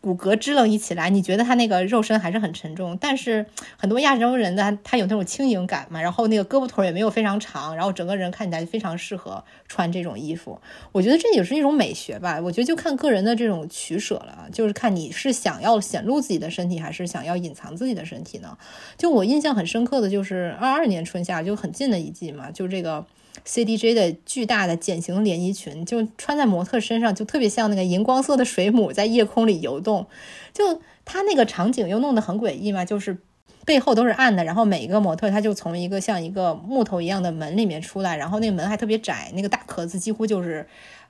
[0.00, 3.44] 骨骼支棱一起来，你觉得他那个肉身还是很沉重，但是
[3.76, 10.60] 很多亚洲人的他有那种轻盈感嘛，然后那个胳膊腿也没有非常长，然后整个人看起来非常适合穿这种衣服。
[10.92, 18.56] 我觉得这也是一种美学吧，我觉得就看个人的这种取舍了，就是看你是想要显露自己的身体，还是想要隐藏自己的身体呢？
[18.96, 23.04] 就我印象很深刻的就是二二年春夏就很近的一季嘛，就这个。
[23.46, 30.06] CDJ 的巨大的茧型连衣裙，就穿在模特身上，就特别像那个荧光色的水母在夜空里游动。
[30.52, 33.16] 就它那个场景又弄得很诡异嘛，就是
[33.64, 40.66] 背后都是暗的，然后每一个模特他就从一个像一个木头一样的门里面出来，然后那个门还特别窄，那个大壳子几乎就是。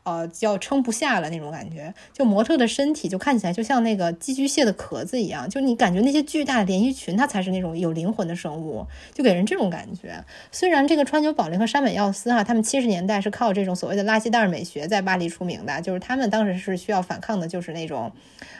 [0.07, 10.25] 呃，要撑不下了那种感觉，就模特的身体就看起来就像那个寄居蟹的壳子一样，就你感觉那些巨大的连衣裙，它才是那种有灵魂的生物，就给人这种感觉。
[10.53, 18.13] 虽然这个川久保玲和山本耀司哈，他们七十年代是靠这种所谓的垃圾袋美学在巴黎出名的，就是他们当时是需要反抗的，就是那种，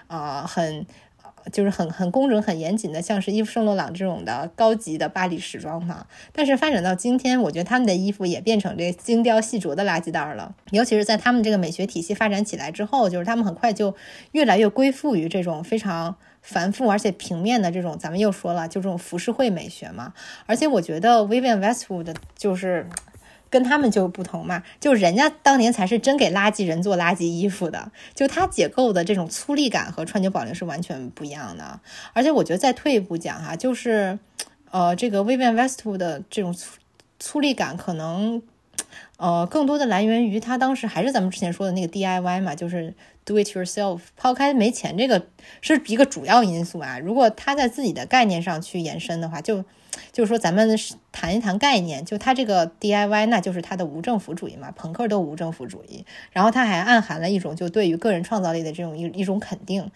[0.09, 0.85] 啊，很。
[1.53, 6.07] 就是很很工整、很严谨的，像是伊夫圣罗朗这种的高级的巴黎时装嘛。
[6.33, 10.55] 但是发展到今天，我觉得他们的衣服也变成这精雕细琢的垃圾袋了。
[10.71, 13.95] 尤其是在他们这个美学体系发展起来之后，就是他们很快就
[14.33, 20.13] 越来越归附于这种非常繁复而且平面的这种，咱们又说了，就这种浮世绘美学嘛。
[20.47, 22.87] 而且我觉得 Vivienne Westwood 就是。
[23.57, 31.81] 跟他们就不同嘛，就人家当年才是真给垃圾人做垃圾衣服的，就它解构的这种粗粝感和川久保玲是完全不一样的。
[32.13, 34.19] 而且我觉得再退一步讲哈，就是，
[34.71, 36.77] 呃，这个 Vivienne Westwood 的这种粗
[37.19, 38.43] 粗粝感，可能，
[39.17, 42.93] 呃，更多的来源于他当时还是咱们之前说的那个 DIY 嘛，就是
[43.25, 44.01] Do it yourself。
[44.19, 45.29] 抛开没钱这个
[45.63, 49.65] 是一个主要因素啊，如果他在自己的概念上去延伸的话，就。
[50.13, 50.79] 就是说，咱们
[51.13, 59.91] 谈一谈概念，就他这个 DIY，那就是他的无政府主义嘛，朋克都无政府主义，然后他还暗含了一种就对于个人创造力的这种一一种肯定。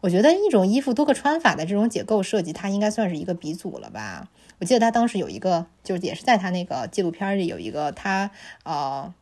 [0.00, 4.28] 我觉得一种衣服多个穿法的这种解构设计，它应该算是一个鼻祖了吧？
[4.58, 8.30] 我记得他当时有一个，就是也是在他那个纪录片里有一个，他
[8.64, 9.12] 呃，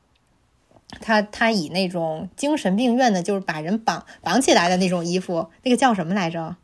[1.01, 6.57] 他他以那种精神病院的，就是把人绑绑起来的那种衣服，那个叫什么来着？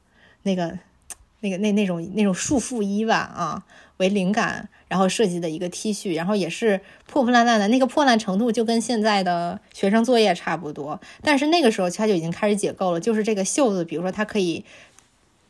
[0.43, 0.79] 那个。
[1.41, 3.63] 那个那那种那种束缚衣吧啊
[3.99, 11.01] 为灵感，然后设计的一个 T 恤，然后也是破破烂烂的，那个破烂程度就跟现在的学生作业差不多。
[11.23, 14.65] 但是那个时候它就已经开始解构了，就是这个袖子，比如说它可以。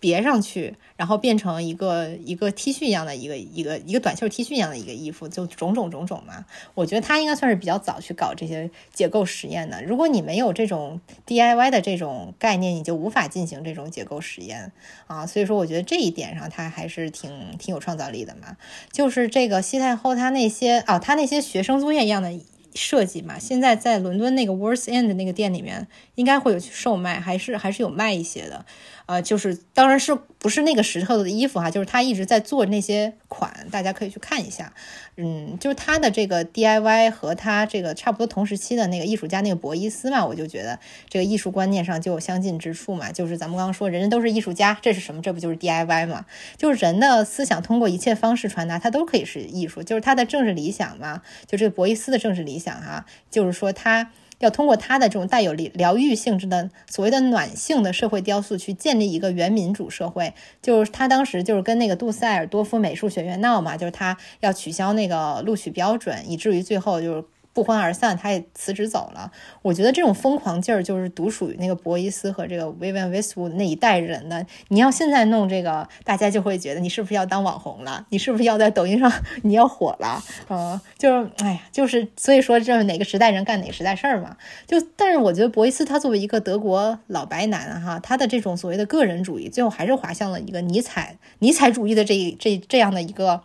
[0.01, 6.47] 别上去，然后变成一个一个 T 恤一样的一个一个一个短袖 T 恤一样的一个衣服，就种种种种嘛。
[6.75, 9.85] 我觉得他应该算是比较早去搞这些解构实验的。
[9.85, 14.73] 如果你没有这种 DIY 的这种概念，你就无法进行这种解构实验
[15.07, 15.27] 啊。
[15.27, 18.57] 所以说，我觉得这一点上他还是挺挺有创造力的嘛。
[18.91, 22.33] 就是这个西太后他那些啊，他那些学生作业一样的。
[22.73, 23.37] 设计嘛。
[23.37, 28.65] 现在在伦敦那个 Worth End 那个店里面，应该会有去售卖，还是还是有卖一些的。
[29.11, 34.73] 呃，就是当然是不是那个石头的衣服哈，就是他一直在做那些款，大家可以去看一下。
[35.17, 40.79] 嗯，就是他的这个 DIY 和他这个差不多同时期的那个艺术家那个博伊斯嘛，我就觉得
[41.09, 43.11] 这个艺术观念上就有相近之处嘛。
[43.11, 45.21] 就是咱们刚刚说，人人都是艺术家，这是什么？
[45.21, 46.25] 这不就是 DIY 嘛？
[46.57, 49.83] 就是人的思想通过一切方式传达，它都可以是艺术。
[49.83, 54.13] 就是他的政治理想嘛，就这个博伊斯的政治理想哈，就是说他。
[54.41, 60.35] 要通过他的这种带有疗愈性质的所谓的暖性的社会雕塑，去建立一个原民主社会。
[60.61, 67.25] 就是他当时就是跟那个杜塞尔多夫美术学院闹嘛，就是他要取消那个录取标准，以至于最后就是。
[67.61, 69.31] 不欢而散，他也辞职走了。
[69.61, 74.47] 我觉得这种疯狂劲儿就是独属于那个博伊斯和这个 Vivienne Westwood 那一代人的。
[74.69, 78.07] 你要现在弄这个，大家就会觉得你是不是要当网红了？
[78.09, 79.13] 你是不是要在抖音上
[79.45, 80.25] 你要火了？
[80.49, 84.39] 嗯，就是哎呀，就是所以说这是哪个时代人干哪个时代事儿嘛。
[84.67, 93.43] 就但是我觉得博伊斯他作为一个德国老白男哈，他的这种所谓的个人主义，最后还是滑向了一个尼采尼采主义的这这这样的一个。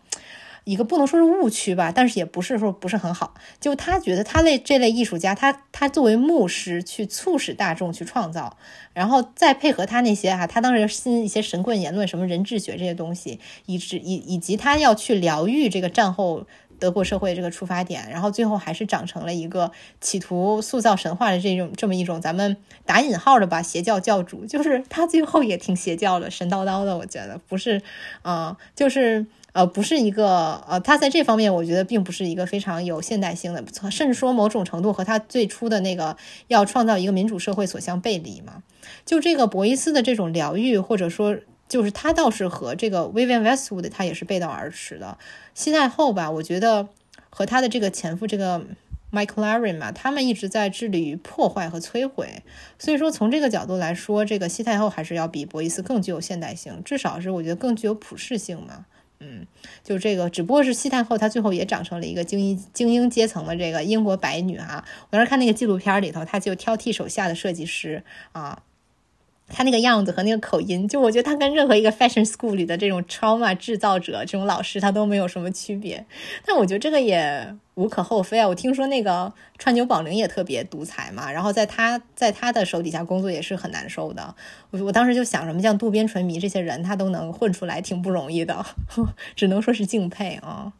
[0.65, 3.35] 一个不能说是误区吧，但是也不是说不是很好。
[3.61, 8.57] 就他觉得他类这类艺术家，他他作为牧师去促使大众去创造，
[8.91, 16.47] 然后再配合他那些哈，他当时信一些神棍言论，什么人质学这些东西，以至以以及他要去疗愈这个战后
[16.79, 19.71] 德国社会这个出发点，然后最后还是长成了一个
[20.01, 27.83] 企图塑造神话的这种这么一种咱们打引号的吧邪教教主，就是他最后也挺邪教的，神叨叨的，我觉得不是，
[28.23, 29.27] 嗯，就是。
[29.55, 36.17] 呃，不是一个，呃，他在这方面，我觉得并不是一个非常有现代性的，甚至说某种程度和他最初的那个
[36.47, 38.63] 要创造一个民主社会所相背离嘛。
[39.05, 41.37] 就这个博伊斯的这种疗愈，或者说，
[41.69, 45.17] 就是他倒是和这个 Vivian Westwood 他也是背道而驰的。
[45.53, 46.89] 西太后吧，我觉得
[47.29, 48.61] 和他的这个前夫这个
[49.09, 52.43] Michael Larry 嘛，他们一直在致力于破坏和摧毁。
[52.77, 58.85] 所以说，从这个角度来说，这个西太后还是要比博伊斯更具有现代性，至少是我觉得更具有普适性嘛。
[59.19, 59.45] 嗯，
[59.83, 64.83] 就这个，只不过是西太后，她最后也长成了一个精英精英阶层的这个英国白女哈。
[65.09, 68.61] 我当时看那个纪录片里头，她就挑剔手下的设计师啊。
[69.47, 76.03] 他那个样子和那个口音，就我觉得他跟任何一个 fashion school 里的这种 trauma 制造者这种老师，他都没有什么区别。
[76.45, 78.47] 但我觉得这个也无可厚非啊。
[78.47, 84.35] 我听说那个川久保玲也特别独裁嘛，然后在他在他的手底下工作也是很难受的。
[84.71, 88.65] 我我当时就想，什么像渡边淳弥这些人，他都能混出来，挺不容易的，
[89.35, 90.73] 只能说是敬佩啊。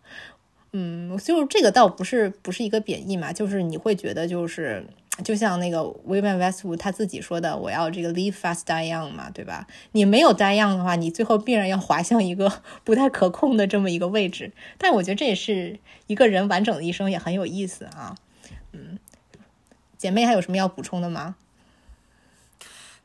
[0.74, 4.84] 嗯，就是这个倒不是不是一个贬义嘛，就是你会觉得就是。
[5.24, 9.66] 就像那个 William Westwood 他自己说的，我要这个 live fast die young 嘛，对吧？
[9.94, 12.52] 你没有 die young 的话，你最后必然要滑向一个
[12.84, 14.52] 不太可控的这么一个位置。
[14.78, 18.16] 但我觉得这也是一个人完整的一生，也很有意思啊。
[18.74, 19.00] 嗯，
[19.98, 21.36] 姐妹还有什么要补充的吗？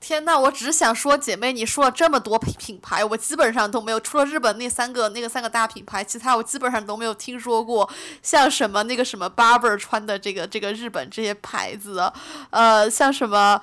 [0.00, 7.88] 天呐，我只是想说，姐妹，你说了这么多品品牌，我基本上都没有，除了日本那三个那个三个大品牌，其他我基本上都没有听说过。
[8.22, 12.10] 像什么那个什么 Barber 穿的这个这个日本这些牌子，
[12.48, 13.60] 呃，像什么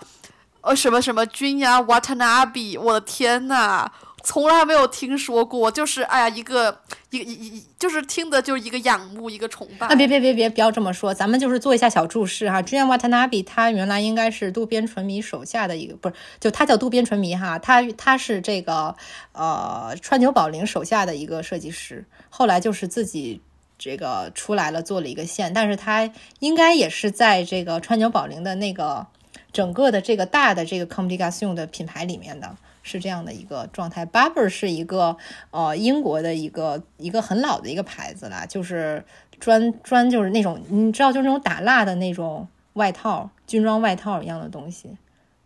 [0.62, 3.92] 呃什么什么君呀 Watanabe，我的天呐！
[4.28, 6.82] 从来没有听说过，就是哎呀，一个
[7.12, 9.88] 一一一，就是听的就是一个仰慕，一个崇拜。
[9.88, 12.62] 啊，别别别别，不要这么说，咱们就是做一下小注释哈。
[12.62, 18.94] ，Jian Watanabe 他原来应该是渡边淳弥手下的一个，不是，就他叫渡边淳弥哈，他他是这个
[19.32, 23.40] 呃川久保玲手下的一个设计师，后来就是自己
[23.78, 29.08] 这个出来了做了一个线，但是他应该也是在这个川久保玲的那个
[29.54, 32.58] 整个的这个大的这个 Communication 的品牌里面的。
[32.88, 35.18] 是这样的一个状态，Barber 是一个
[35.52, 39.04] 呃英国的一个一个很老的一个牌子啦，就是
[39.40, 44.96] 专专就是那种你知道就是那种打蜡的那种外套，军装外套一样的东西，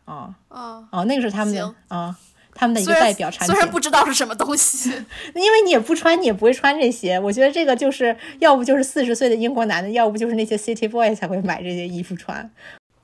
[0.06, 2.16] 啊啊啊，那个是他们的啊，
[2.54, 3.56] 他们的一个代表产品。
[3.56, 4.90] 虽然不知道是什么东西，
[5.34, 7.20] 因为你也不穿，你也不会穿这些。
[7.20, 12.52] 我觉得这个就是要不就是四十岁的英国男的，要不就是那些 City Boy 才会买这些衣服穿。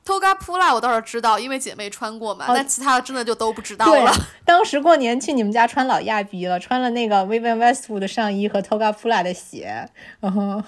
[0.07, 2.45] Toga Pula 我倒是知道，因为姐妹穿过嘛。
[2.47, 4.09] 但其他的真的就都不知道了。
[4.45, 9.89] 当时过年去你们家穿老亚逼了，穿了那个 Vivienne Westwood 的上衣和 Toga Pula 的鞋。
[10.21, 10.63] 嗯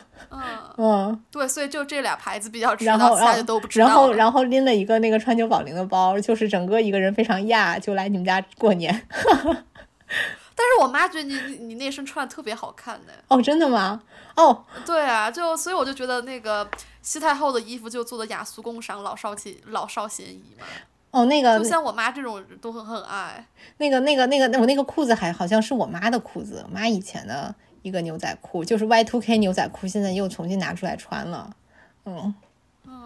[0.78, 3.86] 嗯，对，所以就这俩牌子比较知道，其他就都不知道。
[3.86, 9.08] 然后然后拎了一个那个川久保玲的包，就是整个一个人非常亚，就来你们家过年。
[10.62, 13.14] 但是我妈觉得你你那身穿的特别好看呢。
[13.30, 14.02] 哦，真的吗？
[14.36, 16.70] 哦，对啊，就所以我就觉得那个。
[17.02, 20.66] 西太后的衣服就做的雅俗共赏，老少皆老少咸宜嘛。
[21.12, 23.44] 哦，那个就像我妈这种都很很爱。
[23.78, 31.56] 那个那个那个我那个裤子还好像是我妈的裤子，我妈以前的一个牛仔裤，就是 Y two K 牛仔裤，现在又重新拿出来穿了。
[32.06, 32.36] 嗯，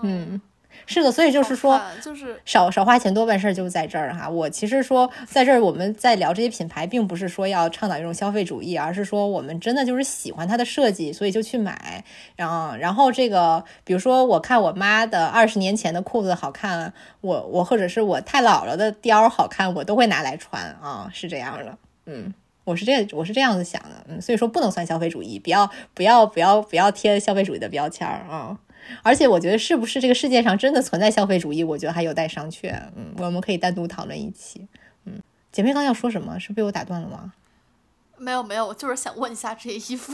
[0.01, 0.41] 嗯，
[0.85, 4.29] 是的，所以就是说，就是少少花钱多办事儿，就在这儿哈。
[4.29, 12.03] 我其实说 在这儿，我们在聊这些品牌，并不是说要倡导一种消费主义，而是说我们真的就是喜欢它的设计，所以就去买。
[12.35, 21.77] 然后，然后这个，比如说我看我妈的二十年前的裤子好看，我我或者是我太姥姥的貂好看，我都会拿来穿啊，是这样的。
[22.05, 22.33] 嗯，
[22.65, 24.05] 我是这我是这样子想的。
[24.09, 28.57] 嗯，所以说不能算消费主义，不要不要不要不要贴消费主义的标签儿啊。
[29.01, 31.63] 而且我觉得是不是这个世界上真的存在消费主义？
[31.63, 32.71] 我觉得还有待商榷。
[32.95, 34.67] 嗯，我们可以单独讨论一期。
[35.05, 36.39] 嗯，姐妹刚要说什么？
[36.39, 37.33] 是被我打断了吗？
[38.17, 40.13] 没有没有，我就是想问一下这些衣服，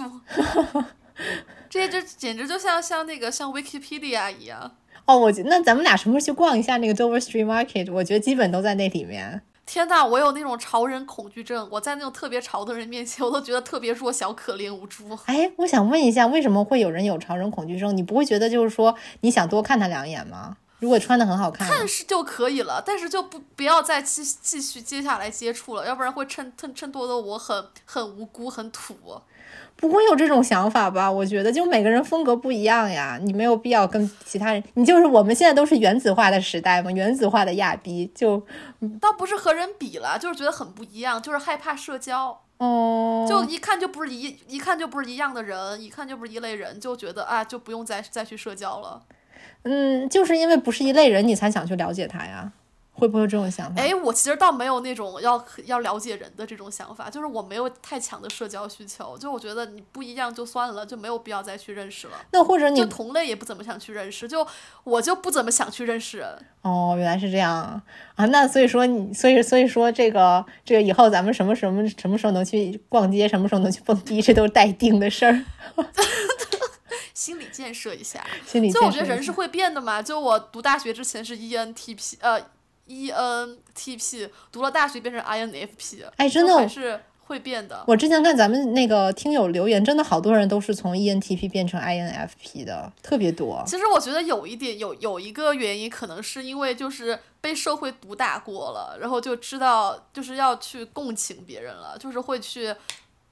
[1.70, 4.76] 这些就简直就像像那个像 Wikipedia 一样。
[5.06, 7.92] 哦，我那咱们俩什么时候去逛一下那个 Dover Street Market？
[7.92, 9.42] 我觉得基本都在那里面。
[9.72, 15.16] 天呐，我有那种潮人恐惧症，我在那种特别潮的人面前，我都觉得特别弱小、可怜、无助。
[15.28, 17.96] 哎，我想问一下，为什么会有人有潮人恐惧症？
[17.96, 20.58] 你不会觉得就是说你想多看他两眼吗？
[20.80, 29.22] 如果穿的很好看，看是就可以了，但是就不不要再继继续接下来接触了，要不然会衬衬衬托的我很很无辜、很土。
[29.80, 31.10] 不会有这种想法吧？
[31.10, 34.62] 我觉得就每个人风格不一样呀，你没有必要跟其他人。
[34.74, 38.46] 你就是我们现在都是原子化的时代嘛，原子化的亚逼就，
[39.00, 42.42] 倒不是和人比了，就是觉得很不一样，就是害怕社交。
[42.58, 49.02] 哦，就一看就不是一一看就不是一样的人，一看就不是一类人，就觉得啊，就不用再再去社交了。
[49.64, 52.52] 嗯，就是因为不是一类人，你才想去了解他呀。
[53.00, 53.82] 会不会有这种想法？
[53.82, 62.14] 哎，我其实倒没有那种要要了解人的这种想法，就是我没有太强的社交需求，就我觉得你不一样就算了，就没有必要再去认识了。
[62.32, 64.46] 那或者你就同类也不怎么想去认识，就
[64.84, 66.46] 我就不怎么想去认识人。
[66.62, 67.82] 哦，原来是这样
[68.16, 68.26] 啊！
[68.26, 75.46] 那所以说你，所以所以说这个这个以后咱们什么什么什么时候能去逛街，什么时候能去蹦迪，这都是待定的事儿。
[77.14, 80.02] 心理建设一下，心理就我觉得人是会变的嘛。
[80.02, 82.42] 就我读大学之前是 ENTP，呃。
[82.90, 87.84] E N T P 读了大学变成 I N F P，哎，真的还是会变的。
[87.88, 93.64] 我之前看咱们那个听友留言，真的好多人都是从 E N T P 变成 I N F P 的，特别多。
[93.68, 102.76] 其实我觉得有一点，有有一个原因，可能是因为就是被社会毒打过了，然后就知道就是要去共情别人了，就是会去。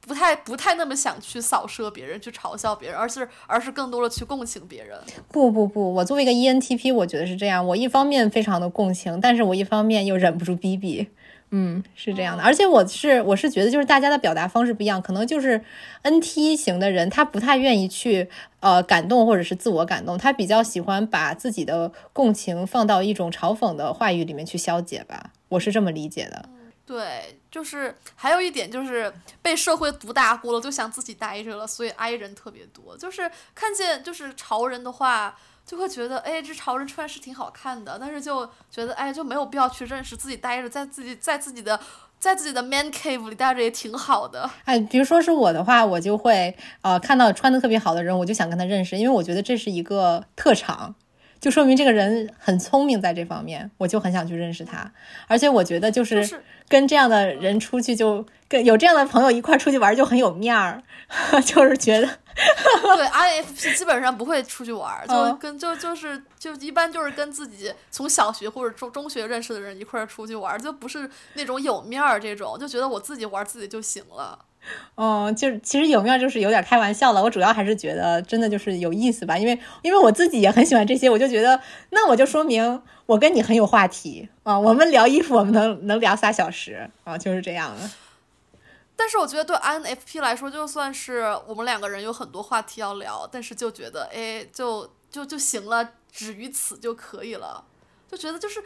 [0.08, 4.98] 不太不太那么想去扫射别人，去嘲笑别人，而是而是更多的去共情别人。
[5.32, 7.68] 不不不，我作为一个 ENTP，我觉得是这样。
[7.68, 11.08] 我一方面非常的共情，但是我一方面又忍不住逼逼。
[11.50, 12.44] 嗯，是这样的。
[12.44, 15.62] 而且我是我是觉得，就是大家的表达方式不一样，可能就是
[16.04, 18.30] NT 型的人，他不太愿意去
[18.60, 25.32] 呃感动或者是自我感动，他比较喜欢把自己的共情放到一种嘲讽的话语里面去消解吧。
[25.48, 26.50] 我是这么理解的。
[26.86, 29.11] 对，就是还有一点就是
[29.41, 32.98] 被社会毒打过了，就想自己待着了，所以 I 人特别多。
[32.98, 41.80] 就是看见就是潮人的话，就会觉得哎，这潮人穿是挺好看的，但是就觉得哎，就没有必要去认识自己待着，在自己在自己的
[42.19, 44.49] 在自己的 man cave 里待着也挺好的。
[44.65, 50.94] 哎，比如说是我的话，我就会呃看到穿的特别好的人，我就想跟他认识，因为我觉得这是一个特长。
[51.40, 54.92] 就说明这个人很聪明，在这方面，我就很想去认识他。
[55.28, 60.82] 而且我觉得，就是跟这样的人出去，就跟有这样的朋友一块出去玩，就很有面儿。
[61.46, 74.38] 就是觉得， 对，INFP 基本上不会出去玩，就跟就就是就一般就是跟自己从小学或者中中学认识的人一块出去玩，就不是那种有面儿这种，就觉得我自己玩自己就行了。
[74.95, 77.22] 嗯，就是其实有没有就是有点开玩笑了。
[77.22, 81.60] 我主要还是觉得真的就是有意思吧，因为因为我自己也很喜欢这些，我就觉得
[81.91, 84.57] 那我就说明我跟你很有话题啊。
[84.60, 87.89] 我们聊衣服，我们能能聊仨小时啊，就是这样的。
[88.99, 97.64] 但是我觉得对 INFP 来说，就算是我们两个人有很多话题要聊，但是就觉得哎，就就就行了，止于此就可以了。
[98.10, 98.64] 就觉得就是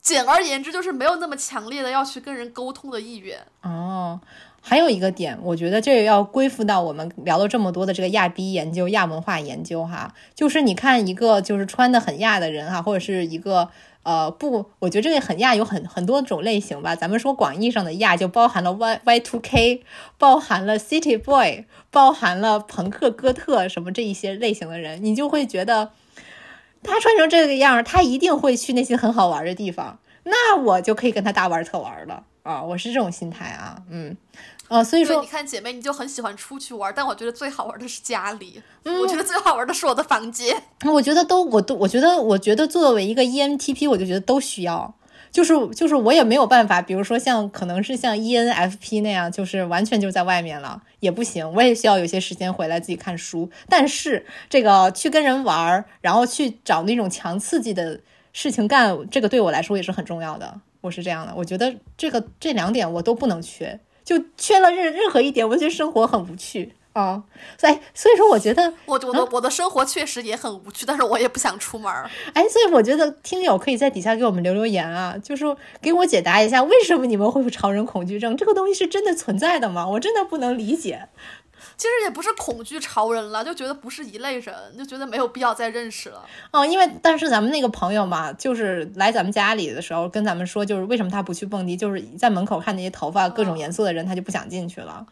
[0.00, 3.38] 简而言之，就是没有那么强烈的要去跟人沟通的意愿。
[3.62, 4.18] 哦。
[4.60, 13.70] 还有一个点，我觉得这个要归附到我们聊了这么多的这个亚逼研究、亚文化研究哈，就是你看一个就是穿的很亚的人哈，或者是一个
[14.02, 16.94] 呃不，我觉得这个很亚有很很多种类型吧。
[16.94, 19.82] 咱们说广义上的亚，就包含了 Y Y Two K，
[20.18, 25.92] 包含了 City Boy，包含了朋克、哥特什么这一些类型的人，你就会觉得
[26.82, 32.62] 他穿成这个样，他一定会去那些很好玩的地方，那我就可以跟他大玩特玩了啊！
[32.62, 34.16] 我是这种心态啊，嗯。
[34.68, 38.62] 啊，所以说你看姐妹，你就很喜欢出去玩，但我觉得最好玩的是家里。
[38.84, 40.62] 我觉得最好玩的是我的房间。
[40.84, 44.94] 我觉得都，我都，我觉得，我觉得作为一个 ENTP，我就觉得都需要。
[45.30, 53.50] 就是就是我也没有办法，比如说像可能是像 ENFP 那样，就是完全就在外面了也不行，我也需要有些时间回来自己看书。
[53.68, 58.00] 但是这个去跟人玩，然后去找那种强刺激的
[58.32, 60.60] 事情干，这个对我来说也是很重要的。
[60.80, 66.74] 我是这样的，我觉得这个这两点我都不能缺，就缺了任任何一点，我觉得生活很无趣。
[66.94, 67.22] 啊，
[67.56, 72.10] 所以所以说，我觉得我我的我的生活确实也很无趣，但是我也不想出门儿。
[72.32, 75.44] 哎，所以我觉得听友可以在底下给我们留留言啊，就是
[75.80, 78.36] 给我解答一下，为什么你们会有超人恐惧症？
[78.36, 79.86] 这个东西是真的存在的吗？
[79.86, 81.08] 我真的不能理解。
[81.78, 86.20] 其实也不是恐惧潮人了，就觉得不是一类人，就觉得没有必要再认识了。
[86.50, 95.06] 哦，因为但是咱们那个朋友嘛，就是来咱们家里的时候跟咱们说，就是为什么他不去蹦迪，就是在门口看那些头发各种颜色的人，他就不想进去了。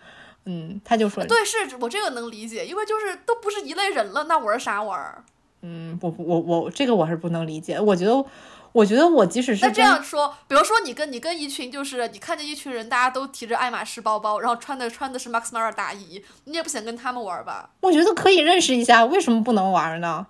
[0.45, 5.25] 嗯，他就说，对，是我这个能理解，因为就是都不是一类人了，那玩啥玩？
[5.63, 8.25] 嗯，我我我这个我是不能理解，我觉得，
[8.77, 17.71] 我觉得我即使是那这样说，比如说你跟你跟一群就是你看见一群人，大家都提着爱马仕包包，然后穿的穿的是 Max Mara 大衣，你也不想跟他们玩吧？
[17.81, 20.27] 我觉得可以认识一下，为什么不能玩呢？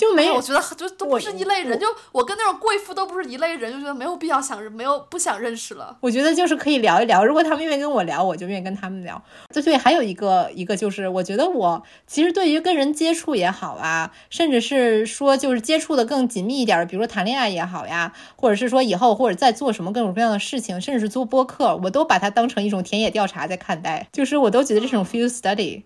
[0.00, 5.94] 就没有，我觉得就都不是一类人，就我跟那种贵妇都不是一类人，就觉得没有必要想没有不想认识了。
[6.00, 9.22] 我觉得就是可以聊一聊，如果他们愿意跟我聊，我就愿意跟他们聊。
[9.52, 25.82] 对对，还有一个一个就是，我觉得我其实对于跟人接触也好啊，甚至是说就是接触的更紧密一点，比如说谈恋爱也好呀，或者是说以后或者在做什么各种各样的事情，甚至是做播客，我都把它当成一种田野调查在看待，就是我都觉得这种 field study。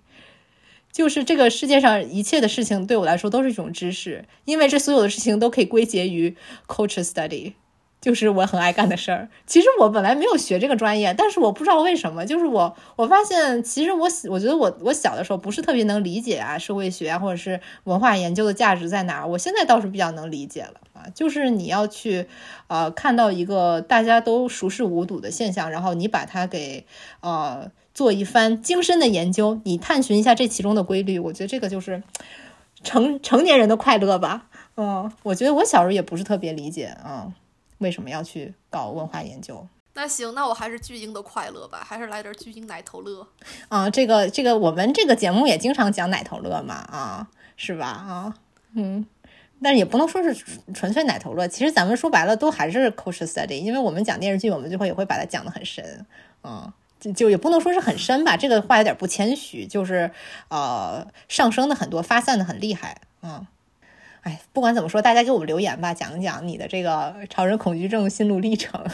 [0.95, 6.37] 就是这个世界上一切的事情对我来说都是一种知识，因为这所有的事情都可以归结于
[6.69, 7.55] culture study，
[8.01, 9.29] 就是我很爱干的事儿。
[9.45, 19.27] 其实我本来没有学这个专业，但是我不知道为什么，就是我我发现，其实我我觉得我我小的时候不是特别能理解啊，社会学啊或者是文化研究的价值在哪儿。
[19.27, 22.27] 我现在倒是比较能理解了啊，就是你要去
[22.69, 26.87] 呃看到一个大家都熟视无睹的现象，然后你把它给
[27.19, 27.73] 呃。
[27.95, 32.03] 做一番精深的研究，你探寻一下这其中的规律，我觉得这个就是
[32.83, 34.49] 成成年人的快乐吧。
[34.77, 37.33] 嗯，我觉得我小时候也不是特别理解啊，
[37.79, 39.65] 为什么要去搞文化研究？
[39.95, 43.25] 那行，那我还是巨婴的快乐吧，还是来点巨婴奶头乐
[43.69, 43.89] 啊。
[43.89, 47.87] 这个这个，我们这个节目也经常讲奶头乐嘛，啊，是吧？
[47.87, 48.35] 啊，
[48.75, 49.07] 嗯，
[49.63, 50.35] 但也不能说是
[50.75, 56.05] 纯粹奶头乐，其实咱们说白了都还是 culture study，因为我们讲电视剧，我们就会也会把它讲得很深，
[56.43, 56.73] 嗯。
[57.13, 60.11] 就也不能说是很深吧，这个话有点不谦虚，就是
[60.49, 63.47] 呃上升的很多，发散的很厉害，嗯，
[64.23, 68.85] 哎，不管怎么说，大家给我们留言吧，讲一讲你的这个超人恐惧症心路历程。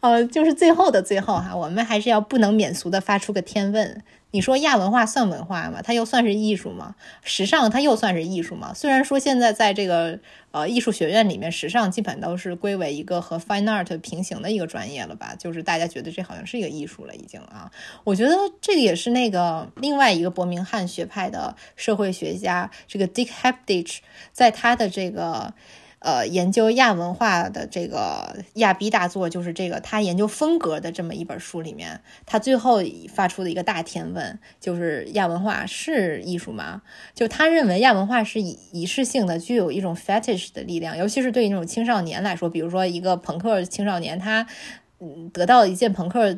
[0.00, 4.02] 呃，就是最后的最后哈，我们还是要不能免俗的发出个天问。
[4.32, 5.80] 你说亚文化算文化吗？
[5.82, 6.94] 它又算是艺术吗？
[7.22, 8.72] 时尚它又算是艺术吗？
[8.74, 10.18] 虽然说现在在这个
[10.52, 15.34] 呃艺术学院里面，时尚基本都是归为一个和 fine art 平行的一个专业了吧？
[15.38, 17.70] 就是大家觉得这好像是一个艺术了已经啊。
[18.04, 23.98] 我觉得这个也是那个另外一个伯明翰学派的社会学家这个 Dick Hebdige
[24.32, 25.52] 在他的这个。
[26.00, 36.82] 呃，研究亚文化的这个亚逼大作，就是这个他研究风格的这么一本书里面，他最后发出的一个大天问，就是亚文化是艺术吗？
[37.14, 44.46] 就他认为亚文化是以仪式性的，具有一种 fetish 的力量，尤其是对于那种青少年来说，比如说一个朋克青少年，他。
[45.02, 46.36] 嗯，得到一件朋克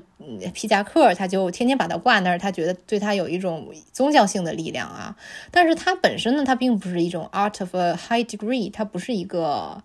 [0.55, 5.16] 皮夹克，他就天天把它挂那儿，他觉得对他有一种宗教性的力量啊。
[5.51, 9.82] 但是它本身呢，它并不是一种 art of a high degree，它不是一个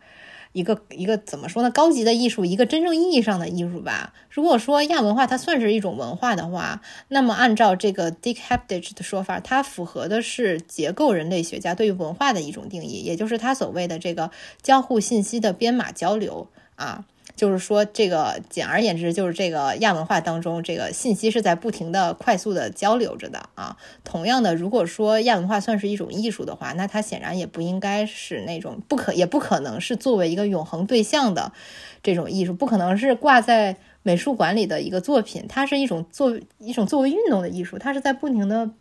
[0.51, 4.13] 一个一个怎么说呢，高级的艺术，一个真正意义上的艺术吧。
[4.29, 14.29] 如果说亚文化它算是一种文化的话，那么按照这个 Dick Hebdige 的说法，它符合的是结构人类学家对于文化的一种定义，也就是他所谓的这个
[14.61, 17.05] 交互信息的编码交流啊。
[17.37, 23.77] 就是说，这个简而言之，就是这个亚文化当中，这个信息是在不停的、快速的交流着的啊。
[24.03, 31.53] 同样的，如果说亚文化算是一种艺术的话，那它显然也不应该是那种不可，也不可能是作为一个永恒对象的
[32.01, 35.45] 这种艺术，不可能是挂在美术馆里的一个作品。
[35.47, 38.71] 它是一种作一种作为运动的艺术，它是在不停的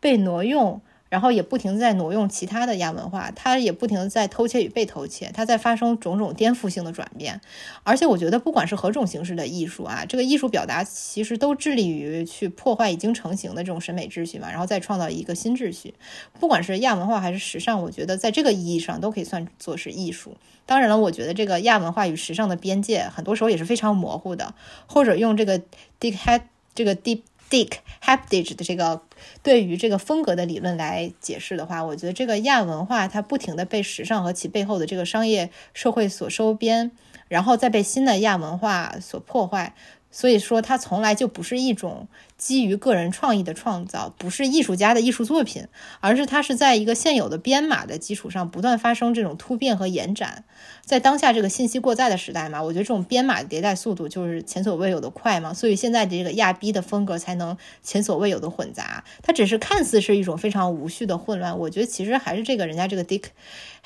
[0.00, 0.82] 被挪用。
[1.12, 7.38] 然后也不停在挪用其他的亚文化，它也不停在偷窃与被偷窃，它在发生种种颠覆性的转变。
[7.82, 15.92] 而且我觉得，不管是何种形式的艺术啊，这个艺术表达其实都致力于去破坏已经成型的这种审美秩序嘛，然后再创造一个新秩序。
[16.40, 20.38] 不管是亚文化还是时尚，我觉得在这个意义上都可以算作是艺术。
[20.64, 24.54] 当然了，我觉得这个亚文化与时尚的边界很多时候也是非常模糊的，
[24.86, 25.58] 或者用这个
[26.00, 26.44] Dick Head
[26.74, 27.20] 这个 Deep。
[27.52, 27.72] Dick
[28.02, 29.02] Habdage 的这个
[29.42, 36.92] 对于这个风格的理论来解释的话，我觉得这个亚文化它不停的被时尚和其背后的这个商业社会所收编，
[37.28, 39.74] 然后再被新的亚文化所破坏。
[40.12, 42.06] 所以说，它从来就不是一种
[42.36, 45.66] 基于个人创意的创造，不是艺术家的艺术作品，
[46.00, 50.44] 而是它是在一个现有的编码的基础上不断发生这种突变和延展。
[50.84, 59.02] 在当下这个信息过载的时代嘛，我觉得这种编码迭代速度就是前所未有的快嘛，所以现在这个亚逼的风格才能前所未有的混杂。
[59.22, 63.24] 它只是看似是一种非常无序的混乱，我觉得其实还是这个人家这个 Dick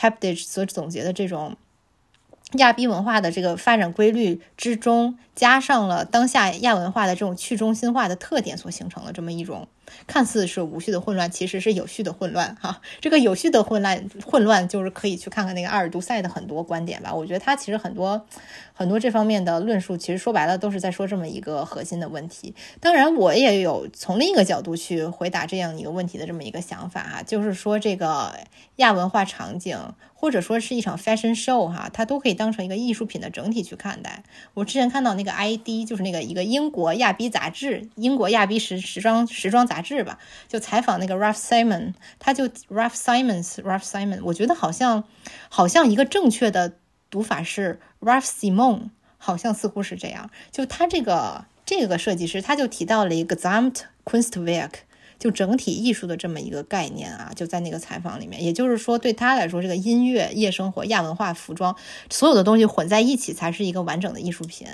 [0.01, 1.57] Habdage 所总结的这种。
[2.53, 9.69] 亚逼文化的这个发展规律之中，加上了当下亚文化的这种去中心化的特点，所形成的这么一种
[10.07, 12.57] 看似是无序的混乱，其实是有序的混乱。
[12.61, 17.15] 哈，这个有序的混乱，混乱就是可以去看看那个阿尔杜塞的很多观点吧。
[17.15, 18.27] 我觉得他其实很多
[18.73, 22.55] 很多这方面的论述，其实说白了都是在说这么一个核心的问题。
[22.81, 28.35] 当然，我也有从另一个角度去回答这样一个问题的这么一个想法哈，就是说这个
[28.77, 29.79] 亚文化场景。
[30.19, 34.25] 或者说是一场 fashion show 哈，它都可以当成一个艺术品的整体去看待。
[34.55, 45.05] 我之前看到那个 ID，就是那个一个英国亚逼杂志，英国亚逼时时装时装杂杂志吧，就采访那个 Ralph Simon，他就 Ralph Simons，Ralph Simon，我觉得好像
[45.51, 46.77] 好像一个正确的
[47.11, 48.89] 读法是 Ralph Simon，
[49.19, 50.31] 好像似乎是这样。
[50.51, 54.71] 就他这个这个设计师，他就提到了一个 Zamt Kunstwerk。
[55.19, 61.75] 就整体艺术的这么一个概念啊，就在那个采访里面，也就是说，对他来说，这个音乐、夜生活、亚文化、服装，
[62.11, 64.69] 所有的东西混在一起才是一个完整的艺术品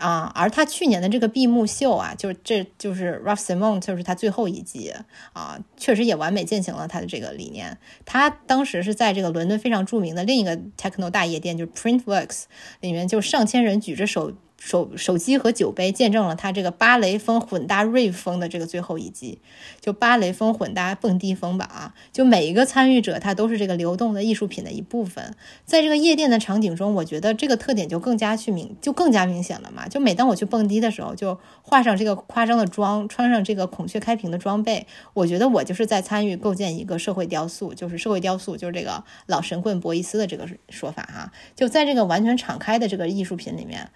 [0.00, 0.32] 啊。
[0.34, 4.92] 而他去年的这个闭幕秀啊，就是这就是 r a f Simon，就是他最后一季
[5.32, 7.78] 啊，确实也完美践行了他的这个理念。
[8.04, 12.44] 他当时是在这个伦敦非常著名的另一个 techno 大夜店，就是 Printworks
[12.80, 14.32] 里面，就上千人举着手。
[14.60, 19.40] 手手机和酒杯见证了他这个芭蕾风混搭 rave 风的这个最后一击，
[19.80, 21.94] 就芭蕾风混搭蹦迪风吧啊！
[22.12, 25.34] 就每一个参与者，他都是这个流动的艺术品的一部分。
[25.64, 29.88] 在这个夜店的场景中，我觉得这个特点就更加去明，就更加明显了嘛。
[29.88, 41.32] 就每当我去蹦迪的时候，就画上这个夸张的妆，穿上这个孔雀开屏的装备，我觉得我就是在参与构建一个社会雕塑，就是社会雕塑，就是这个老神棍博伊斯的这个说法哈。
[41.56, 43.90] 就在这个完全敞开的这个艺术品里面。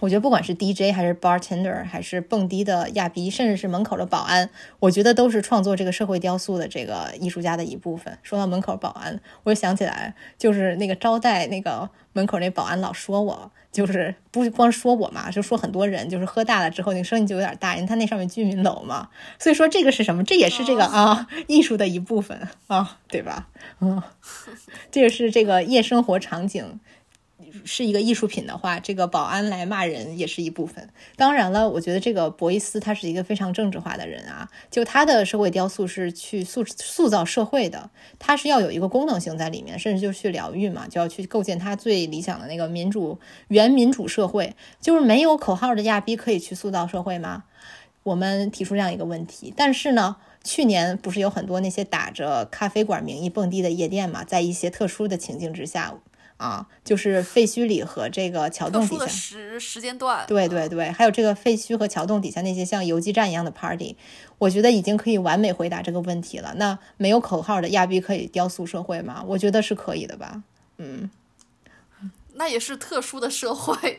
[0.00, 4.50] 我觉得不管是 DJ 还是 bartender，还是蹦迪的亚逼，甚至是门口的保安，
[4.80, 8.18] 我觉得都是创作这个社会雕塑的这个艺术家的一部分。
[8.22, 19.08] 说到门口保安，我就想起来，就是那个招待那个门口那保安老说我，就是不光说我嘛，就说很多人，就是喝大了之后那个声音就有点大，因为他那上面居民楼嘛。
[19.38, 20.24] 所以说这个是什么？
[20.24, 23.48] 这也是这个啊艺术的一部分啊，对吧？
[23.80, 24.02] 嗯，
[24.90, 26.80] 这个是这个夜生活场景。
[27.64, 30.88] 是一个艺术品的话，这个保安来骂人也是一部分。
[31.16, 44.54] 当然了，我觉得这个博伊斯他是一个非常政治化的人啊，就他的社会雕塑是去塑塑造社会的，他是要有一个功能性在里面，甚至就是去疗愈嘛，就要去构建他最理想的那个民主原民主社会。
[44.80, 47.44] 就是没有口号的亚逼可以去塑造社会吗？
[48.04, 49.52] 我们提出这样一个问题。
[49.56, 55.94] 但是呢，去年不是有很多那些打着咖啡馆名义蹦迪的夜店嘛，在一些特殊的情境之下。
[56.36, 63.96] 啊，就是废墟里和这个桥洞底下时时间段，对对对，还有这个废墟和桥洞底下那些像游击战一样的 party，
[64.38, 66.54] 我觉得已经可以完美回答这个问题了。
[66.56, 69.24] 那没有口号的亚逼可以雕塑社会吗？
[69.28, 70.42] 我觉得是可以的吧。
[70.78, 71.08] 嗯，
[72.34, 73.98] 那也是特殊的社会。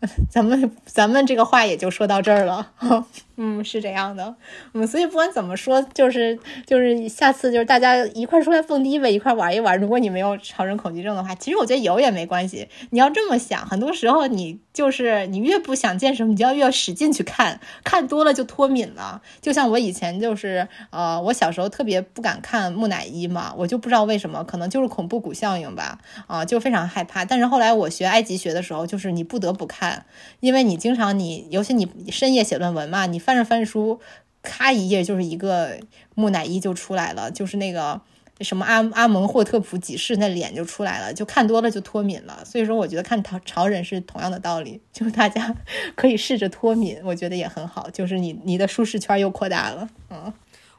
[0.28, 2.72] 咱们咱们这个话也就说到这儿了，
[3.36, 4.34] 嗯，是这样的，
[4.72, 9.78] 嗯，所以不管怎么说，就是就是下次就是大家一块出来蹦迪呗，一块玩一玩。
[9.80, 12.68] 如果你没有超人恐惧症的话，其实我觉得有也没关系。
[12.90, 19.20] 你要这么想，很多时候你就是你越不想见什么，你就要越使劲去看，看多了就脱敏了。
[19.40, 25.98] 就像我以前就是呃，我小时候特别不敢看木乃伊嘛，我就不知道为什么，可能就是恐怖谷效应吧，
[26.28, 27.24] 啊，就非常害怕。
[27.24, 30.06] 但是后来我学埃及学的时候，就是你不得不看。
[30.40, 33.98] 因为你经常你，尤其你深夜写论文嘛，你翻着翻着书，
[34.42, 35.78] 咔一页就是一个
[36.14, 37.98] 木乃伊就出来了，就是那个
[38.40, 42.44] 什么阿阿蒙霍特普几世那脸就出来了，就看多了就脱敏了。
[42.44, 45.54] 所以说，我觉得看潮潮人是同样的道理，就是大家
[45.94, 49.88] 可以试着脱敏，我觉得也很好，就是你你的舒适圈又扩大了。
[50.10, 50.30] 嗯，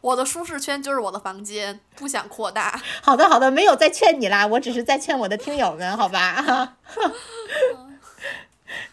[0.02, 2.80] 我的舒适圈就是我的房间，不想扩大。
[3.02, 6.78] 好的好的，没有再劝你啦，我只是在劝我的听友们，好吧。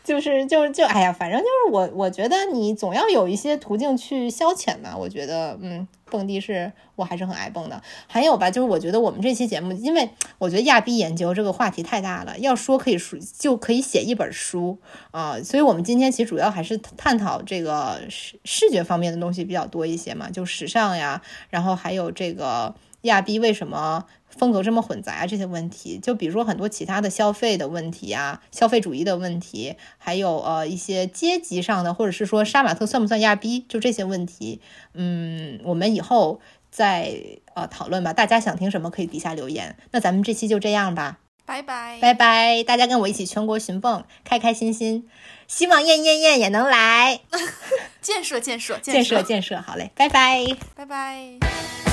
[0.04, 4.96] 就是就就哎呀，反正就是我我觉得你总要有一些途径去消遣嘛。
[4.96, 7.82] 我觉得嗯，蹦迪是我还是很爱蹦的。
[8.06, 14.78] 还有吧，就是我觉得我们这期节目，因为我觉得亚逼研究这个话题太大了，要说可以说就可以写一本书
[15.10, 15.40] 啊。
[15.42, 24.04] 所以我们今天其实主要还是探讨这个视视觉方面的东西比较多一些嘛，就时尚呀，然后还有这个亚逼为什么。
[24.36, 34.60] 风格这么混杂这些问题，就比如说很多其他的消费的问题啊，消费主义的问题，还有呃一些阶级上的，或者是说杀马特算不算亚逼，就这些问题，
[34.94, 36.40] 嗯，我们以后
[36.70, 37.14] 再
[37.54, 38.12] 呃讨论吧。
[38.12, 39.76] 大家想听什么可以底下留言。
[39.90, 42.62] 那咱们这期就这样吧，拜拜拜拜！
[42.64, 45.08] 大家跟我一起全国寻蹦，开开心心。
[45.46, 47.20] 希望燕燕燕也能来，
[48.00, 51.91] 建设建设建设建设，好嘞，拜拜拜拜。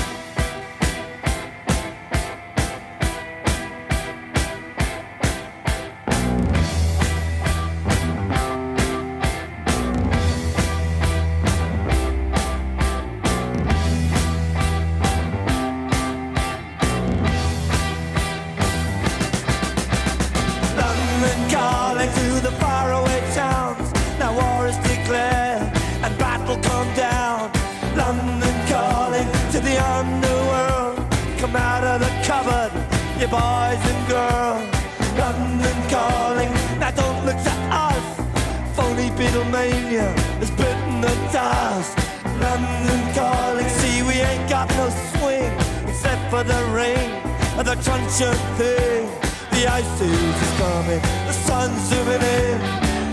[39.60, 40.08] Beatlemania
[40.40, 41.98] has bitten the dust.
[42.40, 45.52] London calling, see we ain't got no swing
[45.86, 47.10] except for the rain
[47.58, 49.06] and the truncheon thing.
[49.52, 52.60] The ice is coming, the sun's zooming in.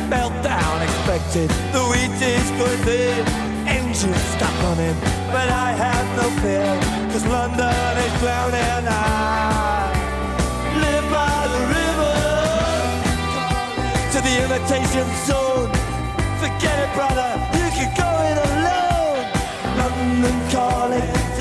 [0.09, 3.27] Meltdown expected, the wheat is going thin.
[3.67, 4.95] Engines stop running,
[5.33, 6.79] but I have no fear,
[7.11, 9.93] cause London is drowning out
[11.11, 12.15] by the river
[14.13, 15.76] to the imitation zone.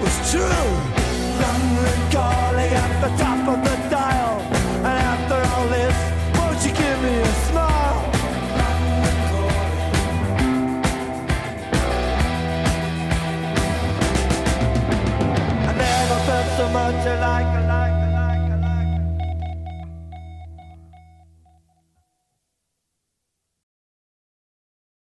[0.00, 0.98] was true.
[2.10, 3.77] Calling at the top of the